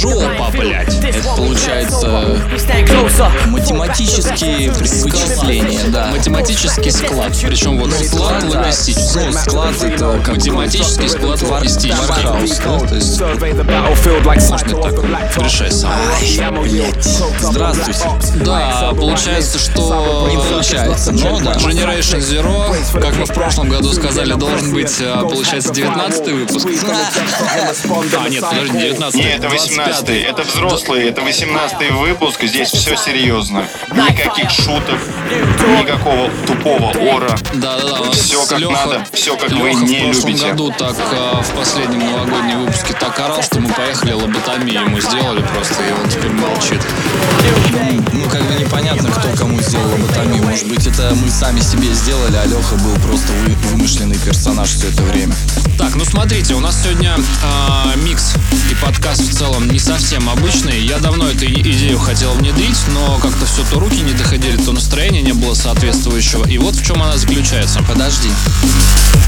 Жопа, 0.01 0.51
блядь. 0.53 0.95
Это 1.05 1.29
получается 1.37 2.33
математические 3.47 4.71
вычисления, 4.71 5.89
да. 5.89 6.07
Математический 6.09 6.91
склад. 6.91 7.33
Причем 7.43 7.79
вот 7.79 7.93
склад 7.93 8.43
логистический. 8.45 9.27
Ну, 9.27 9.33
склад 9.33 9.83
это 9.83 10.21
как 10.25 10.37
Математический 10.37 11.09
склад 11.09 11.43
логистический. 11.43 12.23
Да? 12.25 12.79
То 12.87 12.95
есть 12.95 13.21
Можно 14.51 14.83
так. 14.83 15.45
Решай 15.45 15.71
сам. 15.71 15.93
Здравствуйте. 17.41 18.45
Да, 18.45 18.92
получается, 18.97 19.59
что... 19.59 20.28
Не 20.31 20.36
получается, 20.36 21.12
но 21.12 21.41
да. 21.41 21.53
Generation 21.55 22.19
Zero, 22.20 23.00
как 23.00 23.17
мы 23.17 23.27
в 23.27 23.33
прошлом 23.33 23.69
году 23.69 23.92
сказали, 23.92 24.33
должен 24.34 24.72
быть, 24.72 24.94
а, 25.00 25.22
получается, 25.22 25.72
19 25.72 26.28
выпуск. 26.28 26.67
А, 26.69 28.28
нет, 28.28 28.44
подожди, 28.48 28.78
19 28.78 29.14
Не, 29.14 29.31
это 29.34 29.48
18 29.48 30.09
это 30.09 30.42
взрослый, 30.42 31.09
это 31.09 31.22
18 31.22 31.91
выпуск, 31.92 32.42
здесь 32.44 32.70
все 32.70 32.97
серьезно. 32.97 33.64
Никаких 33.92 34.50
шуток, 34.50 34.98
никакого 35.81 36.31
тупого 36.47 36.92
ора. 37.14 37.37
Да, 37.55 37.78
да, 37.78 37.98
да. 38.03 38.11
Всё 38.12 38.44
как 38.47 38.61
надо, 38.61 39.05
всё 39.12 39.37
как 39.37 39.50
вы 39.50 39.70
Лёха 39.70 39.84
не 39.84 39.97
в 39.97 40.05
прошлом 40.05 40.28
любите. 40.28 40.47
году 40.50 40.72
так 40.77 40.97
а, 41.12 41.42
в 41.42 41.50
последнем 41.55 42.00
новогоднем 42.00 42.64
выпуске 42.64 42.94
так 42.94 43.19
орал, 43.19 43.42
что 43.42 43.61
мы 43.61 43.72
поехали 43.72 44.12
лоботомию 44.12 44.83
ему 44.83 45.00
сделали 45.00 45.42
просто, 45.55 45.83
и 45.83 45.92
он 45.92 46.06
теперь 46.09 46.33
молчит. 46.33 46.81
Ну, 48.12 48.25
как 48.29 48.43
бы 48.47 48.55
непонятно, 48.55 49.11
кто 49.11 49.29
кому 49.37 49.61
сделал 49.61 49.91
лоботомию. 49.91 50.43
Может 50.43 50.69
быть, 50.69 50.87
это 50.87 51.15
мы 51.15 51.31
сами 51.31 51.61
себе 51.61 51.93
сделали, 51.94 52.37
а 52.37 52.47
Леха 52.47 52.75
был 52.77 52.94
просто 53.06 53.33
вы- 53.44 53.55
вымышленный 53.71 54.17
персонаж 54.19 54.71
все 54.71 54.89
это 54.89 55.03
время. 55.03 55.34
Так, 55.78 55.94
ну 55.94 56.05
смотрите, 56.05 56.55
у 56.55 56.61
нас 56.61 56.83
сегодня 56.83 57.17
а, 57.44 57.93
микс 57.97 58.34
и 58.71 58.75
подкаст 58.83 59.22
в 59.22 59.37
целом 59.37 59.69
не 59.69 59.78
совсем 59.78 60.28
обычный. 60.28 60.81
Я 60.81 60.99
давно 60.99 61.28
эту 61.28 61.47
идею 61.47 61.99
хотел 61.99 62.33
внедрить, 62.33 62.78
но 62.93 63.19
как-то 63.19 63.44
все 63.47 63.62
то 63.71 63.78
руки 63.78 64.00
не 64.00 64.12
доходили, 64.12 64.56
то 64.56 64.73
настроения 64.73 65.23
не 65.23 65.33
было 65.33 65.55
соответствующего. 65.55 66.47
И 66.49 66.59
вот 66.59 66.75
в 66.75 66.84
чем 66.84 67.03
она 67.03 67.17
заключается. 67.17 67.83
Подожди. 67.83 68.31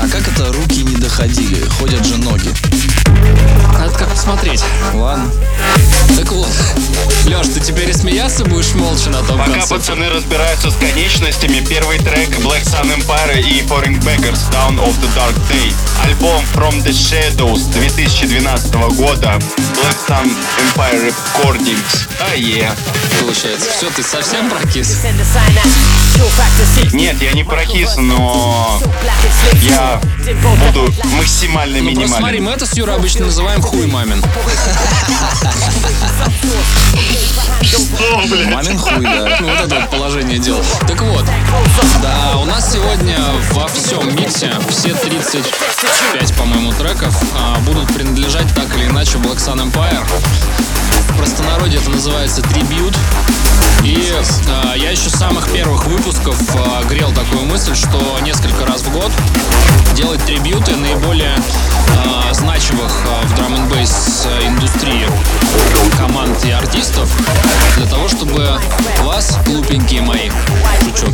А 0.00 0.08
как 0.08 0.26
это 0.28 0.52
руки 0.52 0.82
не 0.82 0.96
доходили? 0.96 1.62
Ходят 1.78 2.04
же 2.06 2.16
ноги. 2.16 2.50
Надо 3.78 3.92
как 3.96 4.08
посмотреть. 4.08 4.62
Ладно. 4.94 5.30
Так 6.16 6.32
вот, 6.32 6.48
Леш, 7.26 7.46
ты 7.48 7.60
теперь 7.60 7.90
и 7.90 7.92
смеяться 7.92 8.44
будешь 8.44 8.74
молча 8.74 9.08
на 9.10 9.22
том 9.22 9.38
Пока 9.38 9.52
конце? 9.52 9.68
пацаны 9.74 10.08
разбираются 10.08 10.70
с 10.70 10.74
конечностями, 10.74 11.64
первый 11.64 11.98
трек 11.98 12.30
Black 12.40 12.64
Sun 12.64 12.92
Empire 12.96 13.40
и 13.40 13.60
Foreign 13.62 14.00
Beggars 14.02 14.40
Down 14.50 14.78
of 14.78 14.94
the 15.00 15.08
Dark 15.14 15.36
Day. 15.48 15.72
Альбом 16.04 16.42
From 16.54 16.82
the 16.82 16.90
Shadows 16.90 17.70
2012 17.72 18.74
года. 18.96 19.38
Black 19.74 19.96
Sun 20.08 20.32
Empire 20.74 21.12
Recordings. 21.12 22.08
А 22.20 22.34
е. 22.34 22.72
Получается, 23.20 23.70
все, 23.70 23.90
ты 23.90 24.02
совсем 24.02 24.48
прокис? 24.50 24.96
Нет, 26.92 27.20
я 27.22 27.32
не 27.32 27.44
прокис, 27.44 27.96
но 27.96 28.80
я 29.62 30.00
буду 30.42 30.92
максимально 31.16 31.78
Ну 31.78 31.94
просто 31.94 32.16
смотри, 32.16 32.38
минимален. 32.40 32.44
мы 32.44 32.50
это 32.52 32.66
с 32.66 32.74
Юрой 32.74 32.98
обычно 33.08 33.24
называем 33.24 33.62
хуй 33.62 33.86
мамин. 33.86 34.22
Мамин 38.52 38.78
хуй, 38.78 39.02
да. 39.02 39.38
Ну, 39.40 39.48
вот 39.48 39.60
это 39.60 39.74
вот 39.76 39.90
положение 39.90 40.38
дел. 40.38 40.62
Так 40.86 41.00
вот, 41.00 41.24
да, 42.02 42.36
у 42.36 42.44
нас 42.44 42.70
сегодня 42.70 43.16
во 43.52 43.66
всем 43.68 44.14
миксе 44.14 44.52
все 44.68 44.92
35, 44.92 46.34
по-моему, 46.34 46.70
треков 46.74 47.16
а, 47.34 47.58
будут 47.60 47.86
принадлежать 47.94 48.54
так 48.54 48.76
или 48.76 48.88
иначе 48.88 49.16
Black 49.16 49.38
Sun 49.38 49.72
Empire. 49.72 50.04
В 51.08 51.16
простонародье 51.16 51.80
это 51.80 51.90
называется 51.90 52.42
трибют. 52.42 52.94
И 53.82 54.12
а, 54.48 54.74
я 54.74 54.90
еще 54.90 55.08
с 55.08 55.14
самых 55.14 55.50
первых 55.52 55.86
выпусков 55.86 56.36
а, 56.56 56.82
грел 56.84 57.12
такую 57.12 57.44
мысль, 57.44 57.74
что 57.74 58.18
несколько 58.22 58.66
раз 58.66 58.82
в 58.82 58.92
год 58.92 59.10
делать 59.94 60.22
трибюты 60.24 60.76
наиболее 60.76 61.34
а, 61.96 62.32
значимых 62.32 62.92
а, 63.06 63.26
в 63.26 63.34
драм 63.36 63.54
н 63.54 63.68
индустрии 63.68 65.06
команд 65.96 66.44
и 66.44 66.50
артистов 66.50 67.10
для 67.76 67.86
того, 67.86 68.08
чтобы 68.08 68.58
вас, 69.02 69.38
глупенькие 69.46 70.02
мои, 70.02 70.30
шучу, 70.84 71.06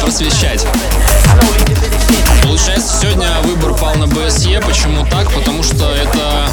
просвещать. 0.00 0.66
Получается, 2.42 3.00
сегодня 3.00 3.28
выбор 3.42 3.74
пал 3.74 3.94
на 3.94 4.06
БСЕ. 4.06 4.60
Почему 4.60 5.06
так? 5.06 5.30
Потому 5.32 5.62
что 5.62 5.92
это 5.92 6.48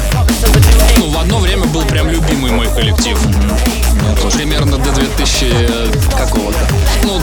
ну, 0.98 1.10
в 1.10 1.18
одно 1.18 1.38
время 1.38 1.66
был 1.66 1.82
прям 1.82 2.08
любимый 2.08 2.50
мой 2.50 2.66
коллектив. 2.68 3.18
Примерно 4.34 4.78
до 4.78 4.90
2000 4.92 5.46
какого-то. 6.16 6.58
Ну, 7.04 7.20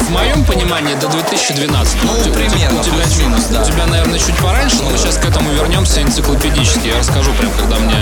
в 0.00 0.10
моем 0.10 0.44
понимании 0.44 0.94
до 0.94 1.08
2012. 1.08 1.96
Ну, 2.04 2.12
У 2.12 2.22
тебя- 2.24 2.34
примерно, 2.34 2.80
у 2.80 2.82
тебя, 2.84 2.94
плюс-минус, 3.02 3.44
да. 3.50 3.62
у 3.62 3.64
тебя, 3.64 3.86
наверное, 3.86 4.18
чуть 4.18 4.36
пораньше, 4.36 4.76
но 4.82 4.96
сейчас 4.96 5.16
к 5.16 5.24
этому 5.24 5.50
вернемся 5.52 6.02
энциклопедически. 6.02 6.88
Я 6.88 6.98
расскажу 6.98 7.32
прям, 7.34 7.50
когда 7.52 7.76
мне 7.76 7.94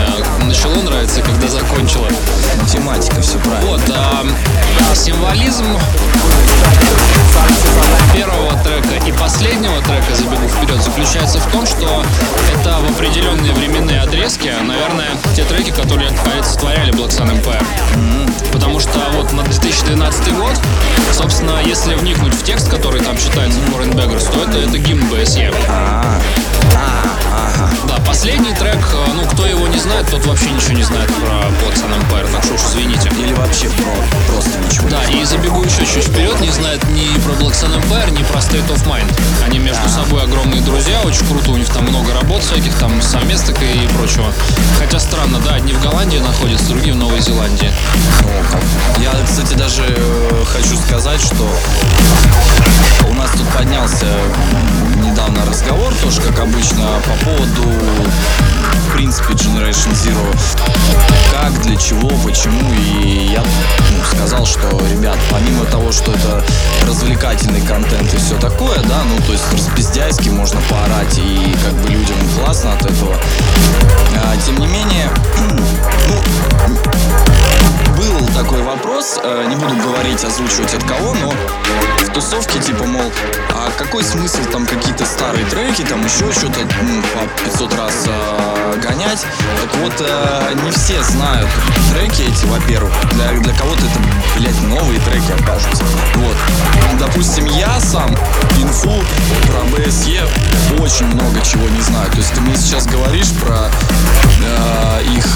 начало 0.44 0.74
нравиться 0.82 1.20
и 1.20 1.22
когда 1.22 1.48
закончило. 1.48 2.06
Математика, 2.62 3.20
все 3.20 3.38
правильно. 3.38 3.70
Вот, 3.70 3.82
а, 3.94 4.24
символизм 4.94 5.66
первого 8.14 8.52
трека 8.64 9.06
и 9.06 9.12
последнего 9.12 9.80
трека 9.82 10.14
«Забегу 10.14 10.48
вперед» 10.48 10.82
заключается 10.82 11.38
в 11.38 11.46
том, 11.52 11.64
что 11.66 12.04
это 12.52 12.78
в 12.80 12.90
определенные 12.90 13.52
временные 13.54 14.00
отрезки, 14.00 14.52
наверное, 14.62 15.09
те 15.34 15.44
треки, 15.44 15.70
которые 15.70 16.10
олицетворяли 16.32 16.92
Black 16.92 17.10
Sun 17.10 17.30
Empire. 17.30 17.64
Потому 18.52 18.80
что 18.80 18.98
вот 19.14 19.32
на 19.32 19.42
2012 19.42 20.34
год, 20.34 20.60
собственно, 21.12 21.60
если 21.64 21.94
вникнуть 21.94 22.34
в 22.34 22.42
текст, 22.42 22.68
который 22.68 23.00
там 23.00 23.16
читается 23.16 23.58
Foreign 23.60 23.92
Beggars, 23.94 24.30
то 24.32 24.42
это, 24.42 24.58
это 24.58 24.78
гимн 24.78 25.04
БСЕ. 25.08 25.52
Да, 27.86 27.96
последний 28.06 28.52
трек, 28.54 28.78
э, 28.92 29.10
ну, 29.14 29.24
кто 29.24 29.46
его 29.46 29.66
не 29.68 29.78
знает, 29.78 30.06
тот 30.10 30.24
вообще 30.26 30.50
ничего 30.50 30.72
не 30.72 30.82
знает 30.82 31.08
про 31.14 31.48
Black 31.60 31.74
Sun 31.74 31.92
Empire, 32.00 32.30
так 32.32 32.44
что 32.44 32.54
уж 32.54 32.60
извините. 32.60 33.10
Или 33.18 33.32
вообще 33.34 33.68
про, 33.70 33.92
просто 34.32 34.58
ничего. 34.58 34.88
Да, 34.88 35.04
и 35.04 35.24
забегу 35.24 35.62
еще 35.62 35.84
чуть 35.86 36.04
вперед, 36.04 36.40
не 36.40 36.50
знает 36.50 36.82
ни 36.90 37.06
про 37.20 37.32
Black 37.32 37.52
Sun 37.52 37.74
Empire, 37.80 38.10
ни 38.10 38.22
про 38.24 38.38
State 38.38 38.68
of 38.68 38.86
Mind. 38.86 39.10
Они 39.44 39.58
между 39.58 39.88
собой 39.88 40.22
огромные 40.22 40.60
друзья, 40.62 41.00
очень 41.02 41.26
круто, 41.26 41.52
у 41.52 41.56
них 41.56 41.68
там 41.68 41.84
много 41.84 42.12
работ 42.14 42.42
всяких, 42.42 42.74
там 42.78 43.00
совместок 43.02 43.56
и 43.62 43.88
прочего. 43.96 44.32
Хотя 44.78 44.98
странно, 44.98 45.38
да, 45.44 45.54
одни 45.54 45.72
в 45.72 45.82
Голландии 45.82 46.18
находятся, 46.18 46.66
другие 46.68 46.94
в 46.94 46.96
Новой 46.96 47.20
Зеландии. 47.20 47.70
Я, 48.98 49.12
кстати, 49.24 49.54
даже 49.54 49.84
э, 49.86 50.44
хочу 50.46 50.76
сказать, 50.76 51.20
что 51.20 51.48
у 53.08 53.14
нас 53.14 53.30
тут 53.32 53.48
поднялся 53.48 54.06
недавно 55.04 55.44
разговор, 55.46 55.92
тоже 56.02 56.20
как 56.20 56.38
обычно, 56.40 56.86
по 57.06 57.24
поводу, 57.24 57.59
в 57.62 58.92
принципе, 58.92 59.34
Generation 59.34 59.92
Zero. 59.92 60.36
Как, 61.32 61.60
для 61.62 61.76
чего, 61.76 62.10
почему. 62.24 62.60
И 62.74 63.30
я 63.32 63.42
ну, 63.42 64.04
сказал, 64.16 64.44
что, 64.46 64.68
ребят, 64.90 65.18
помимо 65.30 65.64
того, 65.66 65.92
что 65.92 66.12
это 66.12 66.44
развлекательный 66.86 67.60
контент 67.62 68.12
и 68.12 68.16
все 68.16 68.38
такое, 68.38 68.78
да, 68.88 69.02
ну, 69.04 69.16
то 69.26 69.32
есть 69.32 69.52
распиздяйски 69.52 70.28
можно 70.28 70.60
поорать, 70.68 71.18
и 71.18 71.56
как 71.64 71.74
бы 71.74 71.88
людям 71.88 72.16
классно 72.38 72.72
от 72.72 72.84
этого. 72.84 73.16
А, 74.22 74.36
тем 74.44 74.58
не 74.58 74.66
менее, 74.66 75.10
ну, 76.68 77.89
был 78.00 78.26
такой 78.34 78.62
вопрос, 78.62 79.20
э, 79.22 79.44
не 79.48 79.56
буду 79.56 79.76
говорить, 79.76 80.24
озвучивать 80.24 80.74
от 80.74 80.84
кого, 80.84 81.14
но 81.14 81.30
в 81.98 82.12
тусовке 82.12 82.58
типа, 82.58 82.84
мол, 82.84 83.12
а 83.50 83.70
какой 83.76 84.02
смысл 84.02 84.42
там 84.50 84.66
какие-то 84.66 85.04
старые 85.04 85.44
треки, 85.46 85.82
там 85.82 86.02
еще 86.04 86.32
что-то 86.32 86.60
ну, 86.82 87.02
по 87.02 87.44
500 87.44 87.74
раз 87.74 88.06
э, 88.06 88.80
гонять? 88.82 89.26
Так 89.60 89.80
вот, 89.82 89.92
э, 90.00 90.54
не 90.64 90.70
все 90.70 91.02
знают 91.02 91.48
треки 91.92 92.22
эти, 92.22 92.46
во-первых. 92.46 92.92
Для, 93.12 93.32
для 93.32 93.54
кого-то 93.54 93.80
это, 93.84 94.00
блядь, 94.38 94.49
новые 94.80 95.00
треки 95.00 95.32
окажутся. 95.32 95.84
Вот. 96.16 96.36
Допустим, 96.98 97.44
я 97.46 97.80
сам 97.80 98.10
инфу 98.58 99.02
про 99.46 99.64
БСЕ 99.76 100.22
очень 100.78 101.06
много 101.06 101.40
чего 101.42 101.68
не 101.68 101.80
знаю. 101.82 102.10
То 102.10 102.18
есть 102.18 102.32
ты 102.32 102.40
мне 102.40 102.56
сейчас 102.56 102.86
говоришь 102.86 103.30
про 103.32 103.70
э, 104.42 105.02
их 105.14 105.26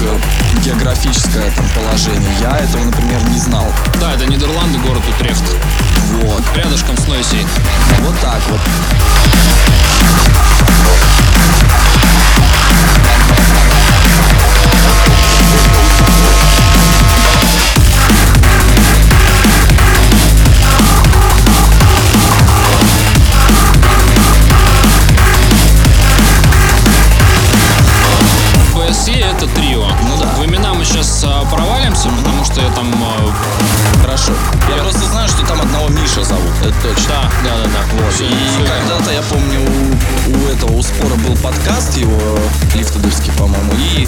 географическое 0.63 1.51
там 1.55 1.65
положение. 1.75 2.31
Я 2.41 2.57
этого, 2.57 2.83
например, 2.83 3.21
не 3.29 3.39
знал. 3.39 3.65
Да, 3.99 4.13
это 4.13 4.25
Нидерланды, 4.25 4.79
город 4.79 5.03
Утрехт. 5.15 5.43
Вот. 6.23 6.43
Рядышком 6.55 6.97
с 6.97 7.07
Нойсей. 7.07 7.45
Вот 8.01 8.19
так 8.19 8.41
вот. 8.49 8.61
BSE 15.05 15.34
точно. 36.87 37.31
да, 37.43 37.57
да, 37.57 37.63
да, 37.63 37.69
да. 37.69 38.03
Вот. 38.03 38.21
И 38.21 38.67
когда-то 38.67 39.11
я 39.11 39.21
помню 39.23 39.59
у, 39.59 40.45
у 40.45 40.49
этого 40.49 40.71
у 40.77 40.81
спора 40.81 41.15
был 41.15 41.35
подкаст 41.37 41.97
его 41.97 42.39
лифтодовский, 42.73 43.31
по-моему, 43.33 43.73
и 43.73 44.07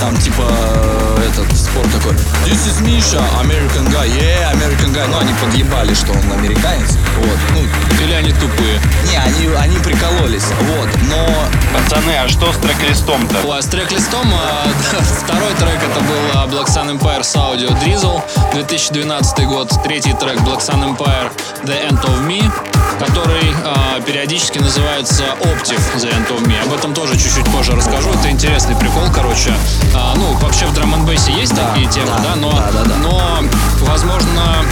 там 0.00 0.16
типа 0.16 0.46
э, 0.48 1.17
этот 1.28 1.56
спор 1.56 1.84
такой 1.88 2.12
This 2.46 2.66
is 2.66 2.80
Misha, 2.82 3.22
American 3.42 3.86
guy, 3.92 4.08
yeah, 4.08 4.52
American 4.54 4.92
guy. 4.94 5.06
Ну, 5.08 5.18
они 5.18 5.32
подъебали, 5.34 5.94
что 5.94 6.12
он 6.12 6.32
американец. 6.32 6.96
Вот. 7.18 7.38
Ну, 7.54 7.60
Или 8.04 8.12
они 8.14 8.32
тупые. 8.32 8.80
не, 9.08 9.16
они, 9.16 9.54
они 9.56 9.78
прикололись. 9.78 10.44
Вот. 10.62 10.88
Но 11.08 11.26
Пацаны, 11.74 12.12
а 12.16 12.28
что 12.28 12.52
с 12.52 12.56
трек-листом-то? 12.56 13.36
Ой, 13.46 13.62
с 13.62 13.66
трек-листом 13.66 14.26
а, 14.32 14.66
второй 15.24 15.52
трек 15.54 15.78
это 15.82 16.00
был 16.00 16.40
а, 16.40 16.46
Black 16.46 16.66
Sun 16.66 16.98
Empire 16.98 17.22
с 17.22 17.36
аудио 17.36 17.68
Drizzle, 17.70 18.22
2012 18.52 19.46
год. 19.46 19.72
Третий 19.84 20.12
трек 20.14 20.38
Black 20.40 20.60
Sun 20.60 20.96
Empire 20.96 21.30
The 21.64 21.88
End 21.90 22.02
of 22.04 22.26
Me, 22.26 22.50
который 22.98 23.54
а, 23.64 24.00
периодически 24.00 24.58
называется 24.58 25.24
Optive 25.40 25.80
The 25.96 26.10
End 26.10 26.28
of 26.30 26.46
Me. 26.46 26.60
Об 26.64 26.72
этом 26.72 26.94
тоже 26.94 27.14
чуть-чуть 27.18 27.44
позже 27.52 27.72
расскажу. 27.72 28.10
Это 28.10 28.30
интересный 28.30 28.76
прикол, 28.76 29.04
короче. 29.14 29.52
А, 29.94 30.14
ну, 30.16 30.32
вообще 30.34 30.66
в 30.66 30.72
драм 30.74 30.94
н 30.94 31.04
бейсе 31.18 31.32
есть 31.40 31.54
Да, 31.54 31.68
такие 31.72 31.88
темы, 31.90 32.06
да, 32.06 32.18
да, 32.22 32.36
но, 32.36 32.50
да, 32.52 32.70
да, 32.72 32.84
да. 32.84 32.96
но, 33.02 33.42
возможно, 33.80 34.64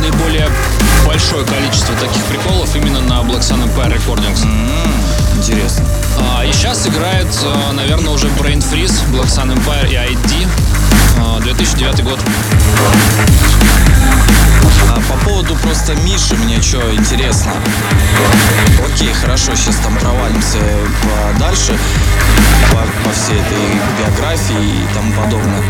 наиболее 0.00 0.48
большое 1.04 1.44
количество 1.44 1.94
таких 1.96 2.22
приколов 2.24 2.74
именно 2.76 3.00
на 3.00 3.20
Black 3.20 3.40
Sun 3.40 3.62
Empire 3.64 3.96
Recordings. 3.98 4.46
интересно. 5.36 5.84
А, 6.18 6.44
и 6.44 6.52
сейчас 6.52 6.86
играет, 6.86 7.26
а, 7.44 7.72
наверное, 7.72 8.12
уже 8.12 8.28
Brain 8.28 8.58
Freeze, 8.58 8.94
Black 9.12 9.26
Sun 9.26 9.54
Empire 9.54 9.90
и 9.90 9.94
ID. 9.94 10.46
а, 11.18 11.40
2009 11.40 12.02
год. 12.04 12.18
А 14.88 15.00
по 15.12 15.24
поводу 15.24 15.54
просто 15.56 15.94
Миши 15.96 16.34
мне 16.36 16.60
что 16.62 16.94
интересно. 16.94 17.52
Окей, 18.86 19.12
хорошо, 19.12 19.54
сейчас 19.54 19.76
там 19.76 19.96
провалимся 19.98 20.58
по- 21.02 21.38
дальше 21.38 21.76
всей 23.26 23.40
этой 23.40 23.58
биографии 23.98 24.84
и 24.84 24.94
тому 24.94 25.12
подобное. 25.12 25.60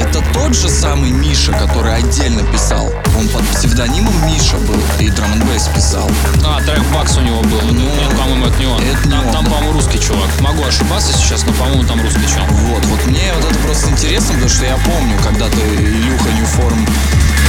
Это 0.00 0.22
тот 0.32 0.54
же 0.54 0.68
самый 0.68 1.10
Миша, 1.10 1.50
который 1.52 1.96
отдельно 1.96 2.42
писал. 2.52 2.92
Он 3.18 3.28
под 3.28 3.42
псевдонимом 3.48 4.14
Миша 4.24 4.56
был 4.58 4.80
и 5.00 5.10
драм 5.10 5.32
н 5.32 5.42
писал. 5.74 6.08
А, 6.44 6.60
трек 6.62 6.84
Бакс 6.94 7.16
у 7.16 7.22
него 7.22 7.42
был. 7.42 7.60
Ну, 7.62 7.72
Нет, 7.72 8.10
по-моему, 8.16 8.46
это 8.46 8.58
не 8.58 8.66
он. 8.66 8.80
это 8.80 9.04
не 9.08 9.10
там, 9.10 9.26
он, 9.26 9.32
там, 9.32 9.44
по-моему, 9.46 9.72
русский 9.72 9.98
чувак. 9.98 10.28
Могу 10.40 10.62
ошибаться 10.64 11.12
сейчас, 11.12 11.44
но, 11.44 11.52
по-моему, 11.54 11.82
там 11.84 12.00
русский 12.00 12.26
чувак. 12.32 12.50
Вот, 12.52 12.84
вот 12.84 13.06
мне 13.06 13.32
вот 13.34 13.50
это 13.50 13.58
просто 13.60 13.90
интересно, 13.90 14.34
потому 14.34 14.48
что 14.48 14.64
я 14.64 14.76
помню, 14.76 15.18
когда-то 15.24 15.58
Илюха 15.58 16.30
Ньюформ 16.30 16.86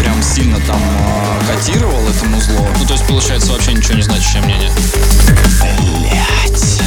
прям 0.02 0.24
сильно 0.24 0.60
там 0.62 0.82
а, 0.82 1.40
котировал 1.54 2.08
это 2.08 2.26
музло. 2.26 2.68
Ну, 2.80 2.86
то 2.88 2.94
есть, 2.94 3.06
получается, 3.06 3.52
вообще 3.52 3.74
ничего 3.74 3.94
не 3.96 4.02
значащее 4.02 4.42
мнение. 4.42 4.72
Блять. 5.62 6.82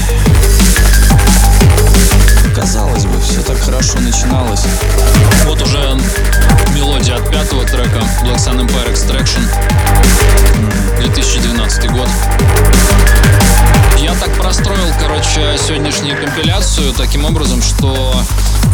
Казалось 2.61 3.07
бы, 3.07 3.19
все 3.23 3.41
так 3.41 3.59
хорошо 3.59 3.99
начиналось. 4.01 4.67
Вот 5.47 5.63
уже 5.63 5.79
мелодия 6.75 7.15
от 7.17 7.31
пятого 7.31 7.65
трека 7.65 8.01
Black 8.23 8.37
Sun 8.37 8.61
Empire 8.61 8.93
Extraction. 8.93 9.41
2012 10.99 11.91
год. 11.91 12.09
Я 13.99 14.13
так 14.15 14.31
простроил, 14.35 14.93
короче, 15.01 15.57
сегодняшнюю 15.57 16.23
компиляцию 16.23 16.93
таким 16.93 17.25
образом, 17.25 17.63
что 17.63 18.15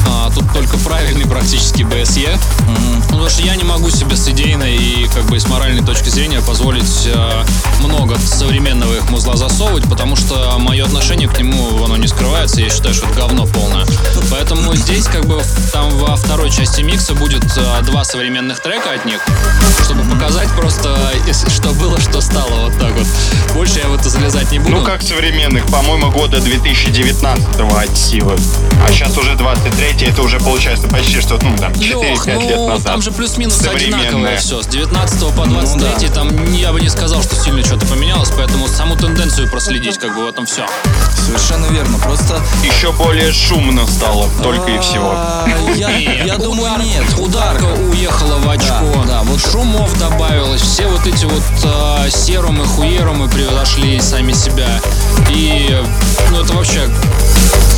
а, 0.08 0.30
тут 0.30 0.52
только 0.52 0.76
правильный 0.78 1.26
практически 1.26 1.82
BSE. 1.82 2.38
Ну, 2.66 3.02
потому 3.02 3.28
что 3.28 3.42
я 3.42 3.56
не 3.56 3.64
могу 3.64 3.90
себе 3.90 4.16
с 4.16 4.28
идейной 4.28 4.76
и 4.76 5.08
как 5.08 5.24
бы 5.24 5.38
с 5.38 5.46
моральной 5.48 5.84
точки 5.84 6.08
зрения 6.08 6.40
позволить 6.40 7.08
а, 7.14 7.44
много 7.80 8.16
современного 8.18 8.94
их 8.94 9.10
музла 9.10 9.36
засовывать, 9.36 9.84
потому 9.88 10.16
что 10.16 10.56
мое 10.58 10.84
отношение 10.84 11.28
к 11.28 11.38
нему, 11.38 11.84
оно 11.84 11.96
не 11.96 12.08
скрывается, 12.08 12.60
я 12.60 12.70
считаю, 12.70 12.94
что 12.94 13.06
это 13.06 13.16
говно 13.16 13.46
полное. 13.46 13.86
Поэтому 14.30 14.74
здесь 14.74 15.06
как 15.06 15.26
бы 15.26 15.42
там 15.72 15.90
во 15.98 16.16
второй 16.16 16.50
части 16.50 16.80
микса 16.82 17.14
будет 17.14 17.44
а, 17.56 17.82
два 17.82 18.04
современных 18.04 18.60
трека 18.60 18.92
от 18.92 19.04
них, 19.04 19.20
чтобы 19.84 20.02
показать 20.04 20.48
просто, 20.50 21.12
если 21.26 21.48
что 21.50 21.70
было, 21.70 22.00
что 22.00 22.20
стало, 22.20 22.68
вот 22.68 22.78
так 22.78 22.92
вот. 22.92 23.06
Больше 23.54 23.78
я 23.78 23.88
в 23.88 23.94
это 23.94 24.08
залезать 24.08 24.50
не 24.52 24.58
буду. 24.58 24.76
Ну 24.76 24.84
как 24.84 25.02
современных, 25.02 25.66
по-моему, 25.66 26.10
года 26.10 26.40
2019 26.40 27.46
от 27.58 27.96
силы. 27.96 28.36
А 28.86 28.92
сейчас 28.92 29.16
уже 29.16 29.34
23 29.76 30.08
это 30.08 30.22
уже 30.22 30.38
получается 30.38 30.88
почти 30.88 31.20
что, 31.20 31.38
ну 31.42 31.56
там, 31.58 31.72
4-5 31.72 31.80
Лёх, 31.90 32.26
лет 32.26 32.56
ну, 32.56 32.68
назад. 32.68 32.86
там 32.86 33.02
же 33.02 33.12
плюс-минус 33.12 33.58
одинаковое 33.60 34.00
Современное. 34.06 34.36
все. 34.38 34.62
С 34.62 34.66
19 34.68 35.20
по 35.34 35.44
23 35.44 35.88
Ну, 35.90 35.98
да. 36.08 36.14
там 36.14 36.52
я 36.54 36.72
бы 36.72 36.80
не 36.80 36.88
сказал, 36.88 37.22
что 37.22 37.36
сильно 37.36 37.62
что-то 37.62 37.84
поменялось, 37.86 38.30
поэтому 38.34 38.68
саму 38.68 38.96
тенденцию 38.96 39.50
проследить, 39.50 39.98
как 39.98 40.14
бы 40.14 40.24
в 40.24 40.28
этом 40.28 40.46
все. 40.46 40.66
Совершенно 41.26 41.66
верно. 41.66 41.98
Просто 41.98 42.40
Еще 42.64 42.92
более 42.92 43.32
шумно 43.32 43.86
стало, 43.86 44.28
только 44.42 44.70
и 44.70 44.78
всего. 44.78 45.10
а, 45.14 45.46
я, 45.76 45.90
я 46.24 46.38
думаю, 46.38 46.78
нет. 46.82 47.04
Ударка 47.18 47.64
уехала 47.64 48.38
в 48.38 48.48
очко. 48.48 49.04
Да, 49.06 49.22
вот- 49.24 49.40
Шумов 49.40 49.98
добавилось. 49.98 50.62
Все 50.62 50.86
вот 50.88 51.06
эти 51.06 51.24
вот 51.26 51.42
э, 51.64 52.10
серумы, 52.10 52.64
хуерумы 52.64 53.28
превзошли 53.28 54.00
сами 54.00 54.32
себя. 54.32 54.80
И 55.30 55.78
ну 56.30 56.40
это 56.42 56.54
вообще 56.54 56.88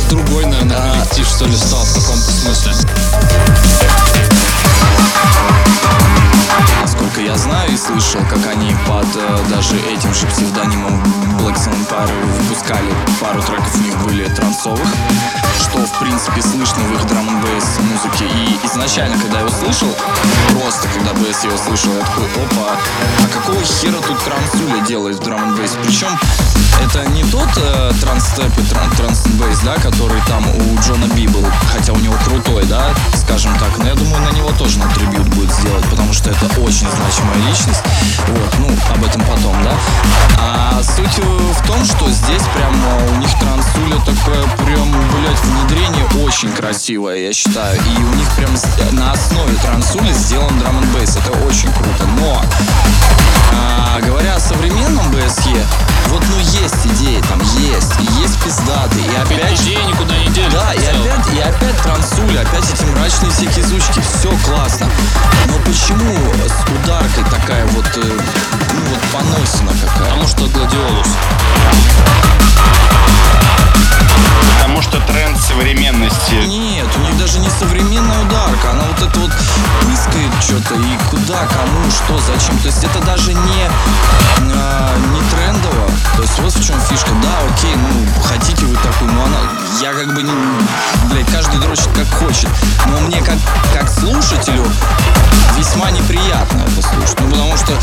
другой, 0.09 0.45
наверное, 0.45 0.77
А, 0.77 1.23
что 1.23 1.45
ли, 1.45 1.55
стал 1.55 1.83
в 1.83 1.93
каком-то 1.93 2.31
смысле. 2.31 2.73
Насколько 6.81 7.21
я 7.21 7.37
знаю 7.37 7.71
и 7.71 7.77
слышал, 7.77 8.21
как 8.29 8.45
они 8.47 8.75
под 8.87 9.07
э, 9.15 9.39
даже 9.49 9.75
этим 9.77 10.13
же 10.13 10.25
псевдонимом 10.27 11.01
Black 11.39 11.55
Empire 11.55 12.25
выпускали 12.41 12.91
пару 13.21 13.41
треков 13.41 13.75
у 13.75 13.79
них 13.79 13.97
были 14.03 14.25
трансовых, 14.25 14.87
что 15.61 15.79
в 15.79 15.99
принципе 15.99 16.41
слышно 16.41 16.83
в 16.83 16.93
их 16.93 17.07
драм 17.07 17.27
н 17.27 17.35
музыке. 17.35 18.25
И 18.25 18.65
изначально, 18.65 19.17
когда 19.17 19.39
я 19.39 19.45
его 19.45 19.55
слышал, 19.55 19.87
просто 20.51 20.87
когда 20.89 21.11
BS 21.11 21.45
его 21.45 21.57
слышал, 21.57 21.93
я 21.93 21.99
такой, 22.05 22.25
опа, 22.25 22.75
а 23.23 23.27
какого 23.27 23.63
хера 23.63 23.99
тут 24.05 24.17
трансуля 24.23 24.81
делает 24.85 25.17
в 25.17 25.23
драм 25.23 25.55
н 25.55 25.69
Причем 25.85 26.09
это 26.85 27.05
не 27.09 27.23
тот 27.23 27.49
э, 27.57 27.91
транстеп 28.01 28.57
и 28.57 28.63
тран 28.63 28.89
транс 28.91 29.23
да, 29.63 29.75
который 29.75 30.21
там 30.27 30.43
у 30.47 30.81
Джона 30.81 31.05
Би 31.13 31.27
был, 31.27 31.43
хотя 31.71 31.93
у 31.93 31.97
него 31.97 32.15
крутой, 32.25 32.65
да, 32.65 32.93
скажем 33.15 33.53
так, 33.59 33.77
но 33.77 33.87
я 33.87 33.95
думаю, 33.95 34.21
на 34.23 34.35
него 34.35 34.51
тоже 34.57 34.79
трибют 34.95 35.27
будет 35.29 35.51
сделать, 35.51 35.83
потому 35.89 36.13
что 36.13 36.29
это 36.29 36.45
очень 36.61 36.87
значимая 36.89 37.37
личность. 37.49 37.81
Вот, 38.27 38.55
ну, 38.59 38.69
об 38.93 39.03
этом 39.03 39.21
потом, 39.21 39.55
да. 39.63 39.73
А 40.37 40.81
суть 40.83 41.19
э, 41.19 41.21
в 41.21 41.67
том, 41.67 41.83
что 41.83 42.09
здесь 42.09 42.43
прям 42.55 42.73
э, 42.73 43.11
у 43.11 43.15
них 43.17 43.29
трансуля 43.39 43.97
такое 44.05 44.43
прям, 44.65 44.91
блядь, 44.91 45.43
внедрение 45.43 46.05
очень 46.23 46.51
красивое, 46.51 47.17
я 47.17 47.33
считаю. 47.33 47.77
И 47.77 48.03
у 48.03 48.15
них 48.15 48.29
прям 48.35 48.51
на 48.91 49.11
основе 49.11 49.53
трансули 49.55 50.11
сделан 50.13 50.57
драм 50.59 50.77
н 50.77 50.83
это 50.95 51.31
очень 51.45 51.71
круто. 51.73 52.05
Но 52.19 52.41
а, 53.51 53.99
говоря 54.01 54.35
о 54.35 54.39
современном 54.39 55.05
BSE, 55.11 55.65
вот 56.09 56.23
ну 56.29 56.39
есть 56.39 56.68
идеи, 56.85 57.21
там 57.29 57.39
есть, 57.41 57.93
и 57.99 58.21
есть 58.21 58.41
пиздаты, 58.43 58.99
и 58.99 59.15
опять. 59.15 59.59
Идеи 59.61 59.81
никуда 59.87 60.17
не 60.17 60.27
делись. 60.29 60.53
Да, 60.53 60.73
и 60.73 60.85
опять, 60.85 61.33
и 61.33 61.39
опять 61.39 61.77
трансуля, 61.81 62.41
опять 62.41 62.69
эти 62.71 62.83
мрачные 62.85 63.31
всякие 63.31 63.65
звучки, 63.65 64.01
все 64.01 64.29
классно. 64.45 64.87
Но 65.47 65.57
почему 65.65 66.15
с 66.45 66.69
ударкой 66.69 67.23
такая 67.25 67.65
вот, 67.67 67.85
э, 67.97 68.01
ну 68.01 68.81
вот 68.89 68.99
поносина 69.11 69.71
какая? 69.81 70.09
Потому 70.09 70.27
что 70.27 70.47
гладиолус. 70.47 71.07
Потому 74.59 74.81
что 74.81 74.99
тренд 75.07 75.37
современности. 75.37 76.35
Нет, 76.45 76.87
у 76.95 76.99
них 77.01 77.17
даже 77.17 77.39
не 77.39 77.49
современная 77.49 78.21
ударка, 78.23 78.71
она 78.71 78.83
вот 78.83 79.01
это 79.01 79.19
вот 79.19 79.31
пыскает 80.09 80.31
что-то 80.41 80.75
и 80.75 80.97
куда, 81.09 81.45
кому, 81.47 81.89
что, 81.89 82.19
зачем. 82.19 82.57
То 82.59 82.67
есть 82.67 82.83
это 82.83 82.99
даже 83.05 83.33
не, 83.33 83.69
а, 84.53 84.97
не 85.13 85.21
трендово. 85.29 85.89
То 86.15 86.21
есть 86.21 86.39
вот 86.39 86.53
в 86.59 86.65
чем 86.65 86.79
фишка. 86.81 87.09
Да, 87.21 87.29
окей, 87.53 87.75
ну 87.75 88.23
хотите 88.23 88.65
вы 88.65 88.75
такую, 88.75 89.11
но 89.11 89.23
она, 89.23 89.37
я 89.81 89.93
как 89.93 90.13
бы 90.13 90.21
не, 90.23 90.31
блядь, 91.09 91.29
каждый 91.31 91.59
дрочит 91.59 91.89
как 91.95 92.07
хочет. 92.19 92.49
Но 92.87 92.99
мне 93.01 93.21
как, 93.21 93.37
как 93.73 93.89
слушателю 93.89 94.65
весьма 95.57 95.91
неприятно 95.91 96.61
это 96.61 96.87
слушать. 96.87 97.19
Ну 97.19 97.29
потому 97.29 97.57
что 97.57 97.73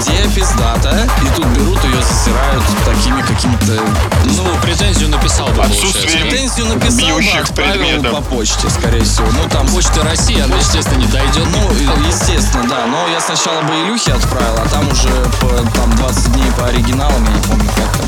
идея 0.00 0.28
пиздатая, 0.30 1.04
и 1.22 1.28
тут 1.36 1.46
берут 1.46 1.82
ее, 1.84 2.02
засирают 2.02 2.64
такими 2.84 3.22
какими-то, 3.22 3.82
ну, 4.24 4.42
Ну, 4.44 4.56
претензию 4.62 5.08
написал 5.08 5.48
бы, 5.48 5.62
Отсутствие. 5.62 6.24
Претензию 6.24 6.66
написал, 6.66 7.18
бьющих 7.18 7.42
отправил 7.42 7.72
предметов. 7.80 8.12
по 8.12 8.36
почте, 8.36 8.68
скорее 8.70 9.04
всего. 9.04 9.26
Ну, 9.32 9.48
там 9.48 9.66
Почта 9.68 10.02
России, 10.02 10.40
она, 10.40 10.56
естественно, 10.56 10.98
не 10.98 11.06
дойдет. 11.06 11.46
Ну, 11.52 11.70
естественно, 12.06 12.64
да. 12.68 12.86
Но 12.86 13.06
я 13.08 13.20
сначала 13.20 13.62
бы 13.62 13.72
Илюхе 13.74 14.12
отправил, 14.12 14.58
а 14.58 14.68
там 14.68 14.88
уже 14.88 15.08
по, 15.40 15.48
там 15.72 15.90
20 15.96 16.32
дней 16.32 16.50
по 16.58 16.66
оригиналам, 16.66 17.24
я 17.24 17.30
не 17.30 17.42
помню, 17.42 17.70
как 17.76 17.96
там. 17.96 18.03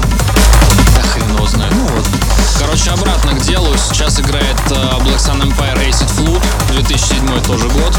Да 0.95 1.03
хрен 1.03 1.47
знает. 1.47 1.73
Ну 1.75 1.87
вот. 1.97 2.07
Короче, 2.59 2.91
обратно 2.91 3.33
к 3.33 3.41
делу. 3.43 3.75
Сейчас 3.77 4.19
играет 4.21 4.57
э, 4.71 4.75
Black 4.75 5.19
Sun 5.19 5.43
Empire 5.43 5.89
Acid 5.89 6.11
Flute. 6.17 6.45
2007 6.73 7.43
тоже 7.43 7.69
год. 7.69 7.97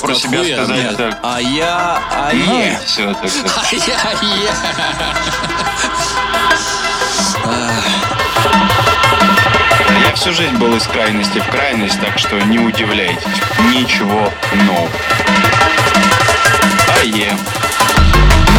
Про 0.00 0.14
себя 0.14 0.40
охуенная. 0.40 0.64
сказать 0.92 0.96
так. 0.96 1.18
А 1.22 1.40
я, 1.40 2.02
а 2.10 2.30
Ну, 2.32 2.62
я. 2.64 2.78
все, 2.86 3.14
так 3.14 3.30
сказать. 3.30 3.52
Ай-яй-яй. 4.22 4.52
Я 10.06 10.14
всю 10.14 10.32
жизнь 10.32 10.56
был 10.56 10.74
из 10.76 10.84
крайности 10.86 11.38
в 11.38 11.46
крайность, 11.48 12.00
так 12.00 12.18
что 12.18 12.38
не 12.40 12.58
удивляйтесь. 12.58 13.24
Ничего 13.72 14.32
нового. 14.52 14.88
А 17.00 17.04
е. 17.04 17.32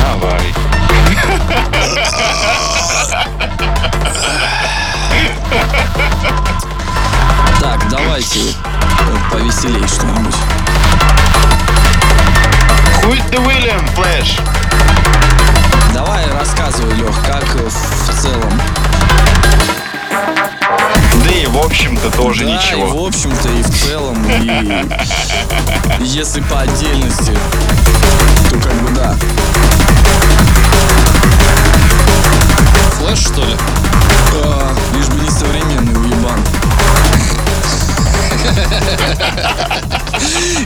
Давай. 0.02 0.54
Так, 7.62 7.90
давайте 7.90 8.40
повеселей 9.32 9.88
что-нибудь. 9.88 10.36
Хуй 13.04 13.22
ты, 13.32 13.40
Уильям, 13.40 13.86
Флэш. 13.96 14.40
Давай 15.94 16.26
рассказывай, 16.32 16.94
Лех, 16.96 17.16
как 17.26 17.44
в 17.44 18.22
целом. 18.22 18.62
Да 21.24 21.30
и 21.32 21.46
в 21.48 21.58
общем-то 21.58 22.12
тоже 22.12 22.46
да, 22.46 22.52
и 22.52 22.54
ничего. 22.54 22.88
в 22.88 23.08
общем-то, 23.08 23.50
и 23.50 23.62
в 23.62 23.70
целом, 23.70 24.26
и 24.30 24.84
если 26.04 26.42
по 26.42 26.62
отдельности, 26.62 27.38
то 28.50 28.56
как 28.60 28.74
бы 28.76 28.90
да. 28.96 29.16
Флэш, 33.00 33.20
что 33.20 33.44
ли? 33.44 33.56
А, 34.44 34.76
лишь 34.94 35.08
бы 35.08 35.20
не 35.22 35.30
современный. 35.30 36.09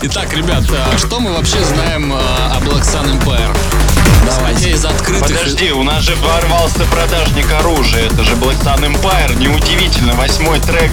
Итак, 0.03 0.33
ребят, 0.33 0.63
а 0.71 0.97
что 0.97 1.19
мы 1.19 1.33
вообще 1.33 1.63
знаем 1.63 2.11
а, 2.13 2.57
о 2.57 2.59
Black 2.61 2.81
Sun 2.81 3.19
Empire? 3.19 3.55
Исходя 4.27 4.69
из 4.69 4.85
открытых... 4.85 5.27
Подожди, 5.37 5.71
у 5.71 5.83
нас 5.83 6.03
же 6.03 6.15
ворвался 6.15 6.85
продажник 6.85 7.51
оружия. 7.59 8.05
Это 8.07 8.23
же 8.23 8.33
Black 8.35 8.61
Sun 8.63 8.79
Empire. 8.91 9.35
Неудивительно. 9.35 10.13
Восьмой 10.13 10.59
трек. 10.59 10.91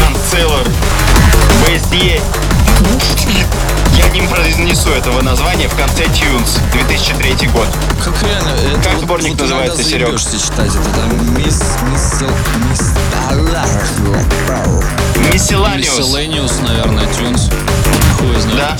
Ганселлер. 0.00 0.66
BSE. 1.66 2.20
Я 3.96 4.08
не 4.08 4.22
произнесу 4.26 4.90
этого 4.90 5.22
названия 5.22 5.68
в 5.68 5.76
конце 5.76 6.04
Tunes. 6.04 6.58
2003 6.72 7.46
год. 7.48 7.68
Как 8.04 8.22
реально, 8.22 8.48
это 8.50 8.82
Как 8.82 8.94
вот- 8.94 9.02
сборник 9.02 9.32
вот 9.32 9.40
называется, 9.42 9.82
Серег? 9.82 10.18
читать 10.18 10.70
это, 10.74 10.90
там, 10.94 11.34
мисс, 11.36 11.62
мисс, 11.90 12.22
мисс, 12.68 12.92
Miscellaneous, 15.32 16.62
наверное, 16.62 17.04
Tunes. 17.06 17.52
Хуй 18.18 18.40
знает. 18.40 18.58
Да? 18.58 18.76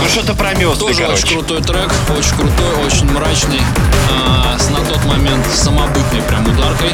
Ну 0.00 0.08
что-то 0.08 0.34
про 0.34 0.54
мёсты, 0.54 0.80
Тоже 0.80 1.04
очень 1.06 1.06
короче. 1.06 1.34
крутой 1.34 1.62
трек, 1.62 1.92
очень 2.16 2.36
крутой, 2.36 2.86
очень 2.86 3.10
мрачный, 3.12 3.60
а, 4.10 4.56
с 4.58 4.68
на 4.70 4.80
тот 4.80 5.04
момент 5.04 5.44
самобытной 5.54 6.22
прям 6.22 6.46
ударкой. 6.46 6.90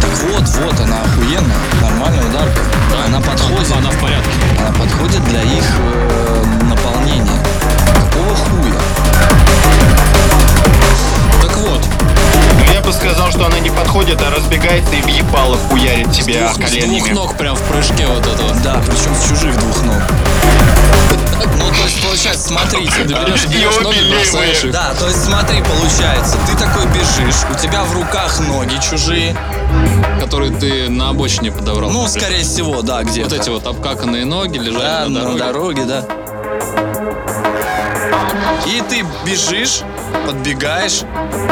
Так 0.00 0.10
вот, 0.32 0.48
вот, 0.48 0.80
она 0.80 1.00
охуенная, 1.02 1.56
нормальная 1.80 2.24
ударка. 2.28 2.60
она 3.06 3.20
подходит, 3.20 3.72
Она 3.72 3.90
в 3.90 3.98
порядке. 4.00 4.30
она 4.58 4.72
подходит 4.72 5.24
для 5.28 5.42
их 5.42 5.64
э, 5.78 6.44
наполнения. 6.64 7.38
Какого 7.94 8.34
хуя? 8.36 8.74
Бы 12.88 12.94
сказал, 12.94 13.30
что 13.30 13.44
она 13.44 13.58
не 13.58 13.68
подходит, 13.68 14.18
а 14.22 14.30
разбегается 14.30 14.94
и 14.94 15.02
в 15.02 15.08
ебало 15.08 15.58
хуярит 15.58 16.10
тебя 16.10 16.44
двух, 16.44 16.52
с 16.54 16.56
двух 16.56 16.70
коленями. 16.70 17.10
ног 17.10 17.36
прям 17.36 17.54
в 17.54 17.60
прыжке 17.64 18.06
вот 18.06 18.26
этого. 18.26 18.54
Да, 18.64 18.80
причем 18.86 19.14
с 19.14 19.28
чужих 19.28 19.58
двух 19.58 19.82
ног. 19.82 20.02
Ну, 21.58 21.68
то 21.68 21.84
есть, 21.84 22.02
получается, 22.02 22.48
смотрите, 22.48 22.90
Ты 22.90 23.02
берешь, 23.08 23.44
берешь 23.44 23.78
ноги, 23.80 24.10
бросаешь 24.10 24.64
их. 24.64 24.72
Да, 24.72 24.94
то 24.98 25.06
есть 25.06 25.22
смотри, 25.22 25.62
получается, 25.62 26.38
ты 26.50 26.56
такой 26.56 26.86
бежишь, 26.86 27.36
у 27.50 27.54
тебя 27.58 27.84
в 27.84 27.92
руках 27.94 28.40
ноги 28.40 28.80
чужие. 28.80 29.36
которые 30.18 30.50
ты 30.56 30.88
на 30.88 31.10
обочине 31.10 31.52
подобрал. 31.52 31.90
Ну, 31.90 32.06
скорее 32.08 32.42
всего, 32.42 32.80
да, 32.80 33.02
где-то. 33.02 33.28
Вот 33.28 33.38
эти 33.38 33.50
вот 33.50 33.66
обкаканные 33.66 34.24
ноги 34.24 34.56
лежали 34.56 34.78
Да, 34.78 35.08
на 35.08 35.20
дороге. 35.20 35.38
на 35.38 35.52
дороге, 35.52 35.84
да. 35.84 36.04
И 38.66 38.82
ты 38.88 39.04
бежишь, 39.26 39.82
подбегаешь 40.26 41.02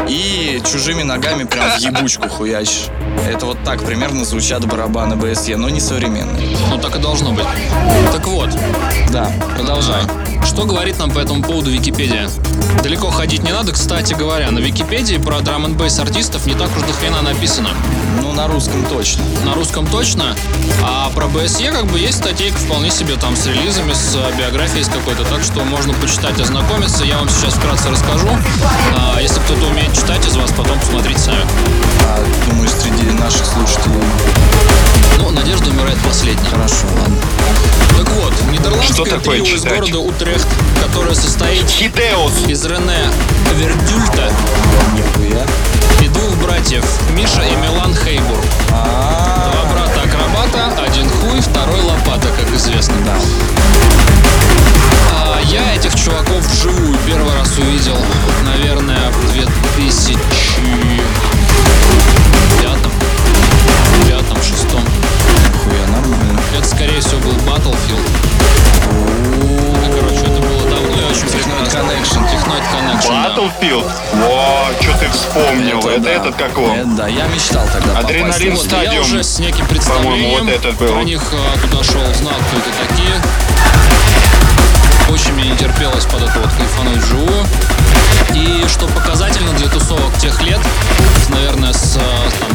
и 0.09 0.61
чужими 0.71 1.03
ногами 1.03 1.45
прям 1.45 1.71
в 1.71 1.79
ебучку 1.79 2.29
хуячишь. 2.29 2.87
Это 3.29 3.47
вот 3.47 3.59
так 3.65 3.83
примерно 3.83 4.25
звучат 4.25 4.65
барабаны 4.67 5.17
БСЕ, 5.17 5.57
но 5.57 5.69
не 5.69 5.81
современные. 5.81 6.57
Ну, 6.71 6.79
так 6.79 6.95
и 6.97 6.99
должно 6.99 7.33
быть. 7.33 7.47
Так 8.13 8.27
вот, 8.27 8.51
Да, 9.11 9.31
продолжай. 9.57 10.03
а, 10.03 10.36
Что 10.57 10.65
говорит 10.65 10.99
нам 10.99 11.11
по 11.11 11.19
этому 11.19 11.43
поводу 11.43 11.71
Википедия? 11.71 12.31
Далеко 12.83 13.11
ходить 13.11 13.43
не 13.43 13.53
надо, 13.53 13.73
кстати 13.73 14.15
говоря. 14.15 14.51
На 14.51 14.59
Википедии 14.59 15.19
про 15.19 15.41
драм 15.41 15.67
н 15.67 15.75
бейс 15.75 15.99
артистов 15.99 16.47
не 16.47 16.55
так 16.55 16.75
уж 16.75 16.83
до 16.83 16.95
хрена 16.95 17.21
написано. 17.21 17.69
Ну, 18.23 18.33
на 18.33 18.49
русском 18.49 18.83
точно. 18.87 19.23
На 19.45 19.53
русском 19.53 19.87
точно. 19.87 20.35
А 20.83 21.11
про 21.11 21.27
БСЕ 21.27 21.73
как 21.73 21.85
бы 21.89 21.99
есть 21.99 22.17
статейка 22.19 22.57
вполне 22.57 22.91
себе 22.91 23.17
там 23.17 23.37
с 23.37 23.45
релизами, 23.45 23.93
с 23.93 24.17
э, 24.17 24.39
биографией 24.39 24.83
с 24.83 24.89
какой-то. 24.89 25.25
Так 25.25 25.43
что 25.43 25.63
можно 25.63 25.93
почитать, 25.93 26.41
ознакомиться. 26.41 27.05
Я 27.05 27.19
вам 27.19 27.29
сейчас 27.29 27.53
вкратце 27.53 27.91
расскажу. 27.91 28.29
А, 28.97 29.21
если 29.21 29.39
кто-то 29.41 29.67
умеет 29.67 29.93
читать 29.93 30.27
из 30.27 30.37
вас, 30.37 30.51
потом 30.57 30.81
посмотрите 30.81 31.21
сами. 31.21 31.45
А, 32.07 32.25
думаю, 32.49 32.71
среди 32.71 33.11
наших 33.11 33.45
слушателей 33.45 34.01
Ну, 35.19 35.31
надежда 35.33 35.69
умирает 35.69 35.99
последней. 35.99 36.47
хорошо, 36.49 36.87
ладно. 36.99 37.17
Так 37.97 38.11
вот, 38.11 38.35
нидерландское 38.53 38.93
Что 38.95 39.05
такое 39.05 39.41
трио 39.41 39.45
из 39.55 39.63
читать? 39.63 39.79
города 39.81 39.99
Утрехт, 40.01 40.46
которое 40.83 41.15
состоит 41.15 41.69
Хидеус. 41.69 42.47
из 42.49 42.65
Рене 42.65 43.11
Вердюльта 43.55 44.31
и 46.03 46.09
двух 46.09 46.37
братьев 46.37 46.85
Миша 47.11 47.43
и 47.43 47.57
Милан 47.57 47.95
Хейбур. 47.95 48.39
А, 48.73 49.51
Два 49.53 49.65
брата 49.73 50.01
акробата, 50.03 50.83
один 50.85 51.09
хуй, 51.09 51.41
второй 51.41 51.81
лопата, 51.83 52.29
как 52.39 52.53
известно. 52.55 52.95
да. 53.05 53.17
А 55.13 55.41
я 55.43 55.75
этих 55.75 55.95
чуваков 55.95 56.45
вживую 56.47 56.97
первый 57.07 57.35
раз 57.35 57.57
увидел, 57.59 57.97
наверное, 58.45 59.11
в 59.11 59.33
2000 59.33 60.19
пятом, 62.61 62.93
пятом, 64.09 64.37
шестом. 64.43 64.83
Нихуя, 65.49 65.87
нормально. 65.89 66.41
Это, 66.57 66.67
скорее 66.69 67.01
всего, 67.01 67.21
был 67.21 67.33
Battlefield. 67.47 68.07
Ну, 68.93 69.93
короче, 69.95 70.26
это 71.25 71.39
прекрасно. 71.39 71.79
Connection. 71.79 72.31
Technoid 72.31 72.63
Connection, 72.73 73.09
да. 73.09 73.35
Battlefield. 73.35 73.91
Во, 74.15 74.83
что 74.83 74.99
ты 74.99 75.09
вспомнил. 75.11 75.79
Это, 75.81 76.01
да. 76.01 76.11
этот 76.11 76.35
как 76.37 76.51
его? 76.53 76.75
Это 76.75 76.87
да, 76.89 77.07
я 77.09 77.27
мечтал 77.29 77.67
тогда 77.73 77.89
попасть. 77.95 78.05
Адреналин 78.05 78.55
Вот, 78.55 78.65
я 78.65 78.69
Стадиум. 78.69 79.01
уже 79.03 79.23
с 79.23 79.39
неким 79.39 79.67
По-моему, 79.67 79.69
представлением 79.69 80.45
вот 80.45 80.49
этот 80.55 80.77
был. 80.77 80.89
про 80.89 81.03
них 81.05 81.23
туда 81.63 81.85
шел, 81.85 82.03
знал, 82.15 82.35
кто 82.35 82.59
это 82.59 82.89
такие. 82.89 83.13
Очень 85.11 85.33
мне 85.35 85.51
не 85.51 85.57
терпелось 85.57 86.05
под 86.05 86.23
это 86.23 86.39
вот 86.39 86.53
кайфануть 86.53 86.99
вживую. 86.99 87.47
И 88.35 88.65
что 88.69 88.87
показательно 88.89 89.53
для 89.53 89.69
тусовок 89.69 90.13
тех 90.19 90.43
лет, 90.43 90.61
наверное, 91.29 91.73
с 91.73 91.97
а, 91.97 92.31
там, 92.41 92.51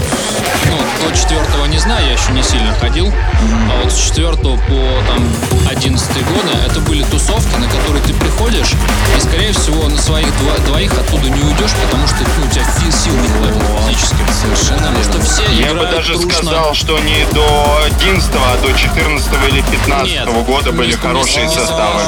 ну, 0.70 1.08
до 1.10 1.16
четвертого 1.16 1.66
не 1.66 1.78
знаю, 1.80 2.06
я 2.06 2.14
еще 2.14 2.32
не 2.32 2.44
сильно 2.44 2.74
ходил, 2.76 3.12
а 3.12 3.84
вот 3.84 3.92
с 3.92 3.98
четвертого 4.08 4.56
по 4.58 4.80
там 5.08 5.28
одиннадцатый 5.70 6.24
годы 6.24 6.50
это 6.66 6.80
были 6.82 7.04
тусовки, 7.04 7.56
на 7.58 7.68
которые 7.68 8.02
ты 8.04 8.14
приходишь, 8.14 8.72
и 9.18 9.20
скорее 9.22 9.54
всего 9.54 9.88
на 9.88 9.98
своих 9.98 10.28
дво- 10.28 10.66
двоих 10.66 10.94
оттуда 10.94 11.30
не 11.30 11.42
уйдешь, 11.42 11.72
потому 11.86 12.08
что 12.08 12.18
ну, 12.38 12.46
у 12.46 12.50
тебя 12.50 12.64
фи- 12.64 12.92
сил 12.92 13.14
не 13.16 13.28
хватит 13.28 13.62
физически. 13.88 14.16
Совершенно 14.42 14.78
Потому 14.92 15.04
что 15.04 15.22
все 15.22 15.44
Я 15.54 15.74
бы 15.74 15.86
даже 15.86 16.14
дружно. 16.14 16.32
сказал, 16.34 16.74
что 16.74 17.00
не 17.00 17.26
до 17.34 17.82
11 17.86 18.30
а 18.36 18.58
до 18.66 18.74
14 18.74 19.28
или 19.50 19.62
15 19.62 20.12
Нет, 20.12 20.28
года 20.46 20.72
были 20.72 20.92
хорошие 20.94 21.50
составы. 21.50 22.02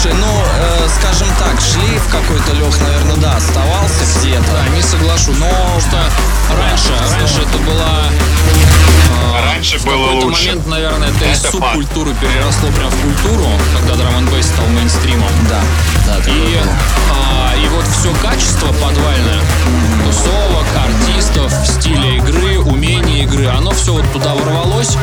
Слушай, 0.00 0.16
ну, 0.20 0.26
э, 0.26 0.88
скажем 1.00 1.26
так, 1.40 1.60
шлейф 1.60 2.06
какой-то, 2.08 2.52
Лех, 2.52 2.80
наверное, 2.82 3.16
да, 3.16 3.36
оставался 3.36 4.04
где-то. 4.20 4.44
Да, 4.52 4.68
не 4.76 4.80
соглашусь. 4.82 5.36
Но 5.38 5.48
потому 5.48 5.80
что 5.80 5.96
раньше, 6.56 6.92
раньше 7.18 7.40
это 7.42 7.58
была... 7.58 8.04
э, 9.32 9.44
Раньше 9.44 9.78
в 9.78 9.84
было 9.84 10.06
какой-то 10.06 10.26
лучше. 10.26 10.46
момент, 10.50 10.66
наверное, 10.68 11.08
это, 11.08 11.24
из 11.24 11.40
Это 11.44 11.50
факт. 11.58 11.74
субкультуры 11.74 12.14
переросло 12.14 12.68
прям 12.70 12.90
в 12.90 12.96
культуру, 13.02 13.48
когда 13.76 13.94
драм 13.96 14.14
н 14.18 14.26
бейс 14.28 14.46
стал 14.46 14.66
мейнстримом. 14.66 15.30
Да, 15.48 15.60
да, 16.06 16.30
И, 16.30 16.60
а, 17.10 17.56
и 17.56 17.66
вот 17.68 17.84
все 17.88 18.12
качество 18.22 18.68
подвальное, 18.74 19.40
тусовок, 20.06 20.66
артистов, 20.76 21.52
стиля 21.66 22.16
игры, 22.18 22.60
умения 22.60 23.24
игры, 23.24 23.48
оно 23.48 23.72
все 23.72 23.92
вот 23.94 24.12
туда 24.12 24.34
ворвалось. 24.34 24.96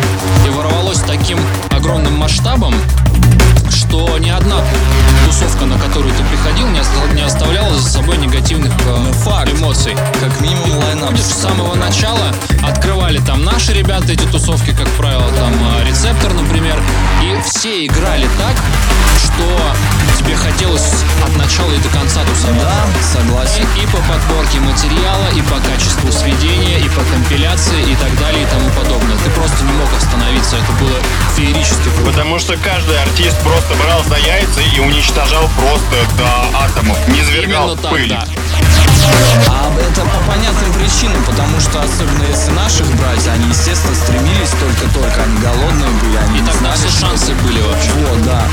И 0.46 0.50
ворвалось 0.52 1.00
таким 1.00 1.40
огромным 1.72 2.14
масштабом, 2.14 2.74
что 3.72 4.18
ни 4.20 4.30
одна 4.30 4.58
тусовка, 5.26 5.66
на 5.66 5.78
которую 5.80 6.14
ты 6.14 6.24
приходил, 6.26 6.68
не, 6.70 6.80
оста- 6.80 7.14
не 7.14 7.22
оставляла 7.22 7.74
за 7.76 7.90
собой 7.90 8.18
негативных 8.18 8.74
э, 8.86 9.52
эмоций. 9.52 9.96
Как 10.20 10.40
минимум 10.42 10.78
лайнап. 10.80 11.18
С 11.18 11.42
самого 11.42 11.76
начала 11.76 12.34
открывали 12.64 13.20
там 13.20 13.44
наши 13.44 13.74
ребята 13.74 14.12
эти 14.14 14.26
тусовки, 14.26 14.72
как 14.72 14.88
правило, 14.90 15.30
там 15.38 15.54
э, 15.54 15.88
рецептор, 15.88 16.34
например, 16.34 16.82
и 17.24 17.42
все 17.44 17.86
играли 17.86 18.28
так, 18.38 18.56
что 19.24 19.44
тебе 20.18 20.36
хотелось 20.36 21.04
от 21.26 21.36
начала 21.38 21.72
и 21.72 21.78
до 21.78 21.90
конца 21.90 22.22
тусоваться. 22.24 22.66
Да, 22.66 23.20
согласен. 23.20 23.66
И, 23.78 23.84
и 23.84 23.88
по 23.88 23.98
подборке 23.98 24.60
материала, 24.60 25.28
и 25.36 25.42
по 25.42 25.60
качеству 25.60 26.12
сведения, 26.12 26.80
и 26.80 26.90
по 26.90 27.02
компиляции, 27.14 27.82
и 27.92 27.96
так 27.96 28.18
далее, 28.20 28.44
и 28.44 28.46
тому 28.48 28.70
подобное. 28.72 29.18
Ты 29.24 29.30
просто 29.32 29.64
не 29.64 29.72
мог 29.74 29.90
остановиться, 29.98 30.58
это 30.58 30.72
было 30.84 30.98
феерически 31.36 31.90
круто. 31.96 32.12
Потому 32.12 32.40
что 32.40 32.58
каждый 32.58 33.02
артист 33.02 33.40
просто 33.42 33.55
брал 33.82 34.04
за 34.04 34.18
яйца 34.18 34.62
и 34.62 34.80
уничтожал 34.80 35.50
просто 35.58 36.16
до 36.18 36.58
атомов. 36.58 36.98
Не 37.08 37.22
извергал 37.22 37.68
Именно 37.70 37.82
так, 37.82 37.92
пыль. 37.92 38.10
да. 38.10 38.26
А 39.48 39.72
это 39.80 40.02
по 40.02 40.32
понятным 40.32 40.74
причинам, 40.74 41.24
потому 41.26 41.60
что 41.60 41.82
особенно 41.82 42.24
если 42.24 42.52
наших 42.52 42.88
брать, 42.96 43.28
они, 43.28 43.50
естественно, 43.50 43.96
стремились 43.96 44.50
только-только, 44.60 45.24
они 45.24 45.38
голодные 45.40 45.90
были, 46.02 46.18
они 46.18 46.40
И 46.40 46.42
не 46.42 46.48
тогда 46.48 46.76
знали, 46.76 46.90
все 46.90 47.00
шансы 47.06 47.34
были 47.36 47.62
вообще. 47.62 47.92
Вот, 48.10 48.24
да. 48.24 48.48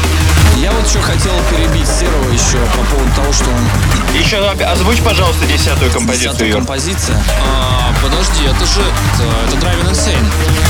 Я 0.56 0.70
вот 0.72 0.86
что 0.86 1.00
хотел 1.00 1.32
перебить 1.50 1.88
Серого 1.88 2.30
еще 2.30 2.58
по 2.76 2.84
поводу 2.94 3.10
того, 3.16 3.32
что 3.32 3.44
он 3.50 4.16
Еще 4.16 4.36
озвучь, 4.38 5.00
пожалуйста, 5.00 5.46
десятую 5.46 5.90
композицию. 5.90 6.30
десятая 6.30 6.52
композиция. 6.52 7.22
А, 7.40 7.92
подожди, 8.02 8.44
это 8.44 8.66
же 8.66 8.80
это, 8.82 9.24
это 9.48 9.66
Driving 9.66 9.90
Insane, 9.90 10.26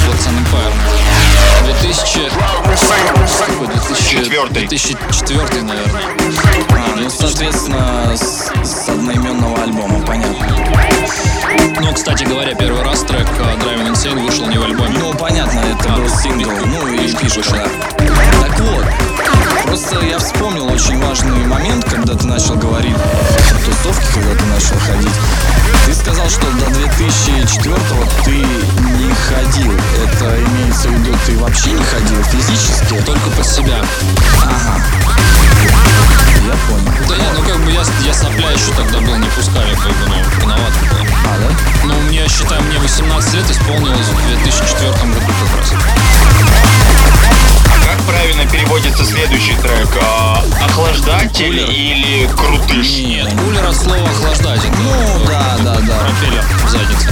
Black 0.07 0.19
Sun 0.19 0.39
Empire. 0.39 0.73
2000... 1.65 2.31
Какой? 3.39 3.67
2000 3.69 4.25
Четвертый. 4.25 4.67
2004, 4.67 5.63
наверное. 5.63 6.03
А, 6.71 6.97
ну, 6.97 7.11
соответственно, 7.11 8.17
с, 8.17 8.51
с 8.65 8.89
одноименного 9.43 9.63
альбома, 9.63 10.07
понятно. 10.07 10.47
Ну, 11.81 11.93
кстати 11.93 12.25
говоря, 12.25 12.55
первый 12.55 12.83
раз 12.83 13.01
трек 13.01 13.27
а, 13.41 13.57
Driving 13.57 13.93
Insane 13.93 14.23
вышел 14.23 14.47
не 14.47 14.59
в 14.59 14.63
альбоме. 14.63 14.97
Ну, 14.99 15.13
понятно, 15.15 15.59
это 15.59 15.93
был 15.95 16.09
сингл, 16.09 16.51
ну 16.67 16.87
и 16.89 17.13
пишешь, 17.15 17.49
да. 17.49 17.65
Так 18.41 18.61
вот, 18.61 18.85
просто 19.65 20.01
я 20.05 20.19
вспомнил 20.19 20.67
очень 20.73 21.01
важный 21.03 21.45
момент, 21.47 21.85
когда 21.85 22.15
ты 22.15 22.27
начал 22.27 22.55
говорить 22.55 22.97
про 22.97 23.59
тусовки, 23.59 24.07
когда 24.15 24.35
ты 24.35 24.45
начал 24.47 24.77
ходить. 24.87 25.15
Ты 25.87 25.95
сказал, 25.95 26.29
что 26.29 26.47
до 26.53 26.71
2004 26.75 27.75
ты 28.25 28.31
не 28.31 29.13
ходил. 29.15 29.73
Это 30.05 30.41
имеется 30.41 30.89
в 30.89 30.93
виду, 30.93 31.17
ты 31.27 31.39
вообще 31.39 31.73
не 31.73 31.83
ходил 31.85 32.23
физически? 32.25 33.05
Только 33.05 33.31
под 33.31 33.47
себя. 33.47 33.83
Сопля 38.23 38.51
еще 38.53 38.73
тогда 38.77 39.01
был, 39.01 39.17
не 39.17 39.29
пускали, 39.31 39.75
как 39.75 39.91
бы, 39.91 40.07
ну, 40.07 40.15
виноват 40.41 40.73
был. 40.91 41.07
А, 41.27 41.39
да? 41.39 41.51
Ну, 41.85 42.01
мне, 42.03 42.29
считай, 42.29 42.61
мне 42.61 42.79
18 42.79 43.35
лет 43.35 43.51
исполнилось 43.51 44.07
в 44.07 44.27
2004 44.27 44.91
году 44.91 45.33
как 45.41 45.59
раз. 45.59 45.73
Правильно 48.07 48.47
переводится 48.51 49.05
следующий 49.05 49.55
трек? 49.55 49.89
А, 50.03 50.43
охлаждатель 50.65 51.59
или 51.71 52.27
крутыш? 52.37 52.99
Нет, 52.99 53.29
кулер 53.45 53.65
от 53.67 53.77
слова 53.77 54.09
охлаждать. 54.09 54.59
Это, 54.65 54.77
Ну, 54.79 55.25
да, 55.27 55.57
да, 55.61 55.75
да. 55.81 55.99
Пропеллер 56.01 56.45
в 56.67 56.71
заднице. 56.71 57.09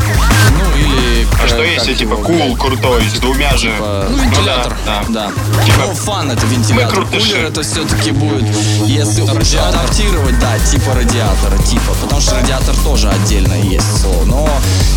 Ну, 0.59 0.76
или... 0.76 1.26
А 1.42 1.48
что 1.48 1.62
если 1.62 1.94
типа 1.94 2.16
кул 2.16 2.57
крутой 2.57 3.03
с 3.09 3.18
двумя 3.20 3.57
же? 3.57 3.70
Типа, 3.72 4.07
Ну, 4.11 4.16
вентилятор. 4.18 4.76
да, 4.85 5.05
да. 5.09 5.31
Типа, 5.64 5.79
ну, 5.87 5.94
фан 5.94 6.31
это 6.31 6.46
вентилятор. 6.46 7.07
Кулер 7.07 7.44
это 7.46 7.62
все-таки 7.62 8.11
будет, 8.11 8.44
если 8.85 9.22
адаптировать, 9.22 10.38
да, 10.38 10.59
типа 10.59 10.94
радиатора, 10.94 11.57
типа. 11.59 11.92
Потому 12.03 12.20
что 12.20 12.37
радиатор 12.37 12.74
тоже 12.85 13.09
отдельно 13.09 13.55
есть 13.55 14.00
слово. 14.03 14.24
Но, 14.24 14.48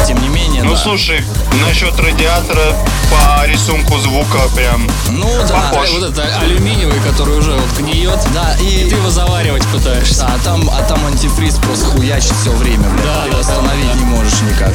тем 0.06 0.22
не 0.22 0.28
менее, 0.30 0.64
Ну 0.64 0.76
слушай, 0.76 1.24
насчет 1.66 1.98
радиатора 2.00 2.76
по 3.12 3.46
рисунку 3.48 3.98
звука 4.00 4.40
прям 4.56 4.90
Ну, 5.10 5.30
да. 5.48 5.70
Похож. 5.84 6.00
Вот 6.00 6.10
это 6.10 6.40
алюминиевый, 6.40 7.00
который 7.02 7.38
уже 7.38 7.52
вот 7.52 7.70
гниет. 7.78 8.20
Да, 8.34 8.56
И 8.60 8.86
и... 8.86 8.90
ты 8.90 8.96
его 8.96 9.10
заваривать 9.10 9.66
пытаешься. 9.68 10.26
А 10.26 10.38
там, 10.44 10.70
а 10.70 10.82
там 10.84 11.06
антифриз 11.06 11.56
просто 11.58 11.86
хуячит 11.86 12.34
все 12.42 12.52
время, 12.52 12.90
блядь. 12.90 13.06
Да, 13.06 13.24
ты 13.26 13.32
да, 13.32 13.40
остановить 13.40 13.88
да, 13.88 13.94
да. 13.94 14.00
не 14.00 14.06
можешь 14.06 14.42
никак. 14.42 14.74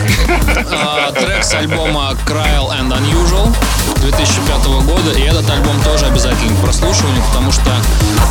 А, 0.70 1.12
трек 1.12 1.44
с 1.44 1.54
альбома 1.54 2.16
Cryal 2.26 2.70
and 2.70 2.92
Unusual 2.92 3.54
2005 4.00 4.66
года. 4.84 5.12
И 5.12 5.22
этот 5.22 5.48
альбом 5.50 5.80
тоже 5.82 6.06
обязательно 6.06 6.56
к 6.56 6.60
прослушиванию, 6.60 7.22
потому 7.24 7.52
что, 7.52 7.70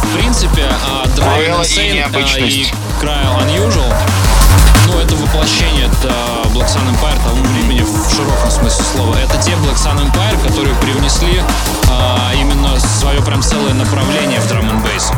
в 0.03 0.17
принципе, 0.17 0.69
а, 0.85 1.05
Driving 1.07 1.47
Cryal 1.47 1.61
и 1.61 1.63
Insane 1.63 2.11
а, 2.13 2.39
и 2.39 2.65
Cryal 3.01 3.45
Unusual 3.45 3.93
ну, 4.87 4.99
это 4.99 5.15
воплощение 5.15 5.85
это 5.87 6.07
Black 6.53 6.67
Sun 6.67 6.89
Empire 6.89 7.21
того 7.23 7.41
времени 7.51 7.81
в 7.81 8.15
широком 8.15 8.49
смысле 8.49 8.67
смысле 8.67 8.85
слова. 8.85 9.15
Это 9.15 9.37
те 9.37 9.51
Black 9.51 9.75
Sun 9.75 9.99
Empire, 9.99 10.47
которые 10.47 10.75
привнесли 10.75 11.41
а, 11.89 12.31
именно 12.33 12.79
свое 12.79 13.21
прям 13.21 13.41
целое 13.41 13.73
направление 13.73 14.39
в 14.39 14.47
драм 14.47 14.69
н 14.69 14.81
бейс. 14.81 15.11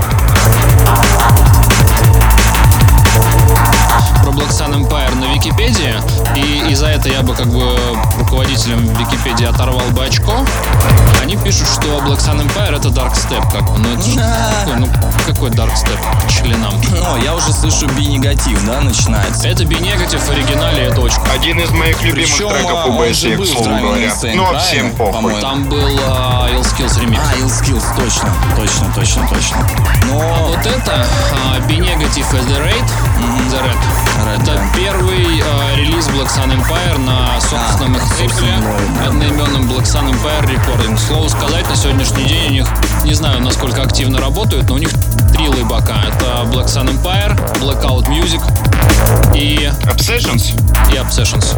Про 4.24 4.32
Black 4.32 4.50
Sun 4.50 4.76
Empire 4.76 5.16
на 5.16 5.34
Википедии, 5.34 5.96
и, 6.36 6.72
и 6.72 6.76
за 6.76 6.88
это 6.88 7.10
я 7.10 7.22
бы 7.22 7.34
как 7.34 7.48
бы 7.48 7.78
руководителям 8.18 8.86
Википедии 8.96 9.46
оторвал 9.46 9.88
бы 9.92 10.06
очко. 10.06 10.34
Они 11.22 11.36
пишут, 11.38 11.68
что 11.68 12.00
Black 12.00 12.20
Sun 12.20 12.46
Empire 12.46 12.78
это 12.78 12.90
Dark 12.90 13.14
Step, 13.14 13.44
как 13.52 13.64
бы. 13.72 13.80
Ну 13.80 13.94
это 13.94 14.04
же 14.04 14.16
такой, 14.16 14.76
ну 14.80 14.88
какой 15.26 15.50
Dark 15.52 15.74
Step 15.74 16.00
членам? 16.30 16.74
О, 17.06 17.18
я 17.18 17.36
уже 17.36 17.52
слышу 17.54 17.88
би-негатив, 17.96 18.64
да, 18.66 18.82
начинается. 18.82 19.48
Это 19.48 19.66
B-негатив 19.66 20.22
в 20.22 20.30
оригинале, 20.30 20.84
это 20.84 21.02
очень 21.02 21.22
Один 21.34 21.60
из 21.60 21.72
моих 21.72 22.02
любимых 22.02 22.32
Причем, 22.32 22.50
треков 22.50 22.72
а, 22.74 22.86
у 22.88 23.02
BSE, 23.02 23.42
к 23.42 23.46
слову 23.46 23.82
говоря. 23.82 24.10
Но 24.36 24.50
правильно? 24.50 24.60
всем 24.60 24.92
похуй. 24.96 25.42
Там 25.42 25.64
был 25.66 26.00
а, 26.08 26.50
Skills 26.62 27.00
ремикс. 27.00 27.22
А, 27.22 27.36
Skills, 27.46 27.84
точно, 27.96 28.30
точно, 28.56 28.92
точно, 28.96 29.28
точно. 29.28 29.68
Но 30.08 30.48
Вот 30.48 30.66
это 30.66 31.06
а, 32.10 32.16
B-негатив 32.16 32.34
as 32.34 32.46
the 32.48 32.60
Raid, 32.62 32.86
the 33.50 33.60
Red. 33.62 33.78
Red, 34.26 34.42
это 34.42 34.56
да. 34.56 34.62
первый 34.76 35.42
а, 35.44 35.76
релиз 35.76 36.08
Black 36.08 36.28
Sun 36.28 36.52
Empire 36.56 36.98
на 37.00 37.40
собственном 37.42 37.98
их 37.98 38.04
лейбле, 38.12 38.30
собственном 38.30 38.66
лейбле, 38.66 38.96
да. 38.96 39.08
одноименном 39.08 39.70
Black 39.70 39.84
Sun 39.84 40.12
Empire 40.12 40.46
Recording. 40.46 40.96
К 40.96 41.00
слову 41.00 41.30
сказать, 41.30 41.70
на 41.70 41.76
сегодняшний 41.76 42.26
день 42.26 42.48
у 42.48 42.52
них, 42.52 42.68
не 43.04 43.14
знаю, 43.14 43.42
насколько 43.42 43.82
активно 43.82 44.20
работают, 44.20 44.70
но 44.70 44.76
у 44.76 44.78
них 44.78 44.90
три 45.34 45.48
лейбака. 45.48 45.96
Это 46.08 46.44
Black 46.50 46.66
Sun 46.66 46.90
Empire, 46.90 47.36
Blackout 47.60 48.08
Music 48.08 48.42
и, 49.36 49.70
Obsessions? 49.86 50.54
и 50.92 50.96
Obsessions. 50.96 51.56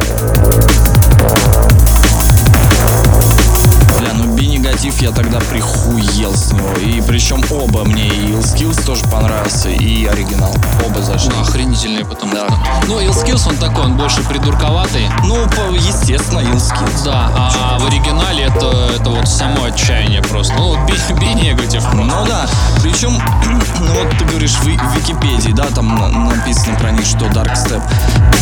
Ну 4.14 4.36
би-негатив 4.36 5.02
я 5.02 5.12
тогда 5.12 5.40
прихуел 5.40 6.36
с 6.36 6.52
него. 6.52 6.74
И 6.82 7.02
причем 7.02 7.44
оба 7.50 7.84
мне, 7.86 8.08
и 8.08 8.32
Skills 8.34 8.84
тоже 8.86 9.04
понравился, 9.06 9.70
и 9.70 10.06
оригинал. 10.06 10.54
Оба 10.86 11.02
зашли. 11.02 11.32
Ну, 11.36 11.42
охренительные 11.42 12.06
потому 12.06 12.34
Да. 12.34 12.48
что. 12.48 12.58
Ну, 12.88 13.00
Skills 13.00 13.48
он 13.48 13.56
такой, 13.58 13.86
он 13.86 13.96
больше 13.98 14.22
придурковатый. 14.24 15.08
Ну, 15.24 15.36
естественно, 15.74 16.40
Skills. 16.40 17.04
Да, 17.06 17.32
а 17.36 17.80
в 17.80 17.86
оригинале 17.88 18.46
это, 18.46 18.68
это 18.96 19.10
вот 19.10 19.28
само 19.28 19.64
отчаяние 19.66 20.22
просто. 20.22 20.54
Ну, 20.56 20.76
би-негатив 20.86 21.84
просто. 21.84 22.02
Ну 22.04 22.26
да, 22.28 22.48
причем, 22.82 23.14
ну 23.80 23.94
вот 23.94 24.18
ты 24.18 24.26
говоришь 24.26 24.56
в, 24.56 24.68
Википедии, 24.68 25.52
да, 25.52 25.66
там 25.66 25.88
на- 25.96 26.08
написано 26.36 26.78
про 26.78 26.92
них, 26.92 27.06
что 27.06 27.26
Dark 27.28 27.54
Step. 27.54 27.82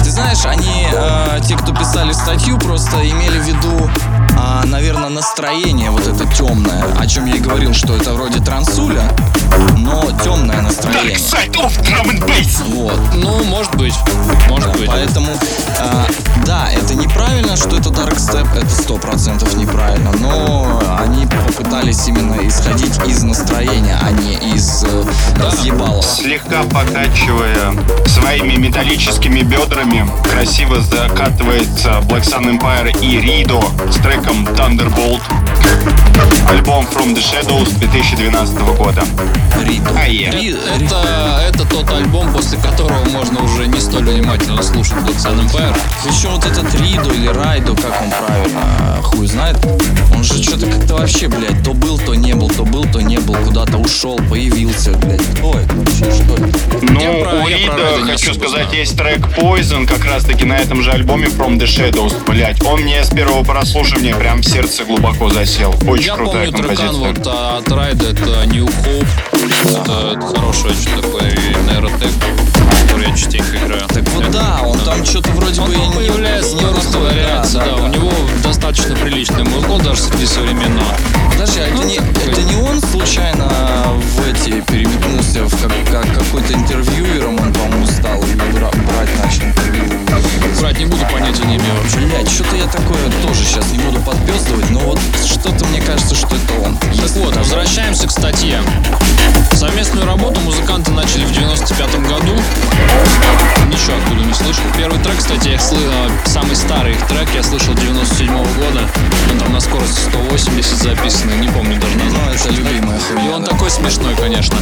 Ты 0.03 0.09
знаешь, 0.11 0.45
они, 0.45 0.87
э, 0.91 1.39
те, 1.47 1.55
кто 1.55 1.73
писали 1.73 2.11
статью, 2.13 2.57
просто 2.57 3.07
имели 3.09 3.39
в 3.39 3.43
виду, 3.43 3.89
а, 4.37 4.63
наверное, 4.65 5.09
настроение 5.09 5.89
вот 5.89 6.07
это 6.07 6.25
темное, 6.33 6.83
о 6.97 7.07
чем 7.07 7.25
я 7.25 7.35
и 7.35 7.39
говорил, 7.39 7.73
что 7.73 7.95
это 7.95 8.13
вроде 8.13 8.39
трансуля, 8.39 9.03
но 9.77 10.05
темное 10.23 10.61
настроение. 10.61 11.17
Вот. 12.67 12.99
Ну, 13.15 13.43
может 13.45 13.75
быть. 13.75 13.93
Может 14.47 14.71
быть. 14.73 14.87
Поэтому, 14.87 15.31
э, 15.77 16.05
да, 16.45 16.69
это 16.71 16.95
неправильно, 16.95 17.57
что 17.57 17.77
это 17.77 17.89
Dark 17.89 18.17
Step, 18.17 18.47
это 18.55 18.69
сто 18.69 18.97
процентов 18.97 19.55
неправильно, 19.55 20.11
но 20.19 20.81
они 20.99 21.25
попытались 21.25 22.07
именно 22.07 22.35
исходить 22.47 22.97
из 23.07 23.23
настроения, 23.23 23.97
а 24.01 24.11
не 24.11 24.35
из 24.55 24.83
э, 24.83 25.03
разъебалов. 25.43 26.05
Слегка 26.05 26.63
покачивая 26.63 27.73
своими 28.05 28.55
металлическими 28.55 29.41
бедрами, 29.41 30.09
красиво 30.31 30.81
закатывается 30.81 31.99
Black 32.03 32.23
Sun 32.23 32.59
Empire 32.59 32.97
и 33.01 33.19
Ридо 33.19 33.61
с 33.89 33.95
треком 33.95 34.18
Thunderbolt. 34.23 35.21
Альбом 36.49 36.85
From 36.93 37.13
the 37.15 37.21
Shadows 37.21 37.69
2012 37.79 38.59
года. 38.77 39.03
Ридо. 39.63 39.91
Ае. 39.97 40.29
Ри- 40.31 40.51
Ри- 40.51 40.55
Это, 40.85 41.41
это 41.47 41.65
тот 41.65 41.89
альбом, 41.91 42.31
после 42.33 42.57
которого 42.57 43.03
можно 43.09 43.41
уже 43.43 43.67
не 43.67 43.79
столь 43.79 44.05
внимательно 44.05 44.61
слушать 44.63 44.93
Black 44.97 45.17
Sun 45.17 45.39
Empire. 45.47 45.75
Причем 46.03 46.31
вот 46.31 46.45
этот 46.45 46.73
Ридо 46.75 47.11
или 47.13 47.27
Райдо, 47.27 47.75
как 47.75 48.01
он 48.01 48.09
правильно, 48.09 48.61
а, 48.79 49.01
хуй 49.03 49.27
знает. 49.27 49.57
Он 50.15 50.23
же 50.23 50.41
что-то 50.43 50.65
как-то 50.65 50.95
вообще, 50.95 51.27
блядь, 51.27 51.63
то 51.63 51.73
был, 51.73 51.97
то 51.99 52.13
не 52.15 52.33
был, 52.33 52.49
то 52.49 52.63
был, 52.65 52.85
то 52.85 52.99
не 52.99 53.17
был, 53.19 53.35
куда-то 53.35 53.77
ушел, 53.77 54.17
появился, 54.29 54.91
блядь. 54.93 55.21
Кто 55.35 55.59
это 55.59 55.75
вообще, 55.75 56.11
что 56.11 56.33
это? 56.35 56.57
Ну, 56.81 56.99
Я 56.99 57.23
про- 57.23 57.43
у 57.43 57.47
я 57.47 57.57
Рида, 57.57 58.05
хочу 58.05 58.33
сказать, 58.33 58.49
знаю. 58.67 58.73
есть 58.75 58.97
трек 58.97 59.19
Poison, 59.37 59.85
как 59.87 60.03
раз 60.05 60.23
таки 60.25 60.45
на 60.45 60.53
этом 60.57 60.81
же 60.81 60.91
альбоме 60.91 61.27
From 61.27 61.57
the 61.59 61.65
Shadows, 61.65 62.13
блять. 62.27 62.61
Он 62.65 62.81
мне 62.81 63.03
с 63.03 63.09
первого 63.09 63.43
прослушивания 63.43 64.08
прям 64.15 64.41
в 64.41 64.45
сердце 64.45 64.83
глубоко 64.85 65.29
засел. 65.29 65.75
Очень 65.87 66.05
Я 66.05 66.15
крутая 66.15 66.51
помню 66.51 66.63
трекан 66.67 66.87
композиция. 66.87 67.13
вот 67.13 67.27
а, 67.27 67.57
от 67.57 67.71
Райда, 67.71 68.05
это 68.09 68.45
New 68.47 68.65
Hope. 68.65 69.07
Это, 69.65 70.11
это 70.17 70.21
хорошее 70.27 70.73
что 70.75 71.01
такое 71.01 71.31
нейротек, 71.67 72.11
который 72.83 73.09
я 73.09 73.15
частенько 73.15 73.57
играю. 73.57 73.87
Так 73.87 74.03
вот 74.09 74.23
Это- 74.23 74.31
да, 74.33 74.59
он 74.63 74.79
там 74.79 75.05
что-то 75.05 75.29
вроде 75.31 75.61
Он 75.61 75.67
бы 75.69 75.73
и 75.75 75.77
не- 75.79 75.95
появляется, 75.95 76.55
не 76.55 76.61
то 76.61 76.67
такой, 76.67 76.79
растворяется, 76.81 77.59
да, 77.65 77.75
у 77.75 77.87
него 77.87 78.11
достаточно 78.43 78.95
приличный 78.95 79.43
музло 79.43 79.79
даже 79.79 80.01
среди 80.01 80.25
современного. 80.25 80.95
Подожди, 81.31 81.59
а 81.59 81.67
это, 81.67 81.75
Ну, 81.75 81.83
не, 81.83 81.95
такой. 81.97 82.31
это 82.31 82.41
не 82.43 82.55
он 82.55 82.81
случайно 82.81 83.47
в 84.15 84.27
эти 84.29 84.61
переметнулся 84.61 85.43
в 85.45 85.61
как, 85.61 85.71
как 85.91 86.13
какой-то 86.17 86.53
интервьюером, 86.53 87.39
он, 87.39 87.53
по-моему, 87.53 87.85
стал 87.87 88.21
и 88.23 88.35
бра- 88.35 88.71
брать 88.71 89.09
начал 89.23 89.43
интервью. 89.43 89.98
Брать 90.59 90.77
не 90.79 90.85
буду, 90.85 91.05
понятия 91.11 91.43
не 91.45 91.55
имею 91.57 91.73
вообще. 91.81 91.97
Блять, 91.99 92.29
что-то 92.29 92.55
я 92.55 92.65
такое 92.67 92.99
тоже 93.21 93.43
сейчас 93.45 93.65
не 93.71 93.77
буду 93.79 93.99
подписывать, 94.01 94.69
но 94.71 94.79
вот 94.79 94.99
что-то 95.25 95.65
мне 95.67 95.79
кажется, 95.81 96.15
что 96.15 96.27
это 96.27 96.53
он. 96.65 96.75
Так 96.77 97.09
вот, 97.11 97.35
возвращаемся 97.37 98.07
к 98.07 98.11
статье. 98.11 98.61
Совместную 99.53 100.05
работу 100.05 100.39
музыканты 100.41 100.91
начали 100.91 101.23
в 101.25 101.31
95 101.31 102.01
году. 102.07 102.35
Ничего 103.67 103.97
оттуда 104.03 104.23
не 104.25 104.33
слышал. 104.33 104.63
Первый 104.77 104.99
трек, 104.99 105.17
кстати, 105.17 105.49
я 105.49 105.59
слышал, 105.59 105.91
самый 106.25 106.55
старый 106.55 106.93
их 106.93 107.07
трек 107.07 107.29
я 107.35 107.43
слышал 107.43 107.73
97 107.75 108.27
года. 108.35 108.81
Он 109.31 109.39
там 109.39 109.53
на 109.53 109.59
скорости 109.59 109.99
180 110.09 110.77
записанный, 110.77 111.37
не 111.37 111.47
помню 111.49 111.79
даже 111.79 111.95
Ну, 111.97 112.03
название. 112.05 112.35
это 112.35 112.49
любимая 112.49 112.97
И 112.97 113.01
хуйня. 113.01 113.35
он 113.35 113.43
да. 113.43 113.49
такой 113.51 113.69
смешной, 113.69 114.15
конечно. 114.15 114.57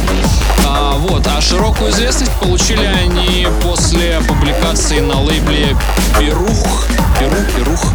А, 0.66 0.94
вот, 0.98 1.26
а 1.26 1.40
широкую 1.40 1.90
известность 1.90 2.32
получили 2.32 2.84
они 2.84 3.46
после 3.62 4.20
публикации 4.28 5.00
на 5.00 5.20
лейбле 5.22 5.76
Перух. 6.18 6.86
Перу, 7.18 7.36
Перух. 7.56 7.92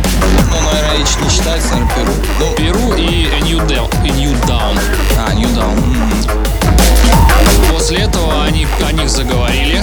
Ну, 0.49 0.61
наверное, 0.61 0.97
речь 0.97 1.15
не 1.21 1.29
читается, 1.29 1.69
наверное, 1.75 1.95
Перу. 1.95 2.13
Ну, 2.39 2.51
Перу 2.55 2.93
и 2.93 3.27
A 3.31 3.39
New 3.41 3.59
Down. 3.67 3.89
A 4.03 4.09
New 4.11 4.33
Down. 4.47 4.79
а, 5.17 5.33
New 5.33 5.49
Down. 5.49 5.77
м. 5.77 6.25
После 7.71 7.97
этого 7.99 8.43
они 8.43 8.67
о 8.87 8.91
них 8.91 9.09
заговорили. 9.09 9.81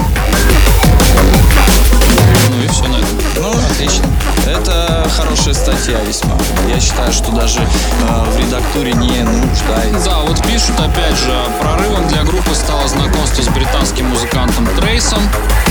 Ну 2.51 2.63
и 2.63 2.69
все 2.69 2.87
на 2.89 2.97
этом. 2.97 3.19
Ну, 3.37 3.53
отлично. 3.73 4.05
Это 4.47 5.09
хорошая 5.17 5.55
статья 5.55 6.01
весьма. 6.07 6.37
Я 6.69 6.81
считаю, 6.81 7.13
что 7.13 7.31
даже 7.33 7.61
э, 7.61 8.25
в 8.31 8.39
редактуре 8.39 8.93
не 8.95 9.23
нуждается. 9.23 10.11
Да, 10.11 10.21
вот 10.21 10.43
пишут 10.43 10.79
опять 10.81 11.17
же, 11.17 11.33
прорывом 11.61 12.07
для 12.09 12.23
группы 12.25 12.55
стало 12.55 12.87
знакомство 12.89 13.43
с 13.43 13.49
британским 13.49 14.07
музыкантом 14.07 14.67
Трейсом. 14.79 15.23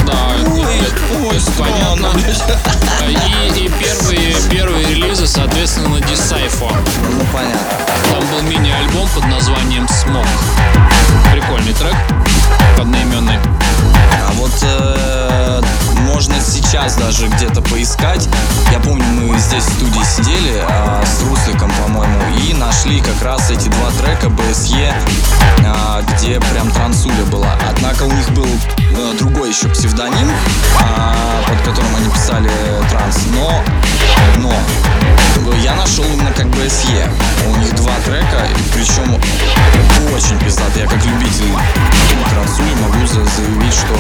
Да, 0.06 0.14
Ой, 0.48 0.78
это, 0.80 1.28
ой, 1.28 1.38
это 1.38 1.52
понятно. 1.52 2.12
И, 3.08 3.66
и 3.66 3.70
первые, 3.70 4.36
первые 4.50 4.86
релизы, 4.88 5.28
соответственно, 5.28 5.90
на 5.90 5.98
Decipher. 5.98 6.74
Ну, 7.12 7.26
понятно. 7.34 7.60
Там 8.12 8.28
был 8.32 8.42
мини-альбом 8.50 9.08
под 9.10 9.26
названием 9.26 9.86
Smoke. 9.86 10.28
Прикольный 11.32 11.74
трек, 11.74 11.96
одноименный. 12.80 13.38
А 14.28 14.32
вот 14.34 14.52
э, 14.62 15.62
можно 16.20 16.36
сейчас 16.42 16.96
даже 16.96 17.28
где-то 17.28 17.62
поискать. 17.62 18.28
Я 18.72 18.80
помню, 18.80 19.06
мы 19.06 19.38
здесь 19.38 19.64
в 19.64 19.74
студии 19.74 20.04
сидели 20.04 20.62
а, 20.68 21.04
с 21.06 21.24
Русликом, 21.24 21.72
по-моему, 21.82 22.20
и 22.46 22.54
нашли 22.54 23.00
как 23.00 23.22
раз 23.22 23.50
эти 23.50 23.70
два 23.70 23.90
трека 23.92 24.28
BSE, 24.28 24.94
а, 25.66 26.02
где 26.02 26.40
прям 26.52 26.70
трансуля 26.72 27.24
была. 27.32 27.56
Однако 27.70 28.04
у 28.04 28.12
них 28.12 28.30
был 28.32 28.48
э, 28.48 29.14
другой 29.18 29.50
еще 29.50 29.70
псевдоним, 29.70 30.30
а, 30.82 31.16
под 31.48 31.60
которым 31.62 31.96
они 31.96 32.10
писали 32.10 32.50
транс. 32.90 33.20
Но, 33.34 33.64
но 34.38 34.54
я 35.64 35.76
нашел 35.76 36.04
именно 36.06 36.32
как 36.32 36.46
BSE. 36.48 37.10
У 37.48 37.56
них 37.58 37.76
два 37.76 37.94
трека, 38.06 38.48
и 38.58 38.62
причем 38.74 39.20
очень 40.14 40.38
пиздатые. 40.40 40.84
Я 40.86 40.90
как 40.90 41.04
любитель 41.06 41.46
трансули 42.32 42.74
могу 42.82 43.06
за- 43.08 43.26
заявить, 43.26 43.74
что 43.74 43.98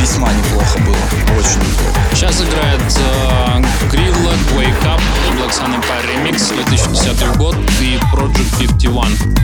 весьма 0.00 0.32
неплохо 0.32 0.78
было. 0.80 0.96
Очень 1.38 1.60
неплохо. 1.60 2.00
Сейчас 2.12 2.40
играет 2.40 2.80
э, 2.98 3.62
Greenlock, 3.90 4.38
Wake 4.56 4.84
Up, 4.84 5.00
Black 5.36 5.52
Sun 5.52 5.74
Empire 5.74 6.06
Remix, 6.24 6.54
2010 6.54 7.36
год 7.36 7.56
и 7.80 7.98
Project 8.12 8.58
51. 8.58 9.36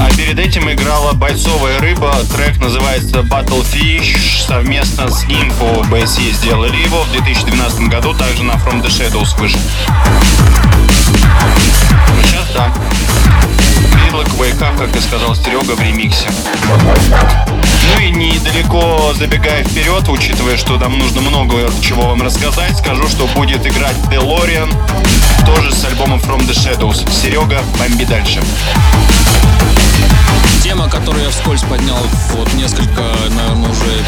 А 0.00 0.10
перед 0.16 0.38
этим 0.38 0.70
играла 0.70 1.12
«Бойцовая 1.12 1.80
рыба». 1.80 2.14
Трек 2.34 2.58
называется 2.58 3.20
«Battle 3.20 3.64
Fish». 3.64 4.44
Совместно 4.46 5.08
с 5.10 5.24
Info 5.24 5.88
BSE 5.88 6.32
сделали 6.32 6.76
его. 6.76 7.02
В 7.04 7.12
2012 7.12 7.88
году 7.88 8.12
также 8.14 8.42
на 8.42 8.58
From 8.64 8.82
the 8.82 8.88
Shadows 8.88 9.38
вышел. 9.38 9.60
Ну, 12.16 12.22
сейчас 12.22 12.46
да. 12.54 12.72
Призлак 13.92 14.28
Wake 14.38 14.78
как 14.78 14.96
и 14.96 15.00
сказал 15.00 15.36
Серега, 15.36 15.74
в 15.74 15.80
ремиксе. 15.80 16.28
Ну 17.94 18.00
и 18.00 18.10
недалеко 18.10 19.12
забегая 19.14 19.62
вперед, 19.64 20.08
учитывая, 20.08 20.56
что 20.56 20.78
нам 20.78 20.98
нужно 20.98 21.20
много 21.20 21.70
чего 21.82 22.08
вам 22.08 22.22
рассказать, 22.22 22.78
скажу, 22.78 23.06
что 23.08 23.26
будет 23.28 23.66
играть 23.66 23.96
DeLorean, 24.10 24.72
тоже 25.44 25.72
с 25.72 25.84
альбомом 25.84 26.20
From 26.20 26.40
the 26.48 26.54
Shadows. 26.54 27.08
Серега, 27.10 27.60
бомби 27.78 28.04
дальше. 28.04 28.42
Тема, 30.62 30.88
которую 30.88 31.24
я 31.24 31.30
вскользь 31.30 31.62
поднял 31.62 31.98
вот 32.32 32.52
несколько, 32.54 33.02
наверное, 33.30 33.70
уже 33.70 34.04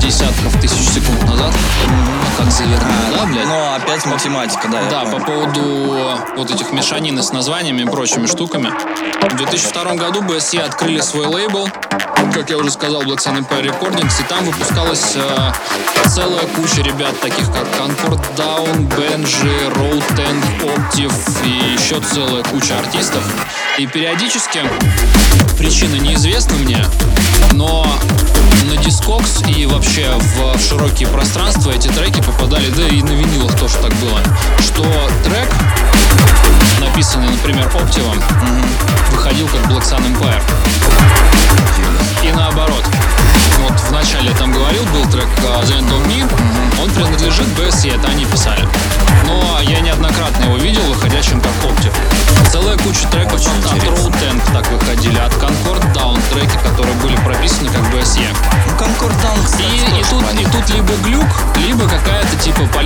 десятков 0.00 0.58
тысяч 0.60 0.88
секунд 0.88 1.22
назад. 1.24 1.52
Ну, 1.86 1.92
как 2.38 2.50
завернул, 2.50 2.92
да, 3.14 3.26
блядь? 3.26 3.46
Но 3.46 3.74
опять 3.74 4.06
математика, 4.06 4.68
да. 4.68 4.82
Да, 4.90 5.04
по 5.04 5.18
поводу 5.18 5.98
вот 6.36 6.50
этих 6.50 6.72
мешанин 6.72 7.22
с 7.22 7.32
названиями 7.32 7.82
и 7.82 7.84
прочими 7.84 8.26
штуками. 8.26 8.70
В 9.22 9.36
2002 9.36 9.94
году 9.96 10.22
BSE 10.22 10.60
открыли 10.60 11.00
свой 11.00 11.26
лейбл, 11.26 11.68
как 12.32 12.50
я 12.50 12.56
уже 12.56 12.70
сказал, 12.70 13.02
Black 13.02 13.18
Sun 13.18 13.38
Empire 13.38 13.70
Recordings, 13.70 14.20
и 14.20 14.24
там 14.28 14.44
выпускалась 14.44 15.14
э, 15.16 15.52
целая 16.08 16.46
куча 16.56 16.82
ребят, 16.82 17.18
таких 17.20 17.46
как 17.46 17.66
Concord 17.78 18.22
Down, 18.36 18.88
Benji, 18.96 19.72
Road 19.74 20.04
Tank, 20.16 20.44
Optiv 20.62 21.12
и 21.44 21.74
еще 21.74 22.00
целая 22.00 22.42
куча 22.44 22.78
артистов. 22.78 23.22
И 23.78 23.86
периодически, 23.86 24.60
причина 25.56 25.96
неизвестна 25.96 26.56
мне, 26.56 26.84
но 27.52 27.86
на 28.64 28.72
Discogs 28.74 29.50
и 29.50 29.66
вообще 29.66 30.08
в 30.36 30.58
широкие 30.60 31.08
пространства 31.08 31.70
эти 31.70 31.88
треки 31.88 32.20
попадали, 32.20 32.68
да 32.70 32.86
и 32.86 33.02
на 33.02 33.10
винилах 33.10 33.56
тоже 33.58 33.74
так 33.78 33.92
было, 33.94 34.20
что 34.60 34.82
трек, 35.24 35.48
написанный, 36.80 37.30
например, 37.30 37.66
Оптивом, 37.74 38.22
выходил 39.10 39.48
как 39.48 39.60
Black 39.70 39.82
Sun 39.82 40.00
Empire. 40.06 40.42
И 42.24 42.32
наоборот. 42.32 42.84
Вот 43.60 43.80
в 43.80 43.90
начале 43.92 44.30
я 44.30 44.36
там 44.36 44.52
говорил, 44.52 44.84
был 44.84 45.04
трек 45.10 45.26
uh, 45.38 45.62
The 45.64 45.80
End 45.80 45.90
of 45.90 46.06
Me, 46.06 46.24
он 46.80 46.90
принадлежит 46.90 47.46
BSE, 47.58 47.98
это 47.98 48.08
они 48.08 48.24
писали. 48.24 48.66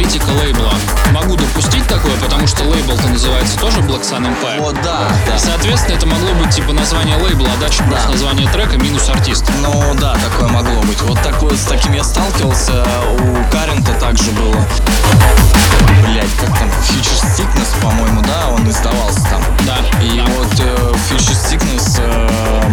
Политика 0.02 0.32
лейбла. 0.32 0.71
Называется 3.22 3.58
тоже 3.58 3.78
Black 3.82 4.02
Sun 4.02 4.26
Empire. 4.26 4.60
Вот, 4.60 4.74
да, 4.82 5.08
да. 5.28 5.38
Соответственно, 5.38 5.94
это 5.94 6.06
могло 6.06 6.34
быть 6.34 6.52
типа 6.52 6.72
название 6.72 7.16
лейбла, 7.16 7.48
а 7.56 7.60
дальше 7.60 7.84
просто 7.84 8.10
название 8.10 8.48
трека 8.50 8.76
минус 8.78 9.08
артист. 9.08 9.44
Ну 9.60 9.94
да, 10.00 10.14
такое 10.14 10.48
могло 10.48 10.80
быть. 10.82 11.00
Вот 11.02 11.22
такое, 11.22 11.56
с 11.56 11.64
таким 11.64 11.92
я 11.92 12.02
сталкивался. 12.02 12.84
У 13.20 13.52
Карента 13.52 13.92
также 14.00 14.32
было. 14.32 14.56
Блять, 16.02 16.30
как 16.40 16.58
там? 16.58 16.68
Future 16.68 17.22
Sickness, 17.36 17.80
по-моему, 17.80 18.22
да, 18.22 18.48
он 18.48 18.68
издавался 18.68 19.22
там. 19.30 19.42
Да. 19.64 19.76
И 20.02 20.18
да. 20.18 20.24
вот 20.36 20.60
э, 20.60 20.92
Future 21.08 21.38
Sickness 21.48 22.00
э, 22.00 22.70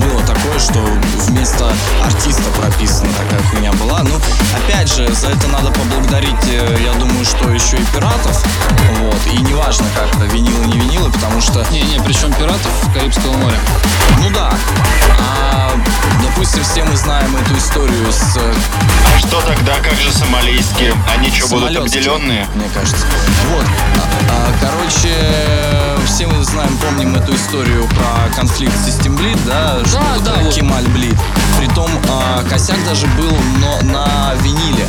было 0.00 0.20
такое, 0.22 0.58
что 0.58 0.80
вместо 1.28 1.72
артиста 2.02 2.50
прописана 2.58 3.12
такая 3.12 3.42
хуйня 3.48 3.72
была. 3.74 4.02
Ну, 4.02 4.16
опять 4.56 4.92
же, 4.92 5.12
за 5.14 5.28
это 5.28 5.46
надо 5.48 5.70
поблагодарить, 5.70 6.34
э, 6.48 6.78
я 6.84 6.92
думаю, 6.98 7.24
что 7.24 7.48
еще 7.50 7.76
и 7.76 7.84
пиратов. 7.86 8.44
Вот. 9.00 9.20
И 9.32 9.38
неважно 9.42 9.83
как-то, 9.94 10.24
винилы, 10.26 10.66
не 10.66 10.78
винилы, 10.78 11.10
потому 11.10 11.40
что 11.40 11.64
Не-не, 11.70 12.00
причем 12.02 12.32
пиратов 12.32 12.72
Карибского 12.92 13.32
моря. 13.36 13.58
ну 14.18 14.30
да. 14.30 14.52
А, 15.18 15.70
допустим, 16.22 16.62
все 16.62 16.84
мы 16.84 16.96
знаем 16.96 17.34
эту 17.36 17.56
историю 17.58 18.12
с 18.12 18.36
А 18.36 19.18
что 19.18 19.40
тогда, 19.42 19.74
как 19.82 19.94
же 19.94 20.10
сомалийские? 20.12 20.94
Они 21.16 21.30
что, 21.30 21.48
будут 21.48 21.76
обделенные? 21.76 22.46
Мне 22.54 22.68
кажется. 22.74 23.06
Вот. 23.52 23.66
А, 23.96 24.30
а, 24.30 24.52
короче, 24.60 25.14
все 26.06 26.26
мы 26.26 26.42
знаем, 26.44 26.76
помним 26.78 27.14
эту 27.16 27.34
историю 27.34 27.88
про 27.88 28.34
конфликт 28.34 28.74
System 28.86 29.16
Bleed, 29.16 29.38
да? 29.46 29.80
Что 29.86 29.98
Да, 29.98 30.16
это 30.16 30.24
да, 30.24 30.34
вот. 30.42 30.54
Кемаль 30.54 30.86
Блид. 30.88 31.16
Притом 31.58 31.88
а, 32.10 32.42
косяк 32.48 32.82
даже 32.84 33.06
был 33.08 33.32
но 33.58 33.80
на 33.82 34.34
виниле, 34.42 34.86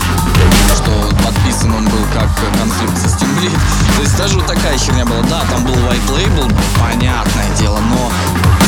что 0.75 0.91
подписан 1.23 1.73
он 1.73 1.85
был 1.85 2.05
как 2.13 2.29
конфликт 2.59 2.93
System 2.97 3.27
Bleed. 3.39 3.53
То 3.95 4.01
есть 4.01 4.17
даже 4.17 4.35
вот 4.35 4.47
такая 4.47 4.77
херня 4.85 5.05
была. 5.05 5.21
Да, 5.23 5.41
там 5.49 5.63
был 5.63 5.73
white 5.73 6.07
label, 6.09 6.51
понятное 6.79 7.49
дело, 7.57 7.79
но 7.79 8.11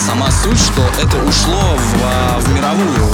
сама 0.08 0.32
суть, 0.32 0.58
что 0.58 0.82
это 1.02 1.18
ушло 1.18 1.76
в, 1.76 1.96
а, 2.02 2.40
в 2.40 2.54
мировую 2.54 3.10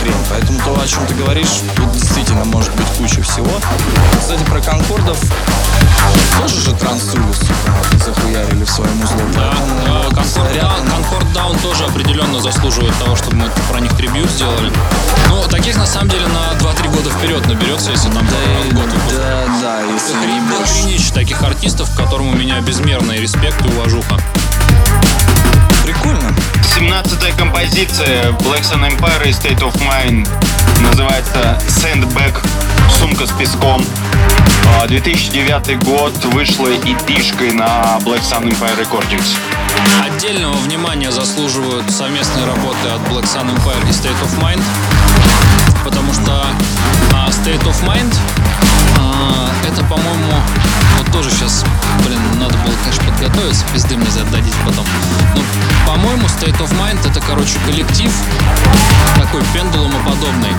хрень. 0.00 0.12
Поэтому 0.28 0.58
то, 0.64 0.80
о 0.82 0.86
чем 0.86 1.06
ты 1.06 1.14
говоришь, 1.14 1.60
тут 1.76 1.92
действительно 1.92 2.44
может 2.44 2.74
быть 2.74 2.86
куча 2.98 3.22
всего. 3.22 3.48
Кстати, 4.18 4.42
про 4.42 4.60
конкордов 4.60 5.16
тоже 6.40 6.60
же 6.60 6.72
трансулю, 6.74 7.22
сука, 7.32 8.04
захуярили 8.04 8.64
в 8.64 8.70
своем 8.70 9.00
узле. 9.00 9.22
Да, 9.36 9.52
Поэтому 10.10 10.46
Down, 10.46 10.86
Concord 10.88 11.32
Down 11.32 11.62
тоже 11.62 11.84
определенно 11.84 12.40
заслуживает 12.40 12.96
того, 12.98 13.14
чтобы 13.14 13.36
мы 13.36 13.50
про 13.70 13.78
них 13.78 13.96
трибют 13.96 14.28
сделали. 14.30 14.72
Ну, 15.28 15.42
таких 15.48 15.76
на 15.76 15.86
самом 15.86 16.08
деле 16.08 16.26
на 16.26 16.58
2-3 16.58 16.88
года 16.96 17.10
вперед 17.10 17.46
наберется, 17.46 17.92
если 17.92 18.10
там 18.10 18.26
Да, 18.26 18.74
год 18.76 18.86
выпуска. 18.86 19.14
да, 19.16 19.44
да, 19.62 19.80
если 19.82 20.14
не 20.14 20.38
Охрен- 20.40 20.88
больше. 20.88 21.12
Таких 21.14 21.42
артистов, 21.42 21.88
к 21.92 21.96
которым 21.96 22.28
у 22.28 22.34
меня 22.34 22.60
безмерный 22.60 23.18
респект 23.20 23.64
и 23.64 23.68
уважуха. 23.68 24.18
Прикольно. 25.88 26.34
17 26.74 27.34
композиция 27.38 28.32
Black 28.32 28.60
Sun 28.60 28.86
Empire 28.86 29.26
и 29.26 29.30
State 29.30 29.60
of 29.60 29.74
Mind 29.88 30.28
называется 30.82 31.58
Sandbag, 31.66 32.36
сумка 32.98 33.26
с 33.26 33.30
песком. 33.30 33.82
А, 34.78 34.86
2009 34.86 35.82
год 35.84 36.12
вышла 36.26 36.68
эпишкой 36.68 37.52
на 37.52 37.96
Black 38.00 38.20
Sun 38.20 38.50
Empire 38.50 38.78
Recordings. 38.78 39.34
Отдельного 40.04 40.56
внимания 40.58 41.10
заслуживают 41.10 41.90
совместные 41.90 42.44
работы 42.44 42.88
от 42.88 43.00
Black 43.10 43.24
Sun 43.24 43.50
Empire 43.56 43.88
и 43.88 43.92
State 43.92 44.20
of 44.22 44.38
Mind, 44.42 44.62
потому 45.84 46.12
что 46.12 46.48
а, 47.14 47.30
State 47.30 47.64
of 47.64 47.82
Mind 47.86 48.14
а, 48.36 48.37
это, 49.66 49.82
по-моему, 49.84 50.32
вот 50.98 51.12
тоже 51.12 51.30
сейчас, 51.30 51.64
блин, 52.04 52.20
надо 52.38 52.56
было, 52.58 52.74
конечно, 52.82 53.04
подготовиться, 53.04 53.64
пизды 53.72 53.96
мне 53.96 54.10
зададите 54.10 54.56
потом. 54.64 54.84
Но, 55.34 55.42
по-моему, 55.86 56.26
State 56.26 56.58
of 56.58 56.70
Mind 56.78 57.00
это, 57.08 57.20
короче, 57.20 57.58
коллектив 57.66 58.12
такой 59.16 59.42
пендулумоподобный. 59.52 60.50
И 60.50 60.54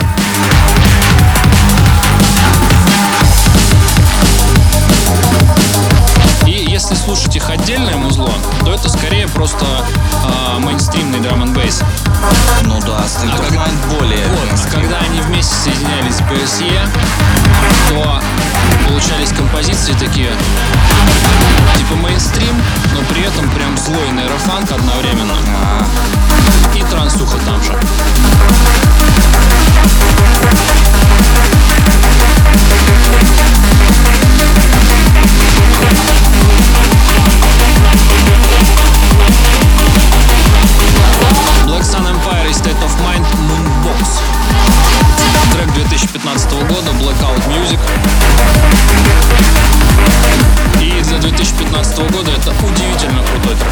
если 6.80 6.94
слушать 6.94 7.36
их 7.36 7.50
отдельное 7.50 7.96
музло, 7.96 8.32
то 8.64 8.72
это 8.72 8.88
скорее 8.88 9.28
просто 9.28 9.66
а, 10.24 10.58
мейнстримный 10.60 11.20
драм 11.20 11.42
н 11.42 11.52
бейс. 11.52 11.82
Ну 12.62 12.80
да, 12.80 13.00
State 13.00 13.38
of 13.38 13.52
Mind 13.52 13.98
более. 13.98 14.26
Вот, 14.28 14.46
мейнстрим. 14.46 14.80
когда 14.80 14.96
они 15.00 15.20
вместе 15.20 15.54
соединялись 15.54 16.14
с 16.14 16.20
BSE, 16.22 16.88
то 17.90 18.22
получались 18.88 19.28
композиции 19.28 19.92
такие, 19.92 20.32
типа 21.76 21.96
мейнстрим, 21.96 22.56
но 22.94 23.02
при 23.12 23.24
этом 23.24 23.50
прям 23.50 23.76
злой 23.76 24.10
нейрофанк 24.12 24.72
одновременно. 24.72 25.36
И 26.74 26.82
трансуха 26.84 27.36
там 27.44 27.62
же. 27.62 27.78
Black 41.66 41.84
Sun 41.84 42.06
Empire 42.06 42.48
и 42.48 42.52
State 42.52 42.82
of 42.82 42.92
Mind 43.00 43.24
Moonbox. 43.48 44.20
Трек 45.52 45.72
2015 45.74 46.52
года 46.52 46.90
Blackout 47.00 47.42
Music. 47.48 47.78
И 50.80 51.02
для 51.02 51.18
2015 51.18 51.98
года 52.10 52.30
это 52.32 52.50
удивительно 52.64 53.22
крутой 53.22 53.56
трек. 53.56 53.70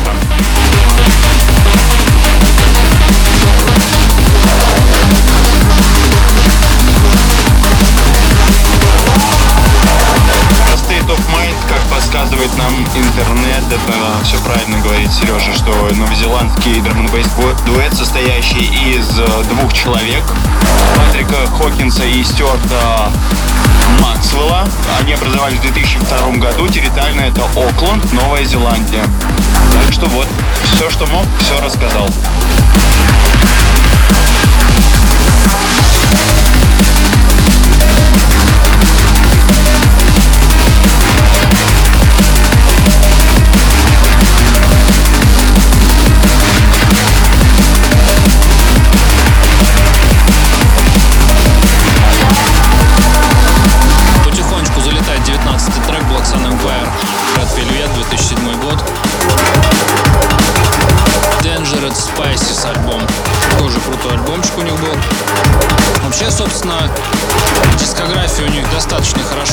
State 10.89 11.11
of 11.11 11.21
Mind, 11.35 11.55
как 11.69 11.83
подсказывает 11.95 12.49
нам 12.57 12.73
интернет, 12.97 13.63
это 13.69 14.25
все 14.25 14.39
правильно 14.39 14.79
говорит 14.81 15.13
Сережа, 15.13 15.53
что 15.53 15.71
новозеландский 15.95 16.81
драм 16.81 17.07
дуэт, 17.67 17.95
состоящий 17.95 18.65
из 18.95 19.19
э, 19.19 19.27
двух 19.51 19.71
человек, 19.75 20.23
Патрика 20.97 21.47
Хокинса 21.59 22.05
и 22.05 22.25
Стюарта 22.25 23.13
Максвелла. 24.01 24.67
Они 24.99 25.13
образовались 25.13 25.59
в 25.59 25.63
2002 25.63 26.31
году, 26.39 26.67
территориально 26.69 27.21
это 27.21 27.43
Окленд, 27.55 28.11
Новая 28.15 28.45
Зеландия. 28.45 29.05
Так 29.75 29.93
что 29.93 30.07
вот, 30.07 30.27
все, 30.73 30.89
что 30.89 31.07
мог, 31.09 31.27
все 31.41 31.61
рассказал. 31.61 32.09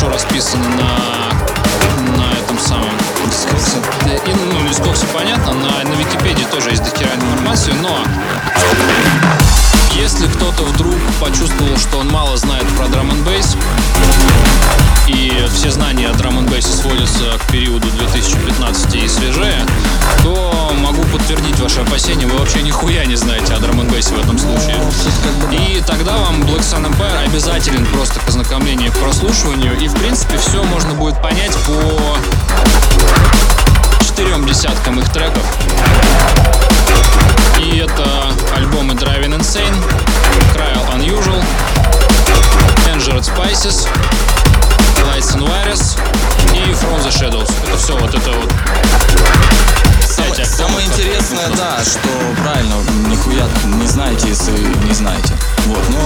Хорошо 0.06 0.10
расписана 0.10 0.68
на, 0.70 2.18
на 2.18 2.34
этом 2.34 2.60
самом. 2.60 2.90
И, 4.06 4.34
ну, 4.34 4.68
Дискоксе 4.68 5.06
понятно, 5.14 5.54
на, 5.54 5.84
на 5.84 5.94
Википедии 5.96 6.46
тоже 6.52 6.72
есть 6.72 6.84
дохера 6.84 7.14
информации, 7.16 7.74
но 7.82 7.98
если 9.94 10.28
кто-то 10.28 10.64
вдруг 10.64 10.96
почувствовал, 11.20 11.78
что 11.78 12.00
он 12.00 12.10
мало 12.10 12.38
знает 12.38 12.68
про 12.78 12.88
драм 12.88 13.10
н 13.10 13.24
все 15.56 15.72
знания 15.72 16.10
о 16.10 16.14
драм 16.14 16.38
н 16.38 16.62
сводятся 16.62 17.38
к 17.40 17.52
периоду 17.52 17.88
2015 17.90 18.96
и 18.96 19.08
свежее, 19.08 19.66
то 20.22 20.74
могу 20.78 21.02
подтвердить 21.04 21.58
ваши 21.60 21.80
опасения. 21.80 22.28
Вы 22.28 22.38
вообще 22.40 22.62
нихуя 22.62 23.06
не 23.06 23.16
знаете 23.16 23.54
о 23.54 23.60
драм 23.60 23.80
н 23.80 23.88
в 23.88 24.20
этом 24.20 24.38
случае. 24.38 24.76
И 25.52 25.82
тогда 25.88 26.18
вам 26.18 26.42
Black 26.42 26.60
Sun 26.60 26.86
Empire 26.92 27.26
обязателен 27.26 27.86
просто 27.86 28.20
к 28.20 28.28
ознакомлению 28.28 28.90
и 28.90 28.92
к 28.92 28.98
прослушиванию. 28.98 29.80
И, 29.80 29.88
в 29.88 29.94
принципе, 29.94 30.38
все 30.38 30.62
можно 30.64 30.94
будет 30.94 31.22
понять 31.22 31.56
по 31.66 32.18
четырем 34.04 34.46
десяткам 34.46 35.00
их 35.00 35.10
треков. 35.10 35.44
И 37.62 37.78
это 37.78 38.06
альбомы 38.56 38.94
Driving 38.94 39.40
Insane, 39.40 39.76
Cryal 40.54 40.86
Unusual, 40.96 41.42
Engineered 42.94 43.24
Spices, 43.24 43.88
Lights 45.06 45.36
and 45.36 45.48
Wires 45.48 45.98
и 46.54 46.72
From 46.72 47.00
the 47.04 47.12
Shadows. 47.12 47.50
Это 47.68 47.78
все 47.78 47.98
вот 47.98 48.14
это 48.14 48.32
вот. 48.32 48.54
Самое, 50.02 50.34
пять 50.36 50.50
самое 50.50 50.88
интересное, 50.88 51.50
да, 51.58 51.84
что 51.84 52.10
правильно, 52.42 52.76
нихуя 53.10 53.48
не 53.80 53.88
знаете, 53.88 54.30
если 54.30 54.52
не 54.86 54.94
знаете. 54.94 55.34
Вот, 55.66 55.84
но 55.90 56.00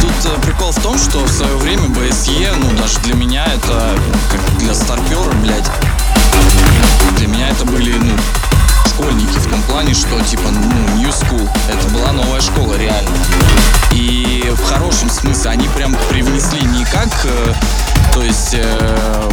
тут 0.00 0.32
э, 0.32 0.40
прикол 0.42 0.72
в 0.72 0.82
том, 0.82 0.98
что 0.98 1.18
в 1.24 1.30
свое 1.30 1.56
время 1.56 1.84
BSE, 1.88 2.56
ну 2.58 2.70
даже 2.78 2.98
для 3.00 3.14
меня 3.14 3.44
это, 3.46 3.98
как 4.30 4.58
для 4.58 4.74
старпера, 4.74 5.32
блядь, 5.42 5.70
для 7.18 7.26
меня 7.28 7.48
это 7.50 7.64
были, 7.64 7.92
ну, 7.92 8.16
школьники 8.94 9.38
в 9.38 9.50
том 9.50 9.60
плане, 9.62 9.94
что 9.94 10.20
типа, 10.22 10.48
ну, 10.50 10.98
new 10.98 11.08
school. 11.08 11.48
Это 11.68 11.88
была 11.88 12.12
новая 12.12 12.40
школа, 12.40 12.74
реально. 12.74 13.10
И 13.92 14.52
в 14.52 14.64
хорошем 14.64 15.10
смысле 15.10 15.50
они 15.50 15.68
прям 15.68 15.96
привнесли 16.10 16.60
не 17.04 17.10
как, 17.10 17.24
э, 17.24 17.54
то 18.12 18.22
есть 18.22 18.54
э, 18.54 19.30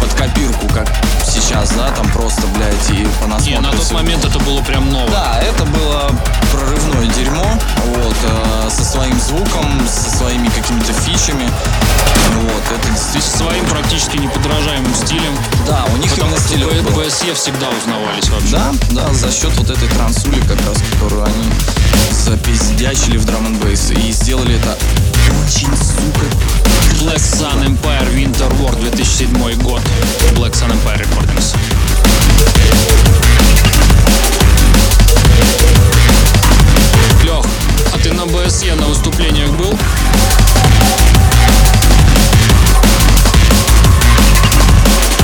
под 0.00 0.12
копирку, 0.14 0.66
как 0.68 0.88
сейчас, 1.26 1.70
да, 1.70 1.90
там 1.90 2.10
просто, 2.12 2.42
блядь, 2.48 2.90
и 2.90 3.06
по 3.20 3.26
Не, 3.26 3.58
насмотру 3.58 3.62
на 3.62 3.72
тот 3.72 3.92
момент 3.92 4.24
это 4.24 4.38
было 4.40 4.60
прям 4.62 4.90
ново. 4.90 5.10
Да, 5.10 5.40
это 5.40 5.64
было 5.64 6.10
прорывное 6.52 7.06
дерьмо, 7.06 7.46
вот, 7.86 8.16
э, 8.22 8.70
со 8.70 8.84
своим 8.84 9.18
звуком, 9.20 9.80
со 9.86 10.16
своими 10.16 10.48
какими-то 10.48 10.92
фичами. 10.92 11.50
Вот, 12.34 12.62
это 12.78 12.90
действительно... 12.90 13.48
Своим 13.48 13.66
практически 13.66 14.16
неподражаемым 14.18 14.94
стилем. 14.94 15.34
Да, 15.66 15.86
у 15.92 15.96
них 15.96 16.10
Потому 16.10 16.32
именно 16.32 16.40
стилек 16.40 16.82
был. 16.82 17.02
БСЕ 17.02 17.34
всегда 17.34 17.68
узнавались 17.70 18.28
вообще. 18.28 18.50
Да, 18.50 18.72
да, 18.90 19.14
за 19.14 19.32
счет 19.32 19.52
вот 19.56 19.70
этой 19.70 19.88
трансули, 19.88 20.40
как 20.40 20.58
раз, 20.66 20.76
которую 20.92 21.24
они 21.24 21.50
запиздячили 22.12 23.16
в 23.16 23.24
драм 23.24 23.46
н 23.46 23.56
и 23.68 24.12
сделали 24.12 24.56
это 24.56 24.76
очень, 25.30 25.76
сука, 25.76 26.26
Black 27.00 27.16
Sun 27.18 27.64
Empire 27.64 28.14
Winter 28.14 28.50
War 28.60 28.78
2007 28.80 29.62
год. 29.62 29.80
Black 30.34 30.52
Sun 30.52 30.70
Empire 30.72 31.00
Recordings. 31.00 31.54
Лех, 37.24 37.44
а 37.92 37.98
ты 37.98 38.12
на 38.12 38.26
БСЕ 38.26 38.74
на 38.74 38.86
выступлениях 38.86 39.50
был? 39.50 39.76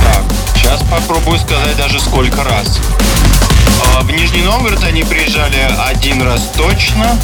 Так, 0.03 0.23
сейчас 0.55 0.81
попробую 0.89 1.39
сказать 1.39 1.77
даже 1.77 1.99
сколько 1.99 2.43
раз. 2.43 2.79
А, 3.95 4.01
В 4.01 4.11
Нижний 4.11 4.41
Новгород 4.41 4.83
они 4.83 5.03
приезжали 5.03 5.57
один 5.87 6.21
раз 6.21 6.51
точно 6.57 7.17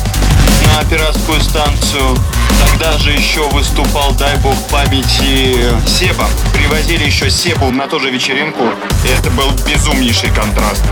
на 0.76 0.84
пиратскую 0.86 1.42
станцию. 1.42 2.18
Тогда 2.66 2.98
же 2.98 3.12
еще 3.12 3.48
выступал, 3.50 4.12
дай 4.14 4.36
бог 4.38 4.56
памяти, 4.70 5.58
Себа. 5.88 6.26
Привозили 6.54 7.06
еще 7.06 7.30
Себу 7.30 7.72
на 7.72 7.88
ту 7.88 8.00
же 8.00 8.10
вечеринку. 8.10 8.64
И 9.04 9.08
это 9.08 9.30
был 9.32 9.52
безумнейший 9.66 10.30
контраст. 10.30 10.84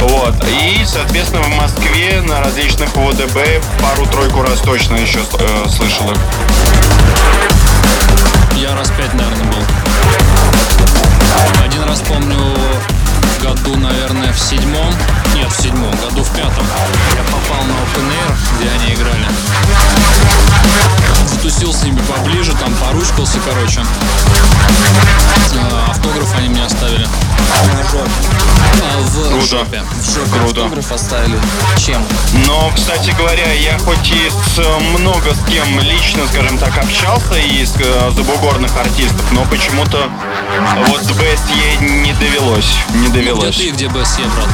Вот. 0.00 0.34
И, 0.48 0.84
соответственно, 0.84 1.42
в 1.42 1.56
Москве 1.56 2.20
на 2.22 2.40
различных 2.40 2.88
ОДБ 2.96 3.62
пару-тройку 3.80 4.42
раз 4.42 4.58
точно 4.60 4.96
еще 4.96 5.20
э, 5.38 5.68
слышал 5.68 6.10
их. 6.10 6.18
Я 8.56 8.74
раз 8.74 8.90
пять, 8.90 9.14
наверное, 9.14 9.44
был. 9.44 9.62
Один 11.64 11.82
раз 11.84 12.00
помню 12.00 12.36
году, 13.42 13.76
наверное, 13.76 14.32
в 14.32 14.38
седьмом. 14.38 14.94
Нет, 15.34 15.50
в 15.52 15.60
седьмом, 15.62 15.90
году 15.90 16.22
в 16.22 16.30
пятом. 16.30 16.64
Я 17.14 17.22
попал 17.24 17.64
на 17.64 17.72
Open 17.72 18.08
Air, 18.08 18.34
где 18.58 18.68
они 18.70 18.94
играли. 18.94 19.26
Затусил 21.26 21.72
с 21.72 21.82
ними 21.82 22.00
поближе, 22.02 22.52
там 22.52 22.72
поручкался, 22.74 23.38
короче. 23.44 23.80
А, 25.54 25.90
Автограф 25.90 26.34
они 26.36 26.48
мне 26.48 26.64
оставили. 26.64 27.06
А, 27.06 29.00
В 29.00 29.28
Круто. 29.28 29.46
жопе. 29.46 29.82
в 30.00 30.14
жопе 30.14 30.30
Круто. 30.30 30.62
автограф 30.62 30.92
оставили. 30.92 31.38
Чем? 31.76 32.02
Но, 32.46 32.70
кстати 32.74 33.10
говоря, 33.18 33.52
я 33.52 33.78
хоть 33.78 34.10
и 34.10 34.30
с 34.30 34.58
э, 34.58 34.78
много 34.98 35.34
с 35.34 35.38
кем 35.50 35.80
лично, 35.80 36.26
скажем 36.32 36.58
так, 36.58 36.76
общался 36.78 37.36
из 37.38 37.74
э, 37.78 38.10
забугорных 38.14 38.74
артистов, 38.76 39.24
но 39.32 39.44
почему-то 39.44 40.08
вот 40.88 41.02
с 41.02 41.10
BSE 41.10 41.84
не 42.02 42.12
довелось. 42.14 42.74
Не 42.94 43.08
Где 43.32 43.40
довелось. 43.40 43.56
ты, 43.56 43.70
где 43.70 43.88
брат? 43.88 44.48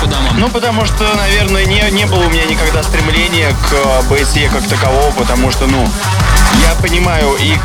По 0.00 0.06
домам. 0.06 0.38
Ну, 0.38 0.48
потому 0.48 0.86
что, 0.86 1.04
наверное, 1.16 1.64
не, 1.64 1.80
не 1.90 2.06
было 2.06 2.20
у 2.20 2.30
меня 2.30 2.44
никогда 2.46 2.82
стремления 2.82 3.50
к 3.50 3.72
э, 3.72 4.02
BSE 4.08 4.48
как 4.50 4.66
такового, 4.66 5.10
потому 5.12 5.50
что, 5.50 5.66
ну, 5.66 5.88
я 6.62 6.74
понимаю 6.80 7.34
их 7.36 7.58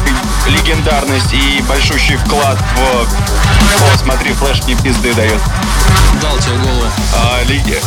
легендарность 0.47 1.33
и 1.33 1.63
большущий 1.67 2.15
вклад 2.17 2.57
в... 2.57 3.03
О, 3.03 3.97
смотри, 3.97 4.33
флеш 4.33 4.63
мне 4.63 4.75
пизды 4.75 5.13
дает. 5.13 5.39
Дал 6.21 6.37
тебе 6.37 6.57
голову. 6.57 6.87
А, 7.15 7.43
леге- 7.45 7.79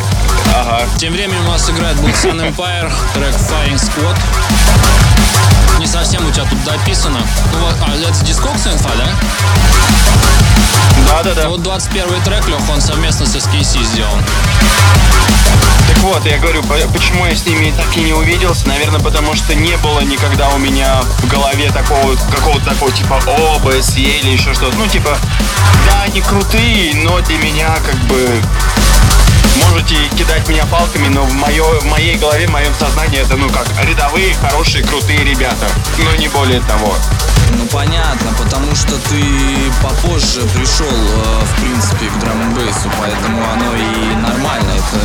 Ага. 0.54 0.84
Тем 0.98 1.12
временем 1.12 1.46
у 1.46 1.50
нас 1.50 1.68
играет 1.68 1.96
Black 1.98 2.14
Sun 2.14 2.40
Empire, 2.54 2.92
трек 3.14 3.34
Firing 3.34 3.74
Squad. 3.76 4.16
Не 5.78 5.86
совсем 5.86 6.26
у 6.26 6.30
тебя 6.30 6.44
тут 6.48 6.62
дописано. 6.64 7.20
Ну 7.52 7.58
вот, 7.60 7.74
а 7.86 7.94
это 7.96 8.24
дискокс 8.24 8.66
инфа, 8.66 8.90
да? 8.96 9.08
Да-да-да. 11.08 11.48
Вот 11.48 11.62
21 11.62 12.22
трек, 12.22 12.48
Лех, 12.48 12.60
он 12.70 12.80
совместно 12.80 13.26
с 13.26 13.36
SKC 13.36 13.82
сделан. 13.84 14.22
Так 15.88 15.98
вот, 15.98 16.24
я 16.26 16.38
говорю, 16.38 16.62
по- 16.64 16.88
почему 16.92 17.26
я 17.26 17.36
с 17.36 17.46
ними 17.46 17.72
так 17.76 17.96
и 17.96 18.00
не 18.00 18.12
увиделся? 18.12 18.66
Наверное, 18.66 19.00
потому 19.00 19.34
что 19.36 19.54
не 19.54 19.76
было 19.76 20.00
никогда 20.00 20.48
у 20.48 20.58
меня 20.58 21.00
в 21.02 21.28
голове 21.28 21.70
такого, 21.70 22.16
какого-то 22.34 22.64
такого 22.70 22.90
типа 22.90 23.20
О, 23.26 23.58
БСЕ 23.60 24.00
или 24.00 24.30
еще 24.30 24.52
что-то. 24.54 24.76
Ну, 24.76 24.86
типа, 24.88 25.16
да, 25.88 26.02
они 26.02 26.20
крутые, 26.22 26.94
но 27.04 27.20
для 27.20 27.38
меня 27.38 27.76
как 27.86 27.94
бы 28.06 28.42
Можете 29.64 29.96
кидать 30.16 30.48
меня 30.48 30.64
палками, 30.66 31.08
но 31.08 31.22
в, 31.24 31.32
моё, 31.34 31.64
в 31.80 31.84
моей 31.84 32.16
голове, 32.16 32.46
в 32.46 32.50
моем 32.50 32.74
сознании 32.74 33.20
это, 33.20 33.36
ну 33.36 33.48
как, 33.48 33.66
рядовые, 33.84 34.34
хорошие, 34.34 34.84
крутые 34.84 35.24
ребята. 35.24 35.66
Но 35.98 36.14
не 36.16 36.28
более 36.28 36.60
того. 36.60 36.94
Ну 37.58 37.66
понятно, 37.66 38.32
потому 38.38 38.74
что 38.74 38.94
ты 39.08 39.22
попозже 39.82 40.42
пришел, 40.54 40.86
э, 40.86 41.44
в 41.44 41.60
принципе, 41.60 42.06
к 42.06 42.18
драм 42.20 42.54
бейсу 42.54 42.90
поэтому 43.00 43.42
оно 43.52 43.74
и 43.74 44.14
нормально. 44.16 44.70
Это 44.72 45.00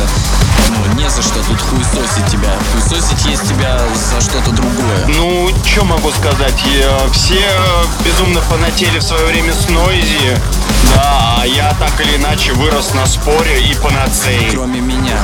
ну, 0.68 0.94
не 1.00 1.08
за 1.08 1.22
что 1.22 1.42
тут 1.42 1.60
хуесосить 1.60 2.26
тебя. 2.26 2.54
Хуесосить 2.72 3.24
есть 3.26 3.48
тебя 3.48 3.78
за 3.94 4.20
что-то 4.20 4.50
другое. 4.50 5.06
Ну, 5.08 5.50
что 5.64 5.84
могу 5.84 6.10
сказать? 6.12 6.62
Я- 6.66 7.10
Все 7.12 7.40
безумно 8.04 8.40
фанатели 8.42 8.98
в 8.98 9.02
свое 9.02 9.24
время 9.26 9.52
с 9.52 9.68
Нойзи. 9.68 10.36
Да, 10.94 11.36
а 11.40 11.46
я 11.46 11.74
так 11.78 11.98
или 12.00 12.16
иначе 12.16 12.52
вырос 12.52 12.92
на 12.94 13.06
споре 13.06 13.62
и 13.62 13.74
панацеи. 13.76 14.50
Кроме 14.50 14.80
меня. 14.80 15.18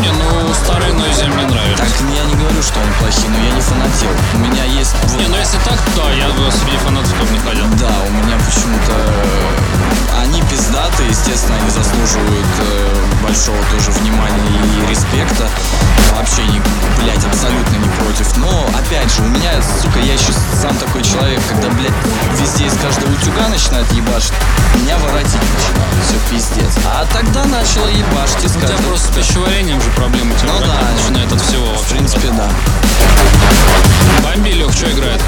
Не, 0.00 0.10
ну, 0.12 0.54
старые 0.54 0.92
Нойзи 0.92 1.24
мне 1.26 1.44
нравятся. 1.46 1.84
Так 1.84 1.92
я 2.14 2.24
не 2.24 2.34
говорю, 2.34 2.62
что 2.62 2.80
они 2.80 2.90
плохие, 3.00 3.28
но 3.30 3.38
я 3.38 3.50
не 3.52 3.60
фанател. 3.60 4.10
У 4.34 4.38
меня 4.38 4.64
есть... 4.64 4.94
вот- 5.02 5.18
Не, 5.20 5.26
ну 5.26 5.36
если 5.36 5.58
так, 5.58 5.78
да, 5.96 6.12
я 6.12 6.28
бы 6.28 6.50
среди 6.52 6.76
фанатов 6.78 7.12
тоже 7.18 7.32
не 7.32 7.38
ходил. 7.40 7.64
Да, 7.80 7.90
у 8.06 8.10
меня 8.10 8.36
почему-то... 8.44 8.92
э, 8.92 10.20
Они 10.22 10.42
пиздатые, 10.42 11.08
естественно, 11.10 11.56
они 11.56 11.70
заслуживают 11.70 12.46
э, 12.60 12.94
большого 13.22 13.58
тоже 13.72 13.90
внимания 13.92 14.52
и 14.84 14.90
респекта. 14.90 15.48
Вообще, 16.16 16.42
не, 16.44 16.60
блядь, 17.00 17.24
абсолютно 17.24 17.76
не 17.76 17.88
против. 18.00 18.36
Но, 18.38 18.66
опять 18.78 19.12
же, 19.14 19.22
у 19.22 19.26
меня, 19.28 19.50
сука, 19.82 19.98
я 19.98 20.14
еще 20.14 20.32
сам 20.60 20.74
такой 20.78 21.02
человек, 21.02 21.40
когда, 21.48 21.68
блядь, 21.70 21.92
везде 22.40 22.66
из 22.66 22.72
каждого 22.74 23.12
утюга 23.12 23.48
начинают 23.48 23.90
ебашить, 23.92 24.32
меня 24.76 24.96
воротить 24.98 25.34
начинает. 25.34 25.94
Все, 26.06 26.16
пиздец. 26.30 26.72
А 26.86 27.04
тогда 27.12 27.44
начало 27.44 27.88
ебашить 27.88 28.44
из 28.44 28.56
У 28.56 28.58
тебя 28.60 28.68
каждого 28.68 28.88
просто 28.88 29.08
с 29.12 29.12
пищеварением 29.76 29.82
же 29.82 29.90
проблемы. 29.90 30.34
Тебя 30.38 30.52
Ну 30.52 30.60
да. 30.60 30.90
начинает 30.96 31.32
от 31.32 31.40
всего 31.40 31.66
В 31.66 31.76
вообще. 31.78 31.94
принципе, 31.94 32.28
да. 32.28 32.48
Бомби, 34.22 34.50
Лех, 34.50 34.72
что 34.72 34.90
играет? 34.90 35.20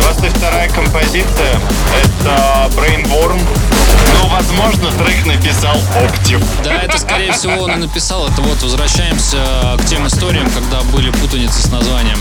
22 0.00 0.68
композиция— 0.74 1.60
это 2.04 2.70
Brainworm. 2.76 3.40
Ну, 4.20 4.28
возможно, 4.28 4.90
трек 4.92 5.24
написал 5.26 5.76
Оптив. 6.04 6.40
Да, 6.64 6.74
это, 6.74 6.98
скорее 6.98 7.32
всего, 7.32 7.62
он 7.62 7.72
и 7.72 7.76
написал. 7.76 8.26
Это 8.28 8.42
вот 8.42 8.60
возвращаемся 8.62 9.76
к 9.78 9.84
тем 9.86 10.06
историям, 10.06 10.50
когда 10.50 10.80
были 10.92 11.10
путаницы 11.10 11.60
с 11.62 11.70
названием. 11.70 12.18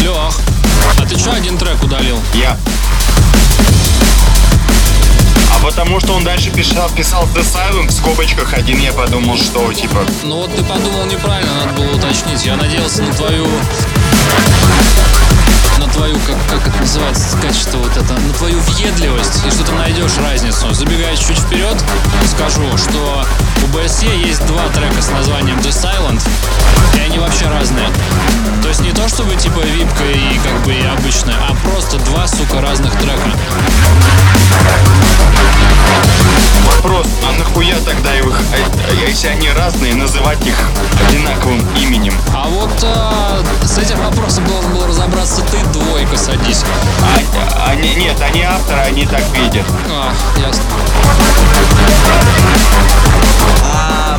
Лех, 0.00 0.38
а 0.98 1.06
ты 1.06 1.18
что 1.18 1.32
один 1.32 1.58
трек 1.58 1.82
удалил? 1.82 2.18
Я. 2.34 2.56
А 5.54 5.64
потому 5.64 6.00
что 6.00 6.14
он 6.14 6.24
дальше 6.24 6.50
писал, 6.50 6.90
писал 6.90 7.24
The 7.34 7.42
Silent 7.42 7.88
в 7.88 7.92
скобочках 7.92 8.54
один, 8.54 8.80
я 8.80 8.92
подумал, 8.92 9.36
что 9.36 9.72
типа... 9.72 10.04
Ну 10.22 10.36
вот 10.36 10.54
ты 10.54 10.62
подумал 10.64 11.04
неправильно, 11.06 11.54
надо 11.64 11.72
было 11.74 11.96
уточнить. 11.96 12.44
Я 12.44 12.56
надеялся 12.56 13.02
на 13.02 13.12
твою... 13.12 13.46
Твою, 15.92 16.16
как, 16.26 16.36
как 16.48 16.66
это 16.68 16.78
называется, 16.80 17.36
качество 17.38 17.76
вот 17.78 17.96
это, 17.96 18.14
на 18.14 18.32
твою 18.34 18.58
въедливость, 18.60 19.44
и 19.46 19.50
что 19.50 19.62
ты 19.64 19.72
найдешь 19.72 20.16
разницу. 20.18 20.72
Забегая 20.72 21.14
чуть 21.16 21.38
вперед, 21.38 21.76
скажу, 22.34 22.62
что 22.78 23.24
у 23.62 23.76
BSE 23.76 24.26
есть 24.26 24.44
два 24.46 24.68
трека 24.68 25.00
с 25.02 25.10
названием 25.10 25.58
The 25.58 25.68
Silent, 25.70 26.22
и 26.96 27.00
они 27.00 27.18
вообще 27.18 27.46
разные. 27.46 27.88
То 28.62 28.68
есть 28.68 28.80
не 28.80 28.92
то, 28.92 29.06
чтобы 29.08 29.36
типа 29.36 29.60
випка 29.60 30.04
и 30.04 30.38
как 30.38 30.62
бы 30.64 30.72
и 30.72 30.82
обычная, 30.86 31.36
а 31.48 31.54
просто 31.68 31.98
два, 31.98 32.26
сука, 32.26 32.60
разных 32.60 32.92
трека. 32.98 33.30
Вопрос, 36.76 37.06
а 37.28 37.38
нахуя 37.38 37.76
тогда 37.84 38.14
их, 38.16 38.26
а- 38.26 38.90
а 38.90 38.94
если 39.08 39.28
они 39.28 39.48
разные, 39.50 39.94
называть 39.94 40.44
их 40.46 40.56
одинаковым 41.08 41.60
именем? 41.76 42.14
А 42.34 42.48
вот 42.48 42.70
а, 42.82 43.40
с 43.64 43.78
этим 43.78 43.98
вопросом 44.02 44.44
должен 44.46 44.72
был 44.72 44.86
разобраться 44.86 45.42
ты, 45.42 45.58
двойка, 45.84 46.16
садись. 46.16 46.64
А- 47.02 47.70
они, 47.70 47.94
нет, 47.94 48.20
они 48.20 48.42
авторы, 48.42 48.80
они 48.80 49.06
так 49.06 49.22
видят. 49.36 49.66
А, 49.90 50.12
ясно. 50.40 50.62
А 53.64 54.18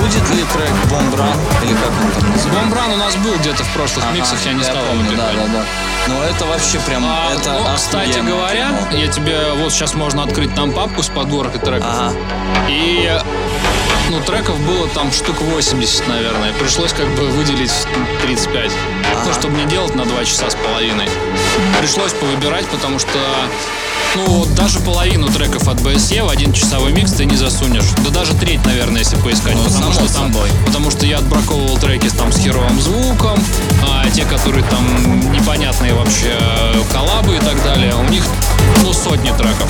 будет 0.00 0.30
ли 0.30 0.44
трек 0.44 0.72
Бомбран? 0.90 1.34
Или 1.62 1.74
как 1.74 1.90
он 2.02 2.10
там 2.12 2.30
называется? 2.30 2.48
Бомбран 2.48 2.90
у 2.92 2.96
нас 2.96 3.16
был 3.16 3.34
где-то 3.36 3.64
в 3.64 3.68
прошлых 3.72 4.04
миксах, 4.12 4.38
я 4.46 4.52
не 4.52 4.62
стал 4.62 4.76
его 4.76 4.86
помню, 4.88 5.16
да, 5.16 5.28
пихать. 5.28 5.52
да, 5.52 5.58
да. 5.58 5.64
Но 6.08 6.24
это 6.24 6.44
вообще 6.46 6.78
прям, 6.80 7.04
А, 7.04 7.32
это 7.34 7.52
ну, 7.52 7.74
кстати 7.76 8.18
говоря, 8.20 8.70
я 8.92 9.06
тебе 9.08 9.38
вот 9.56 9.72
сейчас 9.72 9.94
можно 9.94 10.22
открыть 10.22 10.54
там 10.54 10.72
папку 10.72 11.02
с 11.02 11.08
подборкой 11.08 11.60
треков. 11.60 11.86
Ага. 11.88 12.12
И 12.68 13.10
ну, 14.10 14.20
треков 14.20 14.58
было 14.66 14.88
там 14.88 15.12
штук 15.12 15.40
80, 15.40 16.08
наверное. 16.08 16.52
Пришлось 16.54 16.92
как 16.92 17.08
бы 17.14 17.28
выделить 17.28 17.72
35. 18.22 18.72
Ну, 19.24 19.32
чтобы 19.32 19.56
не 19.56 19.66
делать 19.66 19.94
на 19.94 20.04
2 20.04 20.24
часа 20.24 20.50
с 20.50 20.54
половиной. 20.56 21.08
Пришлось 21.78 22.12
повыбирать, 22.12 22.66
потому 22.66 22.98
что 22.98 23.18
ну, 24.16 24.26
вот 24.26 24.54
даже 24.54 24.80
половину 24.80 25.28
треков 25.28 25.68
от 25.68 25.80
BSE 25.80 26.24
в 26.24 26.28
один 26.28 26.52
часовой 26.52 26.92
микс 26.92 27.12
ты 27.12 27.24
не 27.24 27.36
засунешь. 27.36 27.84
Да 28.04 28.10
даже 28.10 28.34
треть, 28.34 28.64
наверное, 28.64 29.00
если 29.00 29.16
поискать. 29.16 29.54
Ну, 29.54 29.64
потому, 29.64 29.92
что 29.92 30.12
там, 30.12 30.34
потому 30.66 30.90
что 30.90 31.06
я 31.06 31.18
отбраковывал 31.18 31.78
треки 31.78 32.08
там 32.08 32.32
с 32.32 32.38
херовым 32.38 32.80
звуком, 32.80 33.38
а 33.88 34.08
те, 34.10 34.24
которые 34.24 34.64
там 34.64 35.29
непонятные 35.50 35.94
вообще 35.94 36.38
э, 36.38 36.80
коллабы 36.92 37.34
и 37.34 37.40
так 37.40 37.60
далее, 37.64 37.92
у 37.96 38.04
них 38.04 38.22
ну 38.82 38.92
сотни 38.92 39.30
треков. 39.30 39.68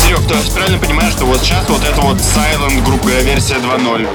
Серег, 0.00 0.24
то 0.28 0.34
есть 0.34 0.54
правильно 0.54 0.78
понимаешь, 0.78 1.12
что 1.12 1.24
вот 1.24 1.40
сейчас 1.40 1.68
вот 1.68 1.82
это 1.82 2.00
вот 2.00 2.18
Silent, 2.18 2.84
грубо 2.84 3.02
говоря, 3.02 3.22
версия 3.22 3.56
2.0? 3.56 4.08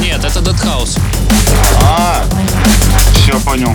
Нет, 0.00 0.24
это 0.24 0.38
Dead 0.38 0.64
House. 0.64 0.98
А, 1.82 2.24
все, 3.12 3.38
понял. 3.40 3.74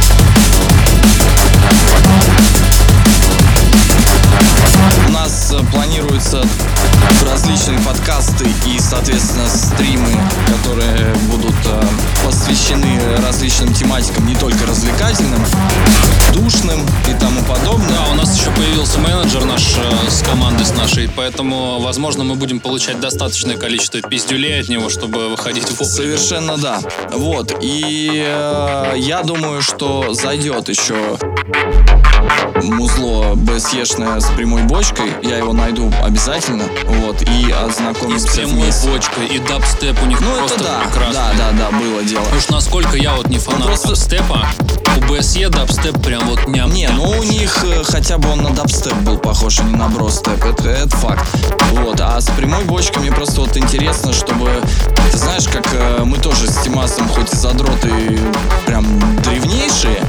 У 0.00 0.03
планируются 5.74 6.42
различные 7.30 7.78
подкасты 7.80 8.46
и, 8.66 8.78
соответственно, 8.78 9.48
стримы, 9.48 10.08
которые 10.46 11.14
будут 11.30 11.54
э, 11.66 11.82
посвящены 12.24 12.98
различным 13.18 13.74
тематикам, 13.74 14.26
не 14.26 14.34
только 14.36 14.66
развлекательным, 14.66 15.44
душным 16.32 16.80
и 17.08 17.18
тому 17.18 17.42
подобное. 17.42 17.88
Да, 17.88 18.12
у 18.12 18.14
нас 18.14 18.38
еще 18.38 18.50
появился 18.52 18.98
менеджер 19.00 19.44
наш 19.44 19.76
э, 19.76 20.10
с 20.10 20.22
командой 20.22 20.64
с 20.64 20.74
нашей, 20.74 21.08
поэтому, 21.08 21.80
возможно, 21.80 22.24
мы 22.24 22.36
будем 22.36 22.60
получать 22.60 23.00
достаточное 23.00 23.56
количество 23.56 24.00
пиздюлей 24.00 24.60
от 24.60 24.68
него, 24.68 24.88
чтобы 24.88 25.28
выходить 25.28 25.68
в 25.68 25.74
опыт. 25.74 25.86
Совершенно 25.86 26.56
да. 26.56 26.80
Вот. 27.12 27.52
И 27.60 28.22
э, 28.24 28.94
я 28.96 29.22
думаю, 29.22 29.60
что 29.62 30.14
зайдет 30.14 30.68
еще 30.68 31.18
музло 32.70 33.34
БСЕшное 33.34 34.20
с 34.20 34.26
прямой 34.30 34.62
бочкой. 34.64 35.12
Я 35.22 35.38
его 35.38 35.52
найду 35.52 35.92
обязательно. 36.02 36.64
Вот. 36.86 37.22
И 37.22 37.24
И 37.48 37.50
с 37.52 37.56
ознакомимся 37.56 38.28
прямой 38.32 38.62
вместе. 38.64 38.88
бочкой, 38.88 39.26
и 39.26 39.38
дабстеп 39.38 40.02
у 40.02 40.06
них 40.06 40.20
Ну 40.20 40.26
просто 40.38 40.54
это 40.56 40.64
да. 40.64 40.80
прекрасно. 40.84 41.14
Да, 41.14 41.32
да, 41.52 41.70
да, 41.70 41.78
было 41.78 42.02
дело. 42.04 42.24
Уж 42.36 42.48
насколько 42.48 42.96
я 42.96 43.14
вот 43.14 43.28
не 43.28 43.38
фанат 43.38 43.66
просто- 43.66 43.88
дабстепа, 43.88 44.48
у 44.96 45.00
BSE 45.12 45.48
дабстеп 45.48 46.00
прям 46.02 46.26
вот 46.28 46.46
ням 46.46 46.72
Не, 46.72 46.88
ну 46.88 47.10
у 47.18 47.22
них 47.22 47.64
э, 47.64 47.82
хотя 47.84 48.18
бы 48.18 48.30
он 48.30 48.42
на 48.42 48.50
дабстеп 48.50 48.94
был 48.98 49.18
похож, 49.18 49.60
а 49.60 49.64
не 49.64 49.74
на 49.76 49.88
бростеп. 49.88 50.44
Это, 50.44 50.68
это 50.68 50.96
факт. 50.96 51.26
Вот. 51.72 52.00
А 52.00 52.20
с 52.20 52.26
прямой 52.30 52.64
бочкой 52.64 53.02
мне 53.02 53.12
просто 53.12 53.40
вот 53.40 53.56
интересно, 53.56 54.12
чтобы... 54.12 54.62
Ты 55.12 55.18
знаешь, 55.18 55.44
как 55.48 55.66
э, 55.72 56.02
мы 56.04 56.18
тоже 56.18 56.46
с 56.48 56.56
Тимасом, 56.62 57.08
хоть 57.08 57.32
и 57.32 57.36
задроты 57.36 57.90
прям 58.66 58.86
древнейшие. 59.22 60.02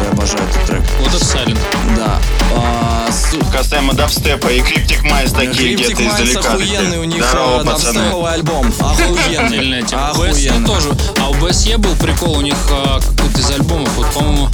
Ой, 0.00 0.10
обожаю 0.12 0.42
этот 0.48 0.64
трек. 0.66 0.82
Вот 1.00 1.14
это 1.14 1.24
Silent. 1.24 1.58
Да. 1.96 2.18
А, 2.54 3.10
с- 3.10 3.36
Касаемо 3.52 3.94
дабстепа 3.94 4.48
и 4.48 4.60
Cryptic 4.60 5.02
Minds 5.02 5.32
такие 5.32 5.74
где-то 5.74 6.06
издалека. 6.06 6.40
охуенный, 6.52 6.98
у 6.98 7.04
них 7.04 7.24
Здорово, 7.24 7.60
э, 7.60 7.64
дабстеповый 7.64 8.32
альбом. 8.32 8.72
Охуенный. 8.78 9.46
Отдельная 9.46 9.82
тема. 9.82 10.12
BSE 10.14 10.28
Охуенный. 10.50 10.66
тоже. 10.66 10.88
А 11.20 11.30
у 11.30 11.34
BSE 11.34 11.78
был 11.78 11.94
прикол, 11.96 12.38
у 12.38 12.40
них 12.42 12.56
из 13.48 13.50
альбомов, 13.52 13.88
вот, 13.96 14.06
по-моему, 14.12 14.48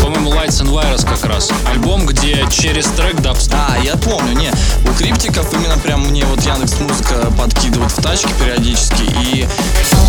по-моему, 0.00 0.32
Lights 0.32 0.62
and 0.62 0.70
Virus 0.72 1.06
как 1.08 1.24
раз. 1.24 1.50
Альбом, 1.70 2.06
где 2.06 2.44
через 2.50 2.86
трек 2.88 3.20
дабстеп. 3.20 3.54
А, 3.54 3.78
я 3.82 3.96
помню, 3.96 4.32
не, 4.32 4.50
у 4.88 4.92
криптиков 4.94 5.52
именно 5.54 5.76
прям 5.78 6.02
мне 6.08 6.24
вот 6.24 6.40
Яндекс 6.44 6.80
Музыка 6.80 7.30
подкидывает 7.38 7.92
в 7.92 8.02
тачке 8.02 8.28
периодически, 8.40 9.02
и 9.22 9.46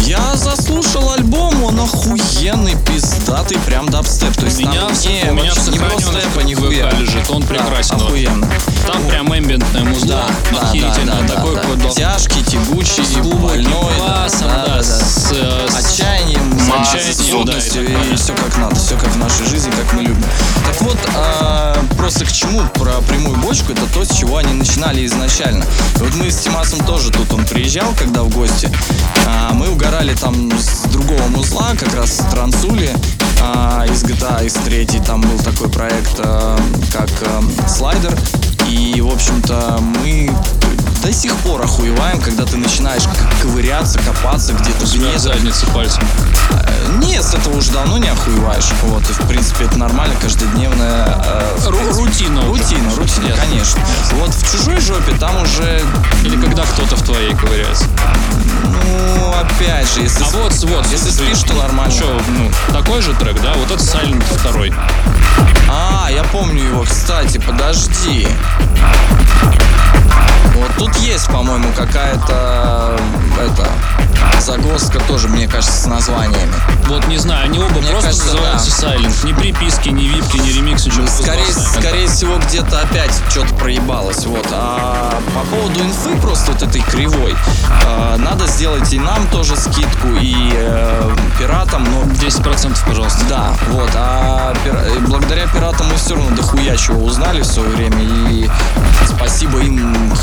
я 0.01 0.35
заслушал 0.35 1.11
альбом, 1.13 1.63
он 1.63 1.79
охуенный, 1.79 2.75
пизда. 2.87 3.13
пиздатый 3.13 3.57
прям 3.59 3.89
дабстеп. 3.89 4.33
То 4.35 4.45
есть 4.45 4.57
У 4.57 4.67
меня, 4.67 4.81
там 4.81 4.91
не, 5.01 5.29
у 5.29 5.33
меня 5.33 5.53
в 5.53 5.57
не 5.57 5.63
сохраненных 5.63 6.21
степа, 6.23 6.39
ни 6.43 6.55
ВК 6.55 6.61
хуя. 6.65 6.91
лежит, 6.91 7.29
он 7.29 7.41
Да, 7.41 7.47
прекрасен. 7.47 7.97
вот. 7.97 8.07
охуенно. 8.07 8.47
Там 8.87 9.03
прям 9.07 9.37
эмбиентное 9.37 9.83
музло, 9.83 10.07
Да, 10.07 10.27
да, 10.51 10.71
да, 10.73 10.95
да, 11.05 11.21
да, 11.21 11.35
такой 11.35 11.55
да. 11.55 11.61
какой 11.61 11.77
должен 11.77 11.97
Тяжкий, 11.97 12.43
тягучий, 12.43 13.05
с 13.05 13.11
глубоким 13.13 13.63
больной. 13.63 13.93
басом, 13.99 14.47
да, 14.65 14.81
с, 14.83 15.31
э, 15.31 15.67
с- 15.69 15.75
Отчаянием, 15.75 16.59
с 16.59 16.63
отчаянием, 16.69 17.45
да, 17.45 17.57
и 17.57 18.17
все 18.23 18.33
как 18.35 18.57
надо, 18.57 18.75
все 18.75 18.95
как 18.95 19.09
в 19.09 19.17
нашей 19.17 19.45
жизни, 19.47 19.69
как 19.71 19.91
мы 19.91 20.03
любим. 20.03 20.23
Так 20.65 20.81
вот, 20.81 20.97
а, 21.13 21.75
просто 21.97 22.23
к 22.23 22.31
чему 22.31 22.61
про 22.69 23.01
прямую 23.01 23.35
бочку, 23.39 23.73
это 23.73 23.85
то, 23.93 24.05
с 24.05 24.15
чего 24.15 24.37
они 24.37 24.53
начинали 24.53 25.05
изначально. 25.05 25.65
Вот 25.97 26.13
мы 26.15 26.31
с 26.31 26.37
Тимасом 26.37 26.79
тоже 26.85 27.11
тут, 27.11 27.33
он 27.33 27.45
приезжал, 27.45 27.93
когда 27.99 28.23
в 28.23 28.29
гости, 28.29 28.71
а, 29.27 29.51
мы 29.51 29.69
угорали 29.69 30.15
там 30.15 30.49
с 30.57 30.87
другого 30.89 31.27
музла, 31.27 31.71
как 31.77 31.93
раз 31.95 32.13
с 32.13 32.31
Трансули, 32.31 32.95
а, 33.41 33.85
из 33.91 34.05
GTA, 34.05 34.45
из 34.45 34.53
третьей, 34.53 35.01
там 35.01 35.19
был 35.19 35.37
такой 35.39 35.67
проект, 35.67 36.15
а, 36.19 36.57
как 36.93 37.09
а, 37.25 37.67
слайдер, 37.67 38.17
и, 38.69 39.01
в 39.01 39.11
общем-то, 39.11 39.79
мы 40.01 40.31
до 41.03 41.11
сих 41.11 41.35
пор 41.37 41.61
охуеваем, 41.61 42.21
когда 42.21 42.45
ты 42.45 42.55
начинаешь 42.57 43.03
ковыряться, 43.41 43.99
копаться 43.99 44.53
где-то 44.53 44.85
в 44.85 44.95
недрах. 44.95 45.19
заднице 45.19 45.65
пальцем. 45.67 46.01
Э, 46.51 46.97
Нет, 47.03 47.23
с 47.23 47.33
этого 47.33 47.57
уже 47.57 47.71
давно 47.71 47.97
не 47.97 48.07
охуеваешь. 48.07 48.69
Вот, 48.83 49.01
и 49.09 49.13
в 49.13 49.27
принципе 49.27 49.65
это 49.65 49.77
нормально, 49.77 50.15
каждодневная 50.21 51.07
э, 51.25 51.57
принципе, 51.67 52.01
рутина 52.03 52.49
уже. 52.49 52.63
Рутина, 52.63 52.95
рутина, 52.95 53.25
Ясно. 53.27 53.43
конечно. 53.43 53.81
Вот 54.13 54.33
в 54.33 54.51
чужой 54.51 54.79
жопе 54.79 55.11
там 55.19 55.41
уже, 55.41 55.81
Или 56.23 56.39
когда 56.41 56.63
кто-то 56.63 56.95
в 56.95 57.01
твоей 57.01 57.35
ковыряется. 57.35 57.85
ну, 58.63 59.33
опять 59.41 59.93
же, 59.93 60.01
если, 60.01 60.23
А 60.23 60.27
с- 60.27 60.33
вот, 60.33 60.53
вот. 60.63 60.85
если 60.89 61.09
смотри, 61.09 61.35
спишь, 61.35 61.49
то 61.49 61.53
нормально. 61.55 61.93
Что, 61.93 62.21
ну, 62.29 62.49
такой 62.71 63.01
же 63.01 63.13
трек, 63.15 63.41
да? 63.41 63.53
Вот 63.55 63.71
это 63.71 63.83
Silent 63.83 64.23
2. 64.41 64.75
А, 65.69 66.07
я 66.11 66.23
помню 66.23 66.63
его, 66.63 66.83
кстати, 66.83 67.39
подожди. 67.39 68.27
Вот 70.55 70.69
тут 70.77 70.92
есть, 71.01 71.27
по-моему, 71.27 71.71
какая-то 71.75 72.99
это 73.39 73.69
загвоздка 74.41 74.99
тоже, 74.99 75.27
мне 75.27 75.47
кажется, 75.47 75.83
с 75.83 75.85
названиями. 75.85 76.53
Вот 76.87 77.07
не 77.07 77.17
знаю, 77.17 77.45
они 77.45 77.59
оба 77.59 77.79
Мне 77.79 77.91
просто 77.91 78.07
кажется, 78.07 78.25
называются 78.25 78.71
Silent. 78.71 79.25
Ни 79.25 79.33
приписки, 79.33 79.89
ни 79.89 80.03
випки, 80.03 80.37
ни 80.37 80.49
ремикс, 80.51 80.85
ничего. 80.85 81.07
Скорее, 81.07 81.53
скорее 81.53 82.07
всего, 82.07 82.37
где-то 82.37 82.81
опять 82.81 83.11
что-то 83.29 83.53
проебалось. 83.55 84.25
Вот. 84.25 84.45
А 84.51 85.21
по 85.33 85.55
поводу 85.55 85.79
инфы 85.79 86.15
просто 86.21 86.51
вот 86.51 86.63
этой 86.63 86.81
кривой, 86.81 87.35
э, 87.85 88.15
надо 88.17 88.47
сделать 88.47 88.91
и 88.93 88.99
нам 88.99 89.27
тоже 89.27 89.55
скидку, 89.55 90.09
и 90.19 90.35
э, 90.53 91.15
пиратам, 91.39 91.85
но 91.85 92.03
10% 92.03 92.77
пожалуйста. 92.85 93.19
да, 93.29 93.53
вот. 93.69 93.89
А 93.95 94.53
э, 94.65 94.99
благодаря 95.07 95.47
пиратам 95.47 95.87
мы 95.87 95.95
все 95.95 96.15
равно 96.15 96.35
дохуя 96.35 96.75
чего 96.75 97.05
узнали 97.05 97.41
в 97.41 97.45
свое 97.45 97.69
время. 97.69 98.01
И 98.01 98.49
спасибо 99.07 99.59
им 99.59 100.13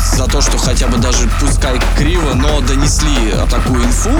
за 0.00 0.26
то, 0.26 0.40
что 0.40 0.58
хотя 0.58 0.86
бы 0.86 0.98
даже 0.98 1.28
пускай 1.40 1.80
криво, 1.96 2.34
но 2.34 2.60
донесли 2.60 3.34
такую 3.50 3.84
инфу. 3.84 4.10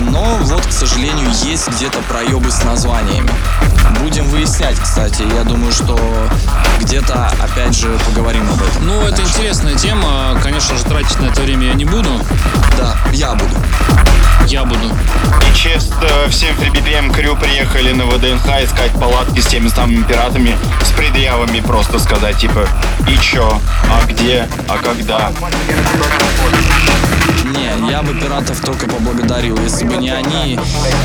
Но 0.00 0.38
вот, 0.42 0.66
к 0.66 0.72
сожалению, 0.72 1.28
есть 1.44 1.68
где-то 1.68 1.98
проебы 2.08 2.50
с 2.50 2.62
названиями. 2.64 3.30
Будем 4.00 4.24
выяснять, 4.26 4.78
кстати. 4.78 5.22
Я 5.34 5.44
думаю, 5.44 5.72
что 5.72 5.98
где-то 6.80 7.30
опять 7.40 7.76
же 7.76 7.88
поговорим 8.08 8.48
об 8.50 8.62
этом. 8.62 8.86
Ну, 8.86 9.00
это 9.02 9.22
интересная 9.22 9.74
тема. 9.74 10.38
Конечно 10.42 10.76
же, 10.76 10.84
тратить 10.84 11.18
на 11.20 11.26
это 11.26 11.42
время 11.42 11.68
я 11.68 11.74
не 11.74 11.84
буду. 11.84 12.10
Да, 12.78 12.96
я 13.12 13.34
буду. 13.34 13.54
Я 14.46 14.64
буду. 14.64 14.88
И 14.88 15.54
честно, 15.54 16.08
всем 16.28 16.56
фрибитрием 16.56 17.12
крю 17.12 17.36
приехали 17.36 17.92
на 17.92 18.06
ВДНХ 18.06 18.46
искать 18.64 18.90
палатки 18.92 19.40
с 19.40 19.46
теми 19.46 19.68
самыми 19.68 20.02
пиратами, 20.02 20.56
с 20.82 20.90
предъявами 20.92 21.60
просто 21.60 21.98
сказать, 21.98 22.38
типа, 22.38 22.66
и 23.06 23.16
чё, 23.18 23.60
а 23.90 24.06
где, 24.06 24.48
а 24.68 24.78
когда. 24.78 25.29
Не, 27.52 27.90
я 27.90 28.02
бы 28.02 28.14
пиратов 28.14 28.60
только 28.60 28.86
поблагодарил. 28.86 29.58
Если 29.58 29.84
бы 29.84 29.96
не 29.96 30.10
они, 30.10 30.58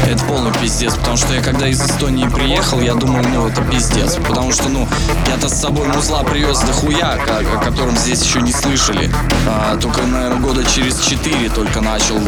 это 0.07 0.23
полный 0.25 0.51
пиздец. 0.53 0.95
Потому 0.95 1.17
что 1.17 1.33
я 1.33 1.41
когда 1.41 1.67
из 1.67 1.81
Эстонии 1.81 2.27
приехал, 2.27 2.79
я 2.81 2.93
думал, 2.93 3.21
ну 3.33 3.47
это 3.47 3.61
пиздец. 3.63 4.15
Потому 4.27 4.51
что, 4.51 4.69
ну, 4.69 4.87
я-то 5.27 5.49
с 5.49 5.59
собой 5.59 5.87
музла 5.87 6.23
привез 6.23 6.59
до 6.59 6.73
хуя, 6.73 7.13
о 7.13 7.63
котором 7.63 7.95
здесь 7.97 8.23
еще 8.23 8.41
не 8.41 8.51
слышали. 8.51 9.11
А, 9.47 9.77
только, 9.77 10.01
наверное, 10.03 10.39
года 10.39 10.63
через 10.63 10.99
четыре 11.01 11.49
только 11.49 11.81
начал, 11.81 12.19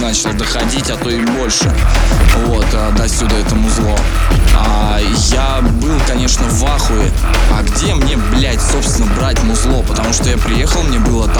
начал 0.00 0.32
доходить, 0.32 0.90
а 0.90 0.96
то 0.96 1.10
и 1.10 1.20
больше. 1.20 1.72
Вот, 2.46 2.66
а, 2.74 2.90
до 2.92 3.08
сюда 3.08 3.36
это 3.36 3.54
музло. 3.54 3.96
А, 4.56 4.98
я 5.30 5.60
был, 5.60 5.98
конечно, 6.06 6.44
в 6.48 6.64
ахуе. 6.64 7.10
А 7.56 7.62
где 7.62 7.94
мне, 7.94 8.16
блядь, 8.16 8.60
собственно, 8.60 9.06
брать 9.14 9.42
музло? 9.44 9.82
Потому 9.82 10.12
что 10.12 10.28
я 10.28 10.36
приехал, 10.36 10.82
мне 10.82 10.98
было 10.98 11.28
там 11.28 11.39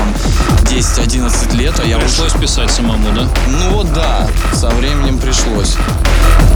10-11 0.64 1.56
лет, 1.56 1.78
а 1.80 1.84
я 1.84 1.96
уже 1.98 2.06
Пришлось 2.06 2.32
писать 2.34 2.70
самому, 2.70 3.12
да? 3.12 3.28
ну 3.48 3.70
вот 3.70 3.92
да, 3.92 4.26
со 4.52 4.68
временем 4.70 5.18
пришлось. 5.18 5.76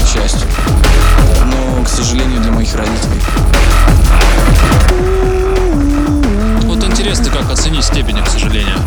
К 0.02 0.06
счастью. 0.06 0.46
Но, 1.46 1.82
к 1.82 1.88
сожалению, 1.88 2.40
для 2.40 2.52
моих 2.52 2.74
родителей. 2.74 3.20
Вот 6.64 6.82
интересно, 6.84 7.30
как 7.30 7.50
оценить 7.50 7.84
степень, 7.84 8.22
к 8.22 8.28
сожалению. 8.28 8.78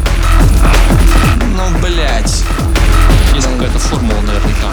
Ну, 1.55 1.69
блядь. 1.79 2.43
Есть 3.35 3.47
какая-то 3.53 3.79
формула 3.79 4.21
наверняка. 4.21 4.69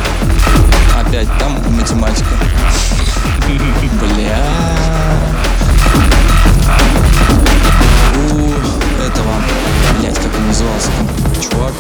Опять 1.01 1.29
там 1.39 1.59
математика. 1.75 2.29
Бля. 4.01 4.39
У 8.31 9.03
этого, 9.03 9.35
как 10.17 10.37
он 10.37 10.47
назывался 10.47 10.91
чувак. 11.41 11.73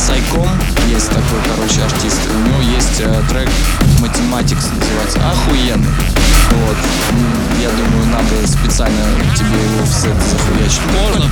Сайком 0.00 0.48
есть 0.88 1.08
такой, 1.08 1.38
короче, 1.54 1.82
артист. 1.82 2.20
У 2.34 2.48
него 2.48 2.62
есть 2.62 3.00
э, 3.00 3.22
трек 3.28 3.50
Mathematics 4.00 4.66
называется. 4.74 5.18
Охуенный. 5.18 5.92
Вот. 6.52 6.76
Я 7.60 7.68
думаю, 7.68 8.06
надо 8.06 8.46
специально 8.46 9.04
тебе 9.36 9.62
его 9.62 9.84
в 9.84 9.92
сет 9.92 10.16
захуячить. 10.30 10.80
Можно? 10.98 11.30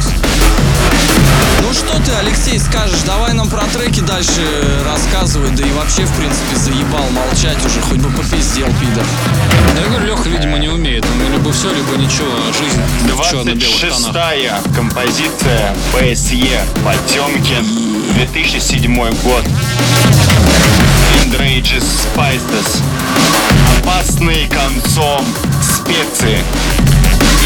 Ну 1.62 1.72
что 1.72 1.98
ты, 2.04 2.12
Алексей, 2.20 2.58
скажешь? 2.58 3.00
Давай 3.06 3.32
нам 3.32 3.48
про 3.48 3.64
треки 3.64 4.00
дальше 4.00 4.42
рассказывай. 4.84 5.50
Да 5.50 5.64
и 5.64 5.72
вообще, 5.72 6.04
в 6.04 6.12
принципе, 6.12 6.56
заебал 6.56 7.08
молчать 7.10 7.58
уже. 7.64 7.80
Хоть 7.80 7.98
бы 7.98 8.10
попиздел, 8.10 8.66
пидор. 8.80 9.04
Да, 9.74 9.80
я 9.80 9.86
говорю, 9.88 10.06
Леха, 10.08 10.28
видимо, 10.28 10.58
не 10.58 10.68
умеет. 10.68 11.04
Он 11.04 11.32
либо 11.32 11.52
все, 11.52 11.72
либо 11.72 11.96
ничего. 11.96 12.28
Жизнь 12.52 12.82
в 13.14 13.30
черно-белых 13.30 13.80
тонах. 13.80 14.14
26-я 14.14 14.60
композиция 14.74 15.74
ПСЕ 15.92 16.60
Потемкин 16.84 17.88
2007 18.14 18.94
год. 19.22 19.44
Indrages 21.24 21.84
Spices. 22.14 22.82
Опасные 23.82 24.48
концом 24.48 25.24
специи 25.62 26.42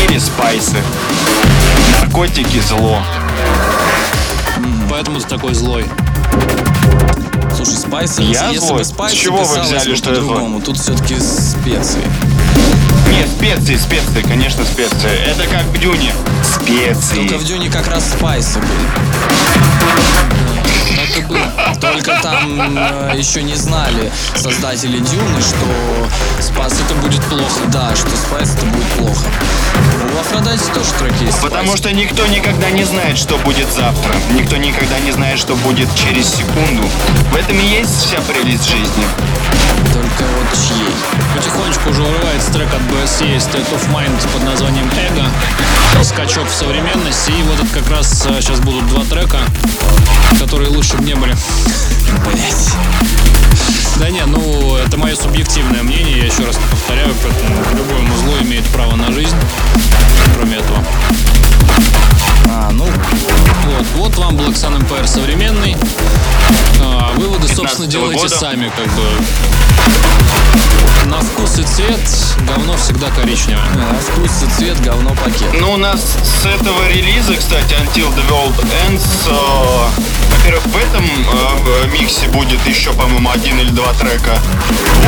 или 0.09 0.19
спайсы. 0.19 0.77
Наркотики 2.01 2.61
зло. 2.61 2.99
Поэтому 4.91 5.21
ты 5.21 5.27
такой 5.29 5.55
злой. 5.55 5.85
Слушай, 7.55 7.77
спайсы, 7.77 8.23
Я 8.23 8.49
если 8.49 8.59
злой? 8.67 8.79
бы 8.79 8.85
спайсы 8.85 9.17
С 9.17 9.21
чего 9.21 9.37
вы 9.39 9.43
писалось 9.45 9.69
взяли, 9.69 9.91
бы 9.91 9.97
что 9.97 10.11
я 10.11 10.17
злой? 10.17 10.29
по-другому. 10.29 10.61
Тут 10.61 10.79
все-таки 10.79 11.17
специи. 11.21 12.03
Нет, 13.11 13.29
специи, 13.29 13.77
специи, 13.77 14.23
конечно, 14.23 14.65
специи. 14.65 15.11
Это 15.27 15.47
как 15.47 15.65
в 15.65 15.79
Дюне. 15.79 16.13
Специи. 16.43 17.27
Только 17.27 17.39
в 17.39 17.45
Дюне 17.45 17.71
как 17.71 17.89
раз 17.89 18.11
спайсы 18.11 18.59
были. 18.59 18.69
Так 20.97 21.19
и 21.19 21.23
было. 21.23 21.53
Только 21.81 22.21
там 22.23 22.77
э, 22.79 23.13
еще 23.17 23.43
не 23.43 23.55
знали 23.55 24.13
создатели 24.37 24.99
Дюны, 24.99 25.41
что 25.41 25.67
спайс 26.41 26.75
это 26.81 26.95
будет 27.01 27.23
плохо. 27.25 27.65
Да, 27.69 27.95
что 27.97 28.11
спайс 28.17 28.55
это 28.55 28.67
будет 28.67 28.87
плохо. 28.99 29.27
У 30.15 30.19
Aphrodite 30.19 30.65
тоже 30.73 30.93
трек 30.99 31.15
есть. 31.21 31.41
Потому 31.41 31.77
что 31.77 31.93
никто 31.93 32.27
никогда 32.27 32.71
не 32.71 32.85
знает, 32.85 33.19
что 33.19 33.39
будет 33.39 33.73
завтра. 33.73 34.15
Никто 34.33 34.57
никогда 34.57 34.99
не 35.01 35.13
знает, 35.13 35.39
что 35.39 35.55
будет 35.57 35.89
через 35.95 36.29
секунду. 36.29 36.89
В 37.33 37.37
этом 37.37 37.59
и 37.59 37.65
есть 37.65 38.07
вся 38.07 38.21
прелесть 38.21 38.69
жизни. 38.69 39.05
Только 39.93 40.25
вот 40.37 40.47
чьей? 40.55 40.95
Потихонечку 41.35 41.91
уже 41.91 42.03
урывается 42.03 42.53
трек 42.53 42.69
от 42.75 42.81
BSE 42.83 43.37
State 43.37 43.69
of 43.73 43.91
Mind 43.93 44.33
под 44.33 44.45
названием 44.45 44.89
Ego. 45.09 46.05
Скачок 46.05 46.49
в 46.49 46.55
современности. 46.55 47.31
И 47.31 47.43
вот 47.43 47.59
это 47.61 47.81
как 47.81 47.91
раз 47.91 48.23
сейчас 48.41 48.61
будут 48.61 48.87
два 48.89 49.05
трека, 49.05 49.41
которые 50.39 50.71
лучше 50.71 50.97
бы 50.97 51.05
не 51.05 51.15
были. 51.15 51.37
Блять. 52.27 52.73
Да 53.99 54.11
не, 54.11 54.25
ну 54.25 54.77
это 54.77 54.97
мое 54.97 55.15
субъективное 55.15 55.83
мнение, 55.83 56.19
я 56.19 56.25
еще 56.25 56.45
раз 56.45 56.59
повторяю, 56.71 57.15
поэтому 57.23 57.55
любое 57.77 58.01
музло 58.03 58.43
имеет 58.43 58.65
право 58.69 58.97
на 58.97 59.13
жизнь, 59.13 59.37
кроме 60.35 60.57
этого. 60.57 60.83
А, 62.49 62.71
ну, 62.73 62.85
Вот, 62.85 63.87
вот 63.97 64.17
вам 64.17 64.37
Black 64.37 64.55
Sun 64.55 64.79
Empire 64.79 65.07
современный. 65.07 65.77
А, 66.81 67.13
выводы, 67.17 67.49
собственно, 67.49 67.87
19 67.87 67.89
делайте 67.89 68.23
года. 68.23 68.37
сами, 68.39 68.73
как 68.77 68.87
бы. 68.95 69.03
На 71.07 71.21
вкус 71.21 71.59
и 71.59 71.63
цвет 71.63 72.01
говно 72.47 72.77
всегда 72.77 73.09
коричневое. 73.11 73.65
На 73.75 73.99
вкус 73.99 74.31
и 74.43 74.47
цвет 74.57 74.81
говно 74.81 75.15
пакет. 75.15 75.53
Ну, 75.61 75.73
у 75.73 75.77
нас 75.77 76.01
с 76.23 76.47
этого 76.47 76.89
релиза, 76.89 77.35
кстати, 77.37 77.75
Until 77.75 78.13
the 78.15 78.29
World 78.31 78.65
Ends, 78.89 79.05
э, 79.29 79.89
во-первых, 80.43 80.67
в 80.67 80.77
этом 80.77 81.05
э, 81.05 81.87
в 81.87 81.93
миксе 81.93 82.27
будет 82.29 82.67
еще, 82.67 82.93
по-моему, 82.93 83.31
один 83.31 83.61
или 83.61 83.71
два 83.71 83.93
трека. 83.93 84.41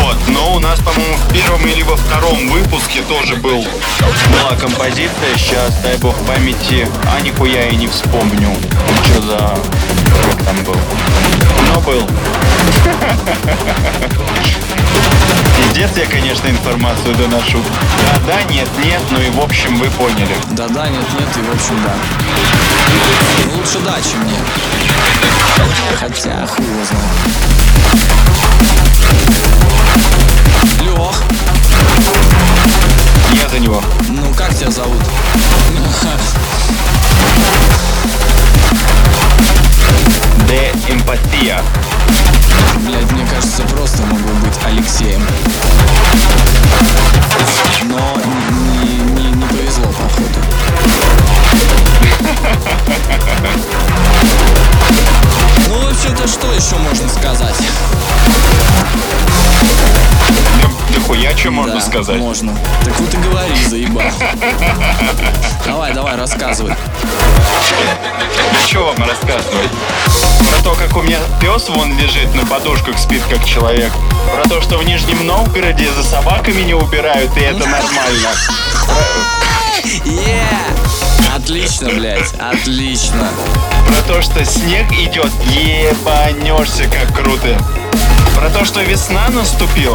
Вот. 0.00 0.16
Но 0.28 0.54
у 0.54 0.60
нас, 0.60 0.78
по-моему, 0.78 1.16
в 1.16 1.32
первом 1.32 1.66
или 1.66 1.82
во 1.82 1.96
втором 1.96 2.48
выпуске 2.48 3.02
тоже 3.02 3.34
был 3.36 3.66
была 4.30 4.56
композиция. 4.56 5.36
Сейчас, 5.36 5.74
дай 5.82 5.96
бог 5.96 6.14
памяти, 6.26 6.86
а 7.12 7.20
нихуя 7.20 7.64
я 7.64 7.72
не 7.72 7.88
вспомню, 7.88 8.56
что 9.04 9.22
за 9.22 9.38
трек 10.22 10.44
там 10.44 10.56
был. 10.64 10.76
Но 11.72 11.80
был. 11.80 12.08
Пиздец 15.74 15.96
я, 15.96 16.06
конечно, 16.06 16.46
информацию 16.46 17.16
доношу. 17.16 17.60
Да, 18.06 18.14
да, 18.28 18.42
нет, 18.44 18.68
нет, 18.84 19.02
ну 19.10 19.20
и 19.20 19.28
в 19.30 19.40
общем 19.40 19.76
вы 19.76 19.90
поняли. 19.90 20.36
Да-да, 20.52 20.88
нет-нет, 20.88 21.36
и 21.36 21.40
в 21.40 21.50
общем 21.52 21.76
да. 21.82 21.96
Лучше 23.56 23.80
да, 23.80 24.00
чем 24.00 24.24
нет. 24.24 24.38
Хотя, 25.98 26.46
хуй 26.46 26.64
его 26.64 26.84
знает. 26.84 27.04
Лех, 30.80 31.24
Я 33.42 33.48
за 33.48 33.58
него. 33.58 33.82
ну 34.10 34.32
как 34.34 34.56
тебя 34.56 34.70
зовут? 34.70 35.02
Де 40.54 40.70
эмпатия. 40.88 41.58
Блять, 42.86 43.10
мне 43.10 43.26
кажется, 43.26 43.62
просто 43.62 44.02
могу 44.04 44.28
быть 44.34 44.56
Алексеем. 44.64 45.20
Но 47.82 48.16
не, 48.84 49.22
не, 49.22 49.30
не 49.32 49.44
повезло, 49.46 49.86
походу. 49.86 50.40
Ну, 55.68 55.80
вообще-то, 55.88 56.28
что 56.28 56.52
еще 56.52 56.76
можно 56.76 57.08
сказать? 57.08 57.54
Да, 60.62 61.00
хуя, 61.06 61.36
что 61.36 61.50
можно 61.50 61.74
Да, 61.74 61.80
сказать? 61.80 62.18
Можно. 62.18 62.56
Так 62.84 62.98
вот 63.00 63.12
и 63.12 63.16
говори, 63.16 63.64
заебал. 63.68 64.02
Давай, 65.66 65.92
давай, 65.92 66.16
рассказывай. 66.16 66.74
Да 68.52 68.66
что 68.66 68.86
вам 68.86 69.08
рассказывать? 69.08 69.70
Про 70.50 70.62
то, 70.62 70.74
как 70.74 70.96
у 70.96 71.02
меня 71.02 71.18
пес 71.40 71.68
вон 71.68 71.96
лежит 71.98 72.34
на 72.34 72.46
подушках, 72.46 72.98
спит 72.98 73.22
как 73.28 73.44
человек. 73.44 73.92
Про 74.34 74.48
то, 74.48 74.60
что 74.60 74.78
в 74.78 74.84
Нижнем 74.84 75.26
Новгороде 75.26 75.92
за 75.92 76.02
собаками 76.02 76.62
не 76.62 76.74
убирают, 76.74 77.36
и 77.36 77.40
это 77.40 77.58
нормально. 77.58 77.88
Отлично, 81.34 81.88
блядь, 81.88 82.32
отлично. 82.38 83.28
Про 83.86 84.14
то, 84.14 84.22
что 84.22 84.44
снег 84.44 84.90
идет, 84.92 85.30
ебанешься, 85.50 86.84
как 86.84 87.14
круто. 87.14 87.58
Про 88.34 88.50
то, 88.50 88.64
что 88.64 88.82
весна 88.82 89.28
наступила. 89.30 89.94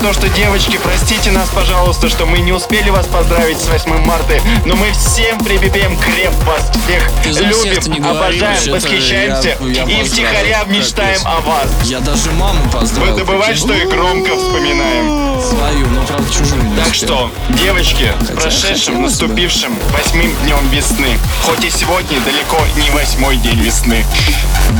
Про 0.00 0.06
то, 0.08 0.12
что, 0.12 0.28
девочки, 0.28 0.78
простите 0.82 1.30
нас, 1.30 1.48
пожалуйста, 1.48 2.08
что 2.08 2.26
мы 2.26 2.38
не 2.38 2.52
успели 2.52 2.90
вас 2.90 3.06
поздравить 3.06 3.58
с 3.60 3.66
8 3.66 4.04
марта, 4.04 4.34
но 4.64 4.76
мы 4.76 4.92
всем 4.92 5.38
прибепем 5.40 5.96
креп 5.98 6.32
вас 6.44 6.70
всех 6.70 7.10
Ты 7.22 7.30
любим, 7.30 8.02
говори, 8.02 8.38
обожаем, 8.40 8.72
восхищаемся 8.72 9.56
я- 9.60 9.84
я 9.84 10.00
и 10.00 10.04
втихаря 10.04 10.64
мечтаем 10.66 11.20
о 11.24 11.40
вас. 11.40 11.68
Я 11.84 12.00
даже 12.00 12.30
маму 12.32 12.60
поздравил. 12.70 13.16
Вы 13.24 13.24
прикинь. 13.38 13.56
что 13.56 13.74
и 13.74 13.86
громко 13.86 14.36
вспоминаем. 14.36 15.40
Свою, 15.42 15.86
но 15.88 16.02
правда 16.04 16.32
чужую 16.32 16.62
не 16.62 16.76
Так 16.76 16.94
что, 16.94 17.30
девочки, 17.50 18.12
с 18.20 18.26
Хотя 18.28 18.40
прошедшим, 18.40 18.94
бы. 18.96 19.00
наступившим 19.02 19.76
восьмым 19.92 20.32
днем 20.44 20.68
весны. 20.70 21.18
Хоть 21.44 21.64
и 21.64 21.70
сегодня 21.70 22.20
далеко 22.20 22.58
не 22.76 22.90
восьмой 22.90 23.36
день 23.38 23.58
весны. 23.60 24.04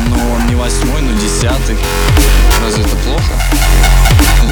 Ну, 0.09 0.35
он 0.35 0.47
не 0.47 0.55
восьмой, 0.55 1.01
но 1.03 1.19
десятый. 1.19 1.77
Разве 2.65 2.82
это 2.83 2.97
плохо? 2.97 3.33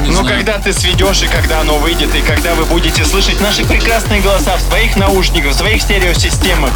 Не 0.03 0.11
Но 0.11 0.22
знаю. 0.22 0.37
когда 0.37 0.59
ты 0.59 0.72
сведешь 0.72 1.22
и 1.22 1.26
когда 1.26 1.61
оно 1.61 1.78
выйдет, 1.78 2.14
и 2.14 2.20
когда 2.22 2.55
вы 2.55 2.64
будете 2.64 3.05
слышать 3.05 3.41
наши 3.41 3.64
прекрасные 3.64 4.20
голоса 4.20 4.57
в 4.57 4.61
своих 4.61 4.97
наушниках, 4.97 5.53
в 5.53 5.57
своих 5.59 5.83
стереосистемах, 5.83 6.70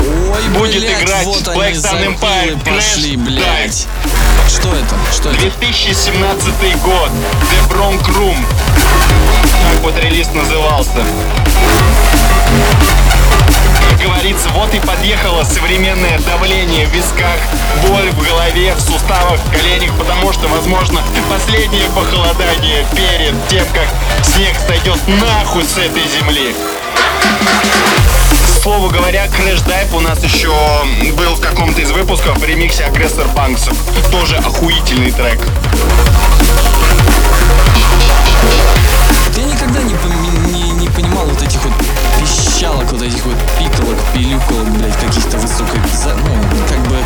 Ой, 0.00 0.58
Будет 0.58 0.82
блядь, 0.82 1.02
играть 1.02 1.24
вот 1.26 1.42
Black 1.48 1.72
Sun 1.72 2.18
Empire 2.18 2.58
пошли, 2.64 3.14
Crash 3.14 3.24
блядь. 3.24 3.86
Что 4.48 4.68
это? 4.74 4.94
Что 5.12 5.30
это? 5.30 5.38
2017 5.40 6.76
год, 6.82 7.10
The 7.50 7.72
Bronx 7.72 8.04
Room. 8.16 8.36
Так 9.72 9.80
вот 9.82 9.98
релиз 9.98 10.28
назывался. 10.34 11.02
Как 13.96 14.08
говорится, 14.08 14.50
вот 14.50 14.74
и 14.74 14.80
подъехало 14.80 15.42
современное 15.42 16.18
давление 16.18 16.86
в 16.86 16.92
висках, 16.92 17.38
боль 17.88 18.10
в 18.10 18.28
голове, 18.28 18.74
в 18.74 18.80
суставах, 18.80 19.40
в 19.40 19.50
коленях, 19.50 19.90
потому 19.96 20.32
что, 20.34 20.48
возможно, 20.48 21.00
последнее 21.30 21.88
похолодание 21.88 22.84
перед 22.94 23.48
тем, 23.48 23.64
как 23.72 23.88
снег 24.22 24.54
сойдет 24.66 24.98
нахуй 25.06 25.64
с 25.64 25.78
этой 25.78 26.06
земли. 26.08 26.54
К 28.30 28.62
слову 28.62 28.90
говоря, 28.90 29.26
Crash 29.28 29.64
Dive 29.66 29.96
у 29.96 30.00
нас 30.00 30.22
еще 30.22 30.52
был 31.14 31.34
в 31.34 31.40
каком-то 31.40 31.80
из 31.80 31.90
выпусков 31.90 32.36
в 32.36 32.44
ремиксе 32.44 32.84
Агрессор 32.84 33.26
Банксов. 33.28 33.78
Тоже 34.10 34.36
охуительный 34.36 35.12
трек. 35.12 35.40
Я 39.36 39.44
никогда 39.44 39.80
не, 39.80 39.94
не, 40.52 40.70
не 40.70 40.88
понимал 40.88 41.24
вот 41.24 41.42
этих 41.42 41.62
вот 41.64 41.75
пищалок, 42.66 42.90
вот 42.92 43.02
этих 43.02 43.24
вот 43.24 43.36
пикалок, 43.58 43.96
пилюкалок, 44.12 44.68
блядь, 44.70 44.96
каких-то 44.96 45.36
высокой... 45.38 45.80
за- 45.92 46.14
Ну, 46.14 46.66
как 46.68 46.78
бы... 46.88 46.96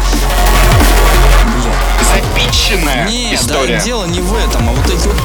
Бля. 1.44 1.72
Запиченная 2.14 3.06
Не, 3.08 3.34
история. 3.34 3.78
да, 3.78 3.84
дело 3.84 4.04
не 4.06 4.20
в 4.20 4.34
этом, 4.34 4.68
а 4.68 4.72
вот 4.72 4.86
эти 4.86 5.06
вот... 5.06 5.16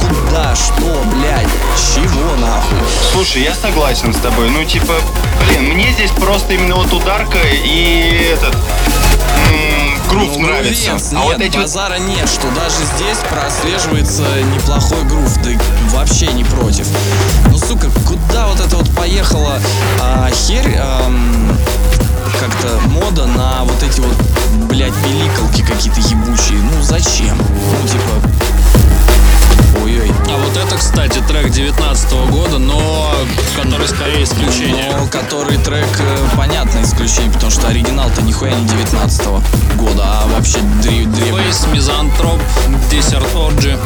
Куда? 0.00 0.54
Что, 0.54 1.02
блядь? 1.12 1.48
Чего 1.76 2.36
нахуй? 2.36 2.78
Слушай, 3.12 3.42
я 3.42 3.54
согласен 3.54 4.12
с 4.12 4.18
тобой. 4.18 4.50
Ну, 4.50 4.64
типа, 4.64 4.94
блин, 5.40 5.64
мне 5.74 5.92
здесь 5.92 6.10
просто 6.10 6.54
именно 6.54 6.76
вот 6.76 6.92
ударка 6.92 7.38
и 7.42 8.30
этот 8.32 8.54
м, 8.54 9.85
грув 10.08 10.36
Ну, 10.36 10.46
нравится. 10.46 10.84
грувенс, 10.84 11.12
а 11.12 11.14
нет, 11.16 11.24
вот 11.24 11.40
эти 11.40 11.56
вот 11.56 11.62
базара 11.62 11.98
нет, 11.98 12.28
что 12.28 12.48
даже 12.54 12.76
здесь 12.96 13.18
прослеживается 13.30 14.22
неплохой 14.54 15.02
грув, 15.04 15.36
да 15.42 15.50
вообще 15.96 16.26
не 16.32 16.44
против. 16.44 16.86
Ну, 17.50 17.58
сука, 17.58 17.88
куда 18.06 18.46
вот 18.48 18.60
это 18.60 18.76
вот 18.76 18.90
поехала 18.94 19.58
а, 20.00 20.28
херь, 20.32 20.76
ам, 20.78 21.56
как-то 22.40 22.78
мода 22.88 23.26
на 23.26 23.64
вот 23.64 23.82
эти 23.82 24.00
вот, 24.00 24.14
блядь, 24.68 24.94
пиликалки 25.04 25.62
какие-то 25.62 26.00
ебучие. 26.00 26.58
Ну, 26.58 26.82
зачем? 26.82 27.36
Ну, 27.38 27.88
типа... 27.88 28.12
Ой-ой. 29.82 30.10
А 30.28 30.36
вот 30.38 30.56
это, 30.56 30.76
кстати, 30.76 31.20
трек 31.28 31.50
19 31.50 32.12
года, 32.30 32.58
но 32.58 33.12
который 33.56 33.86
скорее 33.88 34.24
исключение. 34.24 34.94
Но 34.96 35.06
который 35.06 35.58
трек, 35.58 35.86
э, 35.98 36.18
понятно, 36.36 36.82
исключение, 36.82 37.30
потому 37.32 37.50
что 37.52 37.68
оригинал-то 37.68 38.22
нихуя 38.22 38.52
не 38.54 38.66
19 38.66 39.26
года, 39.76 40.02
а 40.04 40.26
вообще 40.34 40.58
древ- 40.82 41.06
древний. 41.14 41.42
Фейс, 41.42 41.66
Мизантроп, 41.72 42.40
Desert 42.90 43.26
Orgy, 43.34 43.78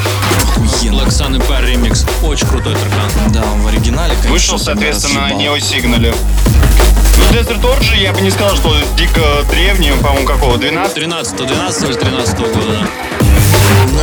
Охуенно. 0.56 1.00
Black 1.02 1.08
Sun 1.08 1.36
Empire 1.38 1.74
Remix. 1.74 2.06
Очень 2.24 2.46
крутой 2.46 2.74
трек. 2.74 2.92
Да, 3.32 3.42
он 3.52 3.62
в 3.62 3.66
оригинале, 3.68 4.12
конечно. 4.14 4.30
вышел, 4.32 4.58
соответственно, 4.58 5.28
на 5.28 5.32
неосигнале. 5.34 6.14
Ну, 7.18 7.36
Desert 7.38 7.60
Orgy 7.62 8.00
я 8.00 8.12
бы 8.12 8.20
не 8.22 8.30
сказал, 8.30 8.56
что 8.56 8.74
дико 8.96 9.20
древний, 9.50 9.90
по-моему, 10.02 10.26
какого, 10.26 10.56
12 10.58 10.94
13 10.94 11.36
12 11.46 11.82
или 11.84 11.92
13 11.94 12.38
года, 12.38 12.66
да. 12.70 12.86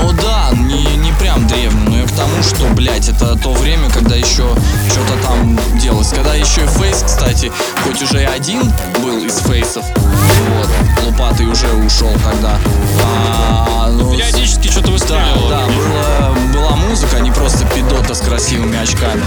Ну 0.01 0.11
да, 0.13 0.49
не, 0.53 0.83
не 0.97 1.11
прям 1.13 1.47
древний, 1.47 1.89
но 1.89 1.97
я 1.97 2.05
к 2.05 2.11
тому, 2.11 2.43
что, 2.43 2.65
блядь, 2.73 3.09
это 3.09 3.35
то 3.37 3.51
время, 3.53 3.89
когда 3.89 4.15
еще 4.15 4.47
что-то 4.89 5.13
там 5.23 5.57
делалось. 5.79 6.09
Когда 6.09 6.33
еще 6.35 6.63
и 6.63 6.67
фейс, 6.67 7.03
кстати, 7.05 7.51
хоть 7.83 8.01
уже 8.01 8.21
и 8.21 8.25
один 8.25 8.71
был 9.03 9.23
из 9.23 9.37
фейсов, 9.39 9.83
вот, 9.95 10.69
лопатый 11.05 11.45
уже 11.47 11.67
ушел 11.73 12.11
тогда. 12.23 12.57
А, 13.03 13.89
ну, 13.91 14.11
Периодически 14.11 14.67
что-то 14.67 14.87
да, 14.87 14.93
выстреливало. 14.93 15.49
да, 15.49 15.61
была, 15.65 16.35
была 16.53 16.75
музыка, 16.75 17.17
а 17.17 17.19
не 17.19 17.31
просто 17.31 17.65
пидота 17.65 18.13
с 18.13 18.21
красивыми 18.21 18.77
очками. 18.77 19.23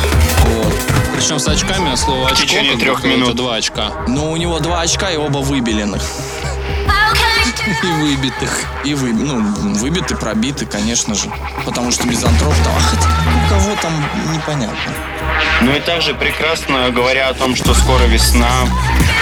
Вот. 0.54 0.72
Причем 1.16 1.38
с 1.38 1.48
очками, 1.48 1.94
слово 1.96 2.28
очко, 2.28 2.42
течение 2.46 2.72
как 2.72 2.80
трех 2.80 3.04
минут. 3.04 3.36
два 3.36 3.56
очка. 3.56 3.92
Но 4.08 4.30
у 4.30 4.36
него 4.36 4.58
два 4.58 4.80
очка 4.80 5.10
и 5.10 5.16
оба 5.16 5.38
выбеленных. 5.38 6.02
И 7.82 7.86
выбитых. 7.86 8.64
И 8.84 8.94
вы, 8.94 9.12
ну, 9.12 9.40
выбиты, 9.74 10.16
пробиты, 10.16 10.66
конечно 10.66 11.14
же. 11.14 11.30
Потому 11.64 11.90
что 11.90 12.06
мизантроп 12.06 12.54
там, 12.64 12.72
а 12.76 12.80
хотя 12.80 13.08
у 13.08 13.48
кого 13.48 13.76
там 13.80 13.92
непонятно. 14.32 14.92
Ну 15.62 15.72
и 15.72 15.80
также 15.80 16.14
прекрасно 16.14 16.90
говоря 16.90 17.28
о 17.28 17.34
том, 17.34 17.54
что 17.54 17.74
скоро 17.74 18.04
весна, 18.04 18.48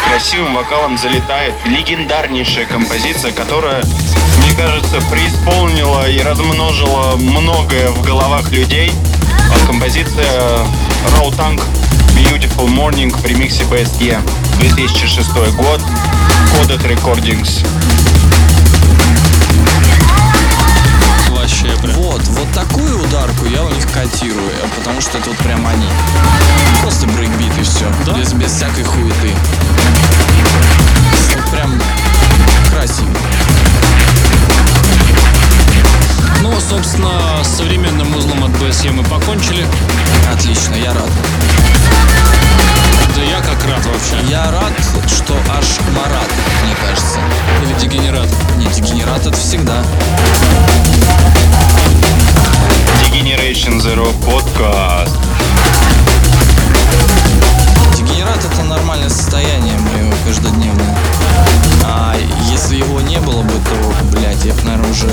красивым 0.08 0.54
вокалом 0.54 0.96
залетает. 0.96 1.54
Легендарнейшая 1.66 2.66
композиция, 2.66 3.32
которая, 3.32 3.82
мне 4.38 4.56
кажется, 4.56 5.00
преисполнила 5.10 6.08
и 6.08 6.20
размножила 6.20 7.16
многое 7.16 7.90
в 7.90 8.02
головах 8.04 8.50
людей. 8.52 8.92
А 9.52 9.66
композиция 9.66 10.40
Raw 11.16 11.30
Tank 11.36 11.60
Beautiful 12.16 12.68
Morning 12.68 13.10
в 13.10 13.24
ремиксе 13.26 13.64
BSE 13.64 14.20
2006 14.60 15.28
год 15.56 15.80
Coded 16.52 16.82
Recordings. 16.82 17.66
Вообще 21.30 21.68
прям. 21.82 21.94
Вот, 21.94 22.22
вот 22.28 22.52
такую 22.52 23.02
ударку 23.02 23.46
я 23.46 23.62
у 23.62 23.68
них 23.70 23.86
котирую, 23.92 24.50
потому 24.76 25.00
что 25.00 25.18
это 25.18 25.30
вот 25.30 25.38
прям 25.38 25.66
они. 25.66 25.88
Просто 26.82 27.06
брейкбит 27.06 27.56
и 27.58 27.62
все, 27.62 27.86
без, 28.16 28.32
без 28.32 28.52
всякой 28.52 28.84
хуеты. 28.84 29.34
Вот 31.34 31.50
прям 31.50 31.80
красиво. 32.72 33.10
Ну, 36.42 36.52
собственно, 36.60 37.42
с 37.42 37.56
современным 37.56 38.14
узлом 38.16 38.44
от 38.44 38.50
BSE 38.52 38.92
мы 38.92 39.02
покончили. 39.04 39.66
Отлично, 40.32 40.74
я 40.74 40.92
рад. 40.92 41.10
Да 43.18 43.24
я 43.24 43.40
как 43.40 43.64
рад 43.64 43.84
вообще. 43.84 44.30
Я 44.30 44.48
рад, 44.52 44.72
что 45.08 45.34
аж 45.50 45.66
Марат, 45.92 46.28
мне 46.64 46.76
кажется. 46.76 47.18
Или 47.64 47.74
дегенерат. 47.80 48.28
Не, 48.58 48.66
дегенерат 48.66 49.26
это 49.26 49.36
всегда. 49.36 49.82
Degeneration 53.02 53.80
Zero 53.80 54.12
подкаст. 54.24 55.16
Дегенерат 57.96 58.38
это 58.52 58.62
нормальное 58.62 59.08
состояние 59.08 59.76
мое 59.80 60.14
каждодневное. 60.24 60.96
А 61.84 62.14
если 62.52 62.76
его 62.76 63.00
не 63.00 63.18
было 63.18 63.42
бы, 63.42 63.54
то, 63.54 63.94
блядь, 64.12 64.44
я 64.44 64.52
бы, 64.52 64.62
наверное, 64.62 64.90
уже 64.92 65.10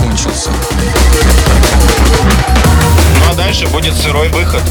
кончился. 0.00 0.48
Ну 3.20 3.30
а 3.30 3.34
дальше 3.34 3.66
будет 3.66 3.94
сырой 3.94 4.30
выход. 4.30 4.62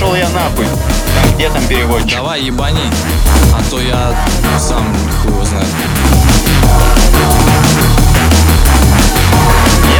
Пошел 0.00 0.14
я 0.14 0.28
нахуй. 0.30 0.66
Где 1.34 1.50
там 1.50 1.62
переводчик? 1.66 2.16
Давай 2.16 2.42
ебани, 2.42 2.80
а 3.52 3.60
то 3.70 3.80
я 3.80 4.14
сам 4.58 4.86
хуй 5.22 5.30
его 5.30 5.44
знает. 5.44 5.66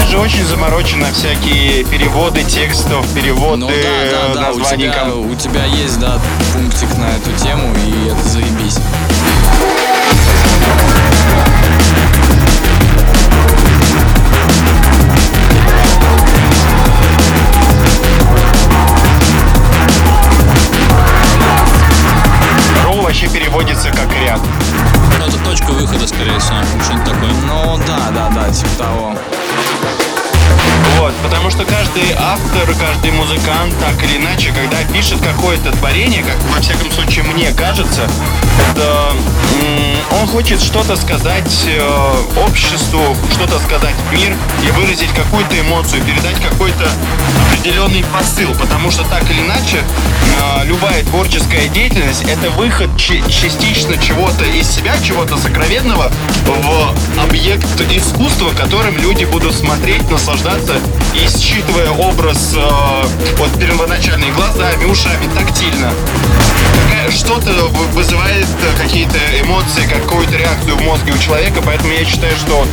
Я 0.01 0.07
же 0.07 0.19
очень 0.19 0.45
заморочен 0.45 1.01
на 1.01 1.13
всякие 1.13 1.85
переводы 1.85 2.43
текстов, 2.45 3.07
переводы 3.15 3.59
Ну 3.59 3.69
да, 3.69 3.75
да, 4.11 4.35
да, 4.35 4.51
у 4.53 4.59
названий 4.59 4.85
тебя, 4.85 5.05
ком- 5.05 5.31
у 5.31 5.35
тебя 5.35 5.65
есть, 5.67 5.99
да, 5.99 6.19
пунктик 6.55 6.97
на 6.97 7.11
эту 7.11 7.33
тему, 7.33 7.75
и 7.87 8.09
это 8.09 8.29
заебись. 8.29 8.79
Вообще 23.11 23.29
переводится 23.29 23.91
как 23.91 24.09
ряд. 24.23 24.39
Ну, 25.19 25.27
это 25.27 25.37
точка 25.45 25.73
выхода, 25.73 26.07
скорее 26.07 26.39
всего. 26.39 26.59
Что-нибудь 26.85 27.05
такое. 27.05 27.33
Ну 27.45 27.77
да, 27.85 28.09
да, 28.15 28.31
да, 28.33 28.49
типа 28.53 28.71
того. 28.79 29.17
Вот, 31.01 31.15
потому 31.23 31.49
что 31.49 31.65
каждый 31.65 32.13
автор, 32.15 32.75
каждый 32.79 33.11
музыкант, 33.13 33.75
так 33.81 34.05
или 34.05 34.19
иначе, 34.19 34.53
когда 34.53 34.85
пишет 34.93 35.19
какое-то 35.23 35.73
творение, 35.73 36.23
как 36.23 36.37
во 36.55 36.61
всяком 36.61 36.93
случае 36.93 37.25
мне 37.25 37.53
кажется, 37.53 38.07
это 38.71 39.15
он 40.21 40.27
хочет 40.27 40.61
что-то 40.61 40.97
сказать 40.97 41.65
э, 41.67 42.13
обществу, 42.47 43.17
что-то 43.33 43.59
сказать 43.61 43.95
в 43.95 44.13
мир 44.13 44.37
и 44.63 44.71
выразить 44.73 45.11
какую-то 45.15 45.59
эмоцию, 45.59 46.03
передать 46.03 46.39
какой-то 46.41 46.91
определенный 47.47 48.05
посыл, 48.13 48.51
потому 48.61 48.91
что 48.91 49.03
так 49.05 49.23
или 49.31 49.41
иначе 49.41 49.83
э, 49.83 50.67
любая 50.67 51.03
творческая 51.05 51.69
деятельность 51.69 52.25
это 52.25 52.51
выход 52.51 52.95
частично 52.99 53.97
чего-то 53.97 54.45
из 54.45 54.69
себя, 54.69 54.95
чего-то 55.03 55.39
сокровенного 55.39 56.13
в 56.45 57.23
объект 57.23 57.67
искусства, 57.91 58.51
которым 58.51 58.99
люди 58.99 59.25
будут 59.25 59.55
смотреть, 59.55 60.11
наслаждаться 60.11 60.75
и 61.15 61.29
считывая 61.29 61.91
образ 61.91 62.55
э, 62.57 63.07
вот 63.39 63.51
первоначальными 63.59 64.31
глазами, 64.33 64.85
ушами, 64.85 65.29
тактильно. 65.37 65.93
Что-то 67.11 67.51
вы- 67.51 67.87
вызывает 67.89 68.47
э, 68.47 68.83
какие-то 68.83 69.19
эмоции, 69.43 69.87
какую-то 69.87 70.37
реакцию 70.37 70.77
в 70.77 70.83
мозге 70.83 71.13
у 71.13 71.19
человека, 71.19 71.61
поэтому 71.65 71.93
я 71.93 72.05
считаю, 72.05 72.37
что 72.37 72.65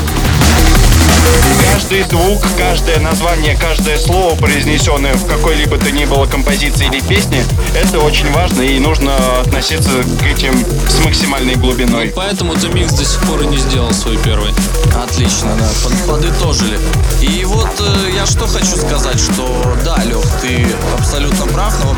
каждый 1.72 2.03
звук, 2.03 2.43
каждое 2.57 2.99
название, 2.99 3.55
каждое 3.55 3.97
слово, 3.97 4.36
произнесенное 4.36 5.13
в 5.13 5.26
какой-либо 5.26 5.78
то 5.78 5.91
ни 5.91 6.05
было 6.05 6.26
композиции 6.26 6.88
или 6.88 6.99
песне, 6.99 7.43
это 7.76 7.99
очень 7.99 8.32
важно 8.32 8.61
и 8.61 8.80
нужно 8.80 9.15
относиться 9.41 9.89
к 10.20 10.24
этим 10.24 10.53
с 10.89 11.03
максимальной 11.03 11.55
глубиной. 11.55 12.11
Поэтому 12.15 12.53
The 12.53 12.72
Mix 12.74 12.95
до 12.97 13.05
сих 13.05 13.22
пор 13.22 13.41
и 13.41 13.47
не 13.47 13.57
сделал 13.57 13.93
свой 13.93 14.18
первый. 14.18 14.53
Отлично, 15.01 15.49
да, 15.57 15.70
под- 15.84 16.07
подытожили. 16.07 16.80
И 17.22 17.45
вот 17.45 17.70
э, 17.80 18.11
я 18.15 18.26
что 18.26 18.47
хочу 18.47 18.76
сказать, 18.76 19.20
что 19.20 19.76
да, 19.86 19.97
Лех, 20.03 20.26
ты 20.41 20.68
абсолютно 20.97 21.45
прав, 21.47 21.74
но 21.84 21.95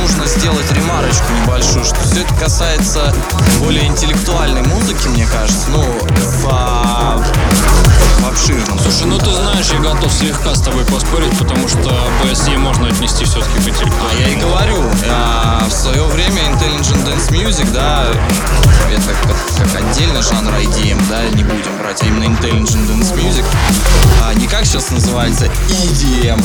нужно 0.00 0.26
сделать 0.26 0.70
ремарочку 0.72 1.24
небольшую, 1.44 1.84
что 1.84 1.96
все 2.02 2.22
это 2.22 2.34
касается 2.34 3.14
более 3.60 3.86
интеллектуальной 3.86 4.62
музыки, 4.62 5.08
мне 5.08 5.26
кажется, 5.26 5.68
ну, 5.68 5.82
в, 5.82 6.48
а, 6.50 7.22
в 7.50 7.79
обширном. 8.24 8.78
Слушай, 8.78 9.06
ну 9.06 9.18
ты 9.18 9.32
знаешь, 9.32 9.66
я 9.72 9.78
готов 9.78 10.12
слегка 10.12 10.54
с 10.54 10.60
тобой 10.60 10.84
поспорить, 10.84 11.36
потому 11.38 11.68
что 11.68 11.90
BSE 12.22 12.56
можно 12.58 12.88
отнести 12.88 13.24
все-таки 13.24 13.58
к 13.58 13.66
А 13.66 13.68
интеллектуальному. 13.70 14.20
я 14.20 14.28
и 14.28 14.36
говорю, 14.36 14.82
а, 15.10 15.64
в 15.68 15.72
свое 15.72 16.04
время 16.04 16.42
Intelligent 16.42 17.04
Dance 17.06 17.30
Music, 17.30 17.70
да, 17.72 18.06
это 18.90 19.14
как, 19.22 19.36
как 19.56 19.82
отдельный 19.82 20.22
жанр 20.22 20.52
IDM, 20.54 21.00
да, 21.08 21.22
не 21.36 21.44
будем 21.44 21.76
брать, 21.78 22.02
а 22.02 22.06
именно 22.06 22.24
Intelligent 22.24 22.88
Dance 22.88 23.14
Music, 23.14 23.44
а, 24.24 24.34
не 24.34 24.46
как 24.46 24.64
сейчас 24.66 24.90
называется 24.90 25.46
EDM, 25.68 26.42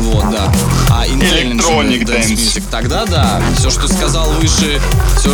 вот, 0.00 0.28
да, 0.30 0.52
а 0.90 1.06
Intelligent 1.06 1.60
Electronic 1.60 2.04
Dance 2.04 2.20
Dance. 2.20 2.30
Music. 2.30 2.62
Тогда 2.70 3.04
да, 3.06 3.40
все, 3.56 3.70
что 3.70 3.88
сказал 3.88 4.30
выше, 4.32 4.80
все 5.18 5.30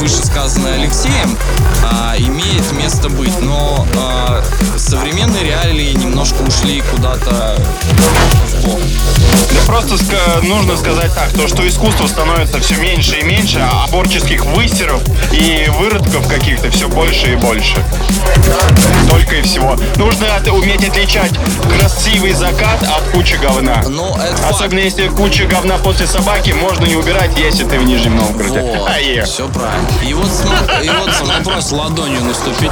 вышесказанное 0.00 0.74
Алексеем, 0.74 1.36
а, 1.82 2.14
имеет 2.18 2.70
место 2.72 3.08
быть, 3.08 3.38
но 3.40 3.86
а, 3.96 4.42
современные 4.86 5.42
реалии 5.44 5.92
немножко 5.94 6.42
ушли 6.42 6.82
куда-то. 6.94 7.58
Да 9.52 9.60
просто 9.66 9.94
ска- 9.96 10.42
нужно 10.46 10.76
сказать 10.76 11.12
так, 11.14 11.32
то, 11.32 11.48
что 11.48 11.66
искусство 11.66 12.06
становится 12.06 12.60
все 12.60 12.76
меньше 12.76 13.16
и 13.18 13.22
меньше, 13.24 13.58
а 13.60 13.88
творческих 13.88 14.44
высеров 14.46 15.00
и 15.32 15.68
выродков 15.78 16.26
каких-то 16.28 16.70
все 16.70 16.88
больше 16.88 17.32
и 17.32 17.36
больше. 17.36 17.76
Только 19.10 19.36
и 19.36 19.42
всего. 19.42 19.76
Нужно 19.96 20.34
от- 20.36 20.46
уметь 20.48 20.86
отличать 20.88 21.32
красивый 21.78 22.32
закат 22.32 22.82
от 22.82 23.02
кучи 23.12 23.36
говна. 23.36 23.82
Ну, 23.88 24.14
это. 24.16 24.48
Особенно 24.48 24.80
если 24.80 25.08
куча 25.08 25.44
говна 25.46 25.78
после 25.78 26.06
собаки 26.06 26.50
можно 26.50 26.84
не 26.84 26.96
убирать, 26.96 27.30
если 27.38 27.64
ты 27.64 27.78
в 27.78 27.84
Нижнем 27.84 28.16
Новгороде. 28.16 28.60
Вот, 28.60 28.88
А, 28.88 28.98
е. 29.00 29.24
все 29.24 29.48
правильно. 29.48 29.88
И 30.06 30.14
вот, 30.14 30.30
см- 30.30 30.82
и 30.84 30.88
вот 30.88 31.42
просто 31.44 31.74
ладонью 31.76 32.22
наступить. 32.24 32.70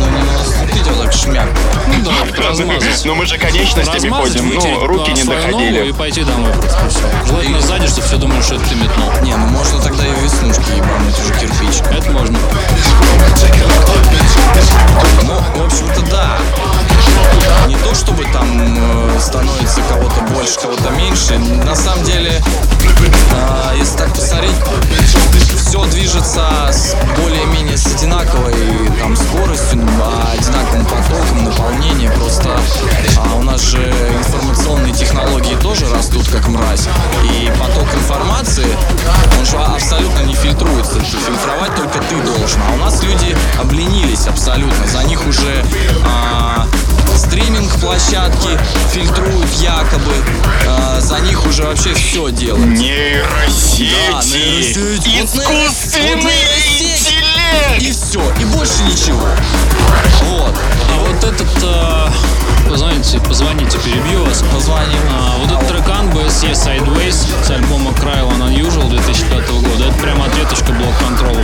ну, 0.00 0.06
не 0.06 0.22
наступить, 0.38 0.67
а 0.86 1.02
так 1.04 1.12
шмяк. 1.12 1.48
Ну 1.86 2.04
да, 2.04 2.42
размазать. 2.48 3.04
Ну 3.04 3.14
мы 3.14 3.26
же 3.26 3.38
конечностями 3.38 4.08
Размазать, 4.08 4.32
ходим, 4.40 4.48
ну 4.48 4.54
вытереть 4.54 4.82
руки 4.82 5.10
не 5.12 5.24
доходили. 5.24 5.88
и 5.88 5.92
пойти 5.92 6.24
домой 6.24 6.52
просто. 6.52 6.78
всё. 6.88 7.00
Желательно 7.26 7.60
сзади, 7.60 7.86
чтобы 7.86 8.06
все 8.06 8.16
думали, 8.16 8.42
что 8.42 8.54
это 8.56 8.64
ты 8.68 8.74
метнул. 8.76 9.10
Не, 9.22 9.36
ну 9.36 9.46
можно 9.46 9.80
тогда 9.80 10.04
и 10.06 10.10
веснушки 10.22 10.70
ебануть 10.76 11.18
уже 11.20 11.34
кирпич. 11.40 11.80
Это 11.90 12.10
можно. 12.12 12.38
Ну, 15.24 15.62
в 15.62 15.64
общем-то, 15.66 16.02
да. 16.10 16.38
Не 17.66 17.76
то 17.76 17.94
чтобы 17.94 18.24
там 18.32 18.46
э, 18.58 19.20
становится 19.20 19.80
кого-то 19.82 20.20
больше, 20.32 20.58
кого-то 20.60 20.90
меньше. 20.90 21.38
На 21.38 21.74
самом 21.74 22.02
деле, 22.04 22.40
э, 23.32 23.76
если 23.76 23.98
так 23.98 24.14
посмотреть, 24.14 24.54
все 25.66 25.84
движется 25.86 26.48
с 26.70 26.94
более-менее 27.20 27.76
с 27.76 27.86
одинаковой 27.86 28.54
там 28.98 29.14
скоростью, 29.16 29.80
все 52.18 52.30
делают. 52.32 52.66
Нейросети. 52.66 53.90
Да, 54.10 54.20
нейросети. 54.24 55.08
Искусственный 55.22 56.14
Вот 56.16 56.24
нейросеть. 56.24 57.12
интеллект. 57.12 57.82
И 57.82 57.92
все, 57.92 58.32
и 58.40 58.44
больше 58.46 58.82
ничего. 58.82 59.20
Вот. 60.24 60.54
А 60.90 60.98
вот 60.98 61.24
этот... 61.24 61.48
э, 61.62 62.08
Позвоните, 62.68 63.18
позвоните, 63.20 63.78
перебью 63.78 64.24
вас. 64.24 64.42
Позвоним. 64.52 65.00
А, 65.10 65.36
вот 65.38 65.50
этот 65.50 65.68
трек 65.68 65.88
BSE 66.12 66.52
Sideways 66.52 67.26
с 67.42 67.50
альбома 67.50 67.92
Cry 67.92 68.20
One 68.28 68.48
Unusual 68.50 68.88
2005 68.90 69.50
года. 69.50 69.84
Это 69.88 69.98
прямо 70.02 70.26
ответочка 70.26 70.72
блок 70.72 70.92
контрола 70.98 71.38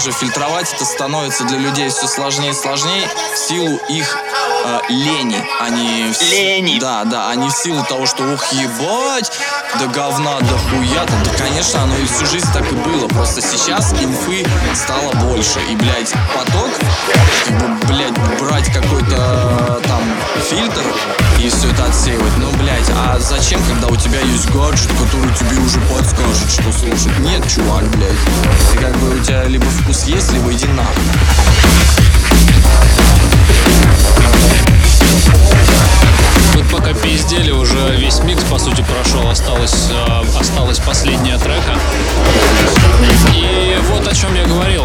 же, 0.00 0.12
фильтровать 0.12 0.72
это 0.72 0.84
становится 0.84 1.44
для 1.44 1.58
людей 1.58 1.88
все 1.90 2.06
сложнее 2.06 2.50
и 2.50 2.54
сложнее 2.54 3.08
в 3.34 3.38
силу 3.38 3.80
их 3.88 4.16
э, 4.64 4.80
лени. 4.88 5.44
Они 5.60 6.10
в... 6.10 6.14
с- 6.16 6.30
Лени. 6.30 6.78
Да, 6.80 7.04
да, 7.04 7.28
они 7.30 7.48
в 7.48 7.52
силу 7.52 7.84
того, 7.84 8.06
что 8.06 8.24
ух, 8.24 8.52
ебать, 8.52 9.30
да 9.78 9.86
говна, 9.86 10.38
да 10.40 10.58
хуя 10.58 11.04
-то. 11.04 11.24
Да, 11.24 11.30
конечно, 11.38 11.82
оно 11.82 11.96
и 11.96 12.06
всю 12.06 12.26
жизнь 12.26 12.46
так 12.52 12.70
и 12.72 12.74
было. 12.74 13.06
Просто 13.08 13.40
сейчас 13.40 13.92
инфы 13.92 14.44
стало 14.74 15.12
больше. 15.26 15.60
И, 15.70 15.76
блядь, 15.76 16.12
поток, 16.34 16.70
как 17.46 17.58
бы, 17.58 17.86
блядь, 17.86 18.18
брать 18.40 18.72
какой-то 18.72 19.80
э, 19.82 19.88
там 19.88 20.02
фильтр 20.48 20.82
и 21.38 21.48
все 21.48 21.70
это 21.70 21.84
отсеивать. 21.84 22.36
Ну, 22.38 22.50
блядь, 22.58 22.90
а 22.90 23.18
зачем, 23.20 23.62
когда 23.64 23.86
у 23.88 23.96
тебя 23.96 24.20
есть 24.20 24.50
гаджет, 24.50 24.90
который 24.98 25.32
тебе 25.34 25.56
уже 25.58 25.80
подскажет, 25.82 26.50
что 26.50 26.72
слушать? 26.72 27.18
Нет, 27.20 27.42
чувак, 27.48 27.84
блядь. 27.90 28.20
Ты 28.72 28.78
как 28.78 28.96
бы 28.98 29.16
у 29.16 29.18
тебя 29.22 29.44
либо 29.44 29.66
вкус 29.66 30.04
есть, 30.04 30.32
либо 30.32 30.52
иди 30.52 30.66
нахуй. 30.68 31.04
Вот 36.54 36.68
пока 36.70 36.92
пиздели, 36.94 37.50
уже 37.50 37.96
весь 37.96 38.20
микс, 38.20 38.42
по 38.44 38.58
сути, 38.58 38.82
прошел. 38.82 39.28
Осталось, 39.28 39.88
э, 39.90 40.38
осталась 40.38 40.78
последняя 40.78 41.38
трека. 41.38 41.78
И 43.34 43.76
вот 43.90 44.06
о 44.06 44.14
чем 44.14 44.34
я 44.34 44.44
говорил. 44.44 44.84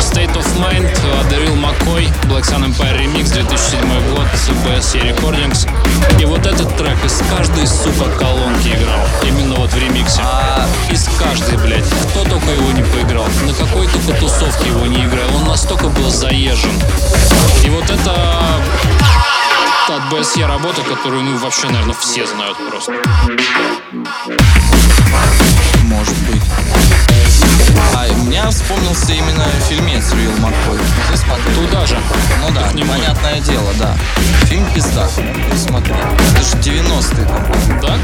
State 0.00 0.34
of 0.34 0.46
Mind, 0.58 0.88
э, 1.04 1.30
Дарил 1.30 1.54
Маккой, 1.56 2.08
Black 2.24 2.42
Sun 2.42 2.66
Empire 2.66 2.98
Remix, 2.98 3.32
2007 3.32 3.80
год, 4.14 4.26
BSC 4.64 5.00
Recordings. 5.00 5.68
И 6.20 6.24
вот 6.26 6.46
этот 6.46 6.76
трек 6.76 7.02
из 7.04 7.22
каждой, 7.30 7.66
сука, 7.66 8.10
колонки 8.18 8.68
играл. 8.68 9.00
Именно 9.22 9.56
вот 9.56 9.72
в 9.72 9.78
ремиксе. 9.78 10.20
А 10.22 10.66
Из 10.90 11.08
каждой, 11.18 11.56
блядь. 11.58 11.86
Кто 12.10 12.24
только 12.24 12.50
его 12.50 12.72
не 12.72 12.82
поиграл. 12.82 13.26
На 13.46 13.54
какой 13.54 13.86
только 13.88 14.12
тусовке 14.20 14.68
его 14.68 14.86
не 14.86 15.04
играл. 15.04 15.28
Он 15.36 15.48
настолько 15.48 15.88
был 15.88 16.10
заезжен. 16.10 16.72
И 17.64 17.70
вот 17.70 17.84
это 17.90 18.14
от 19.88 20.02
BSE 20.12 20.46
работа, 20.46 20.82
которую, 20.82 21.22
ну, 21.22 21.36
вообще, 21.38 21.68
наверное, 21.68 21.94
все 21.94 22.26
знают 22.26 22.56
просто. 22.68 22.92
может 25.82 26.16
быть. 26.28 26.42
А 27.94 28.06
у 28.10 28.16
меня 28.24 28.50
вспомнился 28.50 29.12
именно 29.12 29.44
фильмец 29.68 30.12
Рил 30.12 30.32
Маккой. 30.38 30.78
Ты 31.10 31.16
смотрел? 31.16 31.54
Туда 31.54 31.86
же. 31.86 31.98
Ну 32.40 32.50
да, 32.52 32.72
не 32.72 32.84
понятное 32.84 33.40
дело, 33.40 33.72
да. 33.78 33.96
Фильм 34.46 34.66
пизда. 34.74 35.08
Ты 35.50 35.58
смотри. 35.58 35.94
Это 35.94 36.42
же 36.42 36.56
90-е, 36.56 37.26
там, 37.26 37.80
Да? 37.80 37.96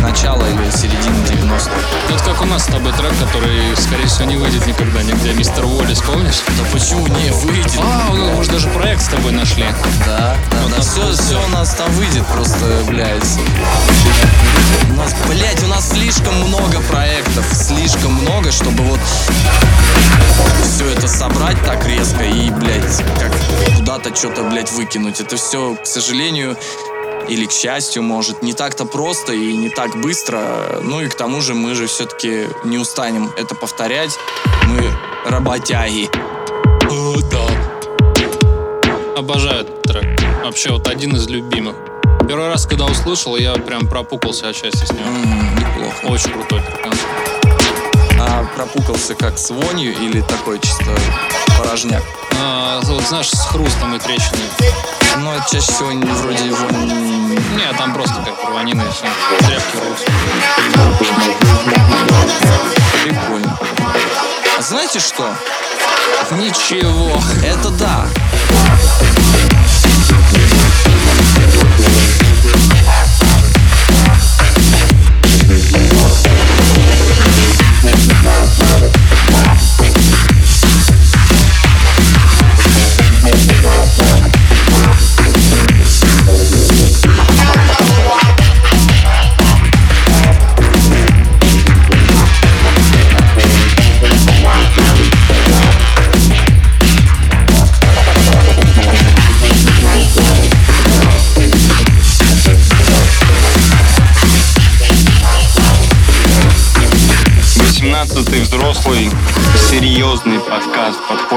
начало 0.00 0.44
или 0.46 0.70
середина 0.70 1.16
90-х. 1.26 1.70
Это 2.08 2.24
как 2.24 2.42
у 2.42 2.44
нас 2.46 2.64
с 2.64 2.66
тобой 2.66 2.92
трек, 2.92 3.12
который, 3.18 3.76
скорее 3.76 4.06
всего, 4.06 4.24
не 4.24 4.36
выйдет 4.36 4.66
никогда 4.66 5.02
нигде. 5.02 5.32
Мистер 5.32 5.64
Уоллес, 5.64 6.00
помнишь? 6.00 6.40
Да 6.58 6.64
почему 6.72 7.06
не 7.06 7.30
выйдет? 7.32 7.72
А, 7.80 8.10
ну, 8.10 8.36
мы 8.36 8.44
же 8.44 8.50
даже 8.50 8.68
проект 8.68 9.02
с 9.02 9.08
тобой 9.08 9.32
нашли. 9.32 9.64
Да, 10.06 10.36
да, 10.50 10.62
Вот 10.62 10.76
да, 10.76 10.80
все, 10.82 11.12
все 11.28 11.44
у 11.44 11.48
нас 11.48 11.74
там 11.74 11.92
выйдет, 11.92 12.24
просто, 12.32 12.64
блядь. 12.86 13.38
У 14.88 14.94
нас, 14.94 15.14
блядь, 15.28 15.62
у 15.62 15.66
нас 15.66 15.90
слишком 15.90 16.34
много 16.36 16.80
проектов, 16.88 17.44
слишком 17.52 18.14
много, 18.14 18.50
чтобы 18.50 18.82
вот 18.84 18.98
все 20.62 20.88
это 20.88 21.06
собрать 21.06 21.62
так 21.66 21.86
резко 21.86 22.24
и, 22.24 22.48
блядь, 22.48 23.04
как 23.20 23.30
куда-то 23.76 24.16
что-то, 24.16 24.44
блядь, 24.44 24.72
выкинуть. 24.72 25.20
Это 25.20 25.36
все, 25.36 25.74
к 25.74 25.86
сожалению, 25.86 26.56
или 27.28 27.44
к 27.44 27.52
счастью, 27.52 28.02
может, 28.02 28.42
не 28.42 28.54
так-то 28.54 28.86
просто 28.86 29.34
и 29.34 29.54
не 29.54 29.68
так 29.68 30.00
быстро. 30.00 30.80
Ну 30.82 31.02
и 31.02 31.08
к 31.08 31.14
тому 31.14 31.42
же 31.42 31.52
мы 31.52 31.74
же 31.74 31.88
все-таки 31.88 32.46
не 32.64 32.78
устанем 32.78 33.30
это 33.36 33.54
повторять. 33.54 34.18
Мы 34.64 34.80
работяги. 35.26 36.08
О, 36.90 37.16
да. 37.30 37.46
Обожаю 39.14 39.60
этот 39.60 39.82
трек. 39.82 40.17
Вообще, 40.48 40.70
вот 40.70 40.88
один 40.88 41.14
из 41.14 41.28
любимых. 41.28 41.76
Первый 42.26 42.48
раз, 42.48 42.64
когда 42.64 42.86
услышал, 42.86 43.36
я 43.36 43.52
прям 43.52 43.86
пропукался 43.86 44.48
отчасти 44.48 44.82
с 44.86 44.90
него. 44.92 45.04
М, 45.04 45.56
неплохо. 45.56 46.06
Очень 46.06 46.30
крутой 46.32 46.62
трек. 46.62 46.94
А 48.18 48.44
пропукался 48.56 49.14
как 49.14 49.36
с 49.38 49.50
вонью 49.50 49.92
или 49.94 50.22
такой 50.22 50.58
чисто 50.58 50.86
порожняк? 51.58 52.02
А, 52.40 52.80
вот 52.84 53.02
знаешь, 53.02 53.28
с 53.28 53.38
хрустом 53.44 53.94
и 53.96 53.98
трещиной. 53.98 54.40
Ну, 55.18 55.32
это 55.34 55.44
чаще 55.52 55.70
всего 55.70 55.92
не- 55.92 56.06
вроде 56.06 56.50
вонь... 56.50 57.36
Не, 57.54 57.70
там 57.76 57.92
просто 57.92 58.14
как 58.24 58.48
рванина 58.48 58.80
и 58.80 58.90
все. 58.90 59.04
Тряпки 59.46 59.76
рвутся. 59.76 60.06
Прикольно. 63.04 63.58
А 64.58 64.62
знаете 64.62 64.98
что? 64.98 65.28
Ничего. 66.30 67.20
Это 67.44 67.68
да. 67.68 68.06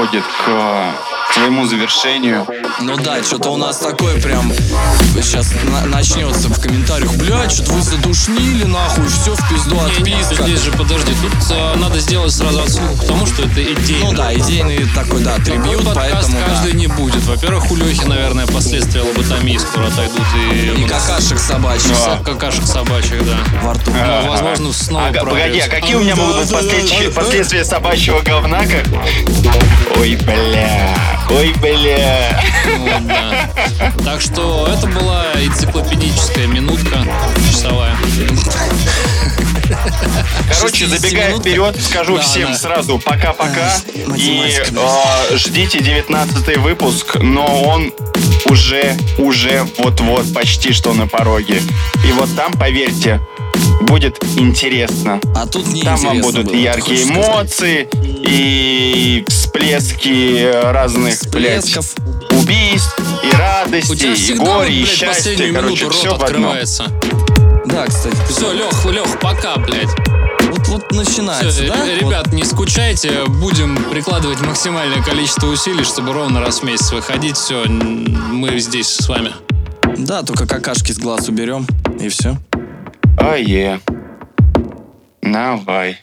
Подходит 0.02 0.24
к 0.26 1.11
своему 1.34 1.66
завершению. 1.66 2.46
Ну 2.80 2.96
да, 2.96 3.22
что-то 3.22 3.50
у 3.50 3.56
нас 3.56 3.78
такое 3.78 4.20
прям 4.20 4.52
сейчас 5.14 5.52
начнется 5.86 6.48
в 6.48 6.60
комментариях. 6.60 7.12
Блядь, 7.14 7.52
что-то 7.52 7.72
вы 7.72 7.82
задушнили, 7.82 8.64
нахуй, 8.64 9.06
все 9.08 9.34
в 9.34 9.48
пизду, 9.48 9.78
отписка. 9.80 10.44
Здесь 10.44 10.62
же, 10.62 10.72
подожди, 10.72 11.12
тут 11.22 11.32
э, 11.50 11.74
надо 11.76 11.98
сделать 12.00 12.32
сразу 12.32 12.62
отсылку 12.62 12.96
к 12.96 13.04
тому, 13.06 13.26
что 13.26 13.42
это 13.42 13.62
идея. 13.62 14.04
Ну 14.04 14.12
да, 14.12 14.34
идейный 14.34 14.86
такой, 14.94 15.22
да, 15.22 15.36
трибьют, 15.36 15.84
подкаст 15.84 16.12
поэтому 16.12 16.38
да. 16.40 16.46
каждый 16.46 16.72
не 16.74 16.86
будет. 16.86 17.22
Во-первых, 17.24 17.70
у 17.70 17.76
Лехи, 17.76 18.04
наверное, 18.04 18.46
последствия 18.46 19.02
лоботомии 19.02 19.56
скоро 19.58 19.86
отойдут. 19.86 20.22
И, 20.52 20.82
И 20.82 20.84
какашек 20.86 21.38
собачьих 21.38 21.96
Да. 22.04 22.20
какашек 22.24 22.66
собачьих, 22.66 23.24
да. 23.24 23.38
во 23.62 23.74
рту. 23.74 23.90
Ну, 23.92 24.28
возможно, 24.28 24.72
снова 24.72 25.08
Ага, 25.08 25.20
погоди, 25.20 25.40
а 25.40 25.44
прогресс. 25.44 25.68
какие 25.68 25.94
у 25.94 26.00
меня 26.00 26.16
могут 26.16 26.36
быть 26.38 26.50
последствия, 26.52 27.10
последствия 27.10 27.64
собачьего 27.64 28.20
говна? 28.20 28.60
Как? 28.60 28.86
Ой, 29.98 30.16
бля, 30.16 30.96
ой, 31.34 31.54
бля. 31.60 32.42
Вот, 32.78 33.06
да. 33.06 33.50
Так 34.04 34.20
что 34.20 34.68
это 34.68 34.86
была 34.86 35.26
энциклопедическая 35.34 36.46
минутка 36.46 37.04
часовая. 37.50 37.96
Короче, 40.48 40.86
60 40.86 41.00
забегая 41.00 41.38
вперед, 41.38 41.80
скажу 41.80 42.16
Да, 42.16 42.22
всем 42.22 42.52
да. 42.52 42.58
сразу 42.58 42.98
пока-пока. 42.98 43.76
И 44.16 44.52
э, 44.58 45.36
ждите 45.36 45.80
19 45.80 46.58
выпуск, 46.58 47.16
но 47.20 47.62
он 47.62 47.92
уже, 48.46 48.94
уже 49.18 49.66
вот-вот 49.78 50.32
почти 50.34 50.72
что 50.72 50.92
на 50.92 51.06
пороге. 51.06 51.62
И 52.06 52.12
вот 52.12 52.34
там, 52.36 52.52
поверьте, 52.52 53.20
будет 53.86 54.22
интересно. 54.36 55.20
А 55.36 55.46
тут 55.46 55.66
не 55.68 55.82
Там 55.82 55.96
вам 56.00 56.20
будут 56.20 56.46
было, 56.46 56.54
яркие 56.54 56.98
хочешь 56.98 57.04
сказать? 57.06 57.26
эмоции, 57.28 57.88
и 58.26 59.24
всплески 59.28 60.50
разных, 60.72 61.14
блядь, 61.30 61.64
Всплесков. 61.64 61.94
убийств, 62.30 62.98
и 63.22 63.34
У 63.34 63.38
радости, 63.38 63.96
тебя 63.96 64.14
и 64.14 64.34
горе, 64.38 64.74
и 64.74 64.82
блядь, 64.82 64.94
счастье. 64.94 65.52
Короче, 65.52 65.90
все 65.90 66.10
в 66.16 66.22
одном. 66.22 66.22
открывается. 66.22 66.84
Да, 67.66 67.86
кстати. 67.86 68.16
Все, 68.28 68.52
Лех, 68.52 68.84
Лех, 68.86 69.20
пока, 69.20 69.56
блядь. 69.56 69.88
Вот, 70.50 70.68
вот 70.68 70.92
начинается, 70.92 71.50
Всё, 71.62 71.68
да? 71.72 71.86
р- 71.86 71.98
Вот. 72.02 72.10
Ребят, 72.10 72.32
не 72.32 72.44
скучайте, 72.44 73.24
будем 73.26 73.76
прикладывать 73.90 74.40
максимальное 74.40 75.02
количество 75.02 75.46
усилий, 75.46 75.84
чтобы 75.84 76.12
ровно 76.12 76.40
раз 76.40 76.60
в 76.60 76.62
месяц 76.64 76.92
выходить. 76.92 77.36
Все, 77.36 77.64
мы 77.66 78.58
здесь 78.58 78.88
с 78.88 79.08
вами. 79.08 79.32
Да, 79.96 80.22
только 80.22 80.46
какашки 80.46 80.92
с 80.92 80.98
глаз 80.98 81.28
уберем, 81.28 81.66
и 82.00 82.08
все. 82.08 82.36
Oh. 83.18 83.80
Now 85.22 85.64
I. 85.68 85.98